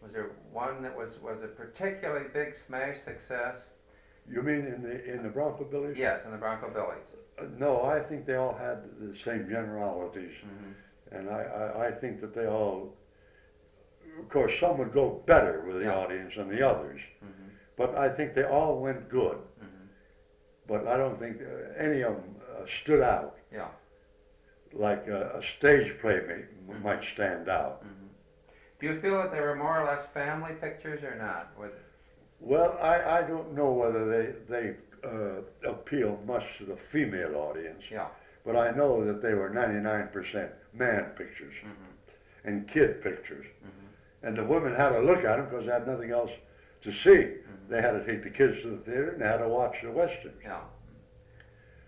[0.00, 3.56] Was there one that was was a particularly big smash success?
[4.30, 5.96] You mean in the in the Bronco Billies?
[5.96, 7.02] Yes, in the Bronco Billies.
[7.38, 10.32] Uh, no, I think they all had the same generalities.
[10.44, 11.16] Mm-hmm.
[11.16, 12.94] And I, I, I think that they all,
[14.18, 15.96] of course, some would go better with the Yeah.
[15.96, 17.00] audience than the others.
[17.24, 17.48] Mm-hmm.
[17.76, 19.36] But I think they all went good.
[19.36, 19.86] Mm-hmm.
[20.66, 23.68] But I don't think uh, any of them uh, stood out Yeah.
[24.72, 26.82] like a, a stage play may, Mhm.
[26.82, 27.84] might stand out.
[27.84, 28.06] Mm-hmm.
[28.80, 31.52] Do you feel that they were more or less family pictures or not?
[31.58, 31.72] With
[32.40, 34.74] Well, I, I don't know whether they, they
[35.08, 38.06] uh, appeal much to the female audience, yeah.
[38.44, 42.48] but I know that they were 99% man pictures Mm-hmm.
[42.48, 43.46] and kid pictures.
[43.46, 44.26] Mm-hmm.
[44.26, 46.30] And the women had to look at them because they had nothing else
[46.82, 47.08] to see.
[47.10, 47.68] Mhm.
[47.68, 49.90] They had to take the kids to the theater and they had to watch the
[49.90, 50.34] westerns.
[50.42, 50.60] Yeah.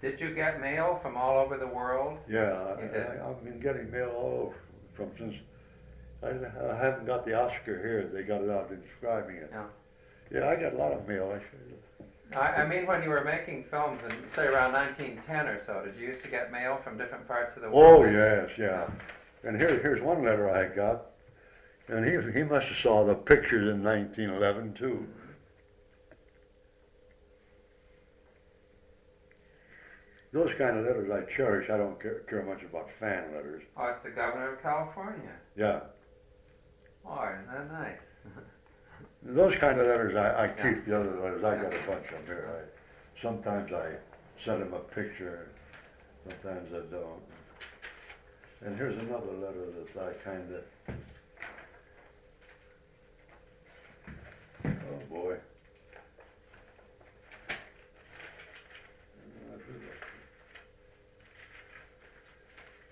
[0.02, 2.18] Did you get mail from all over the world?
[2.28, 2.52] Yeah.
[2.52, 4.56] I, I've been getting mail all over
[4.94, 5.34] from since
[6.22, 6.28] I,
[6.72, 8.10] I haven't got the Oscar here.
[8.12, 9.50] They got it out inscribing it.
[9.52, 9.64] Yeah.
[10.32, 11.32] Yeah, I got a lot of mail.
[11.34, 11.60] Actually.
[12.34, 16.00] I, I mean, when you were making films in, say, around 1910 or so, did
[16.00, 18.04] you used to get mail from different parts of the world?
[18.04, 18.88] Oh yes, yeah.
[19.44, 21.06] And here, here's one letter I got,
[21.88, 25.06] and he he must have saw the pictures in 1911 too.
[30.32, 31.70] Those kind of letters I cherish.
[31.70, 33.62] I don't care, care much about fan letters.
[33.76, 35.32] Oh, it's the governor of California.
[35.56, 35.80] Yeah,
[37.08, 37.98] Oh, isn't that nice?
[39.26, 40.86] those kind of letters I, I keep.
[40.86, 42.48] The other letters I got a bunch of 'em here.
[42.52, 43.92] I, sometimes I
[44.44, 45.48] send him a picture,
[46.28, 47.22] sometimes I don't.
[48.64, 50.62] And here's another letter that I kind of.
[54.64, 55.36] Oh boy.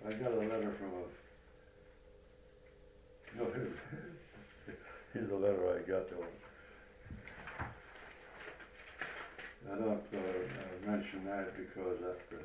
[0.06, 1.05] I got a letter from a.
[3.39, 3.73] No, here's,
[5.14, 6.34] here's a letter I got to him.
[9.72, 12.40] I don't uh, uh, mention that because after.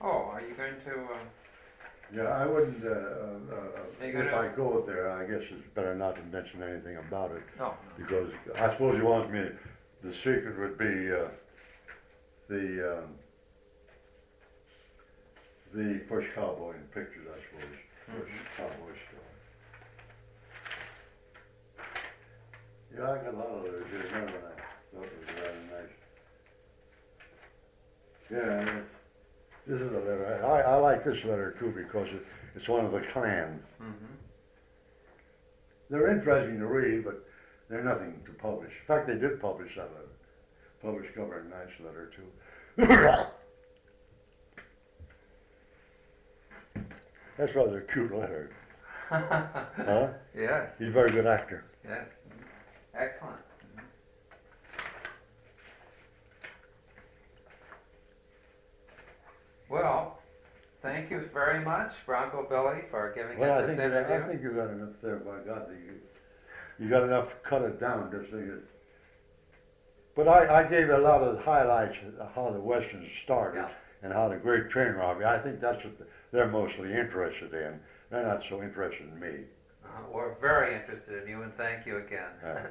[0.00, 1.12] Oh, are you going to?
[1.12, 1.18] Uh,
[2.14, 6.14] Yeah, I wouldn't, uh, uh, uh, if I go there, I guess it's better not
[6.16, 7.74] to mention anything about it, no.
[7.98, 9.40] because I suppose he wants me,
[10.02, 11.28] the secret would be, uh,
[12.48, 13.14] the, um,
[15.74, 17.76] the first cowboy in pictures, I suppose,
[18.06, 18.56] first Mhm.
[18.56, 19.24] cowboy story.
[22.96, 24.60] Yeah, I got a lot of those here, another one I
[24.96, 25.94] thought was rather nice.
[28.30, 28.94] Yeah, it's,
[29.66, 32.92] this is a letter, I, I like this letter too, because it, it's one of
[32.92, 33.62] the clan.
[33.80, 34.14] Mm-hmm.
[35.90, 37.26] They're interesting to read, but
[37.68, 38.72] they're nothing to publish.
[38.80, 40.08] In fact, they did publish that letter.
[40.82, 42.86] Published cover, a nice letter too.
[47.36, 48.50] That's rather a cute letter,
[49.08, 50.08] huh?
[50.36, 50.70] yes.
[50.78, 51.64] He's a very good actor.
[51.84, 52.06] Yes.
[52.94, 53.38] Excellent.
[59.68, 60.18] Well,
[60.82, 64.14] thank you very much, Bronco Billy, for giving Well, us I this interview.
[64.14, 66.00] I think you got enough there, by God, that you,
[66.78, 68.62] you got enough to cut it down, just so you.
[70.14, 73.68] But I, I gave a lot of highlights of how the westerns started Yeah.
[74.02, 75.94] and how the great train robbery, I think that's what
[76.32, 77.78] they're mostly interested in.
[78.10, 79.44] They're not so interested in me.
[79.84, 82.30] Uh, We're very interested in you, and thank you again.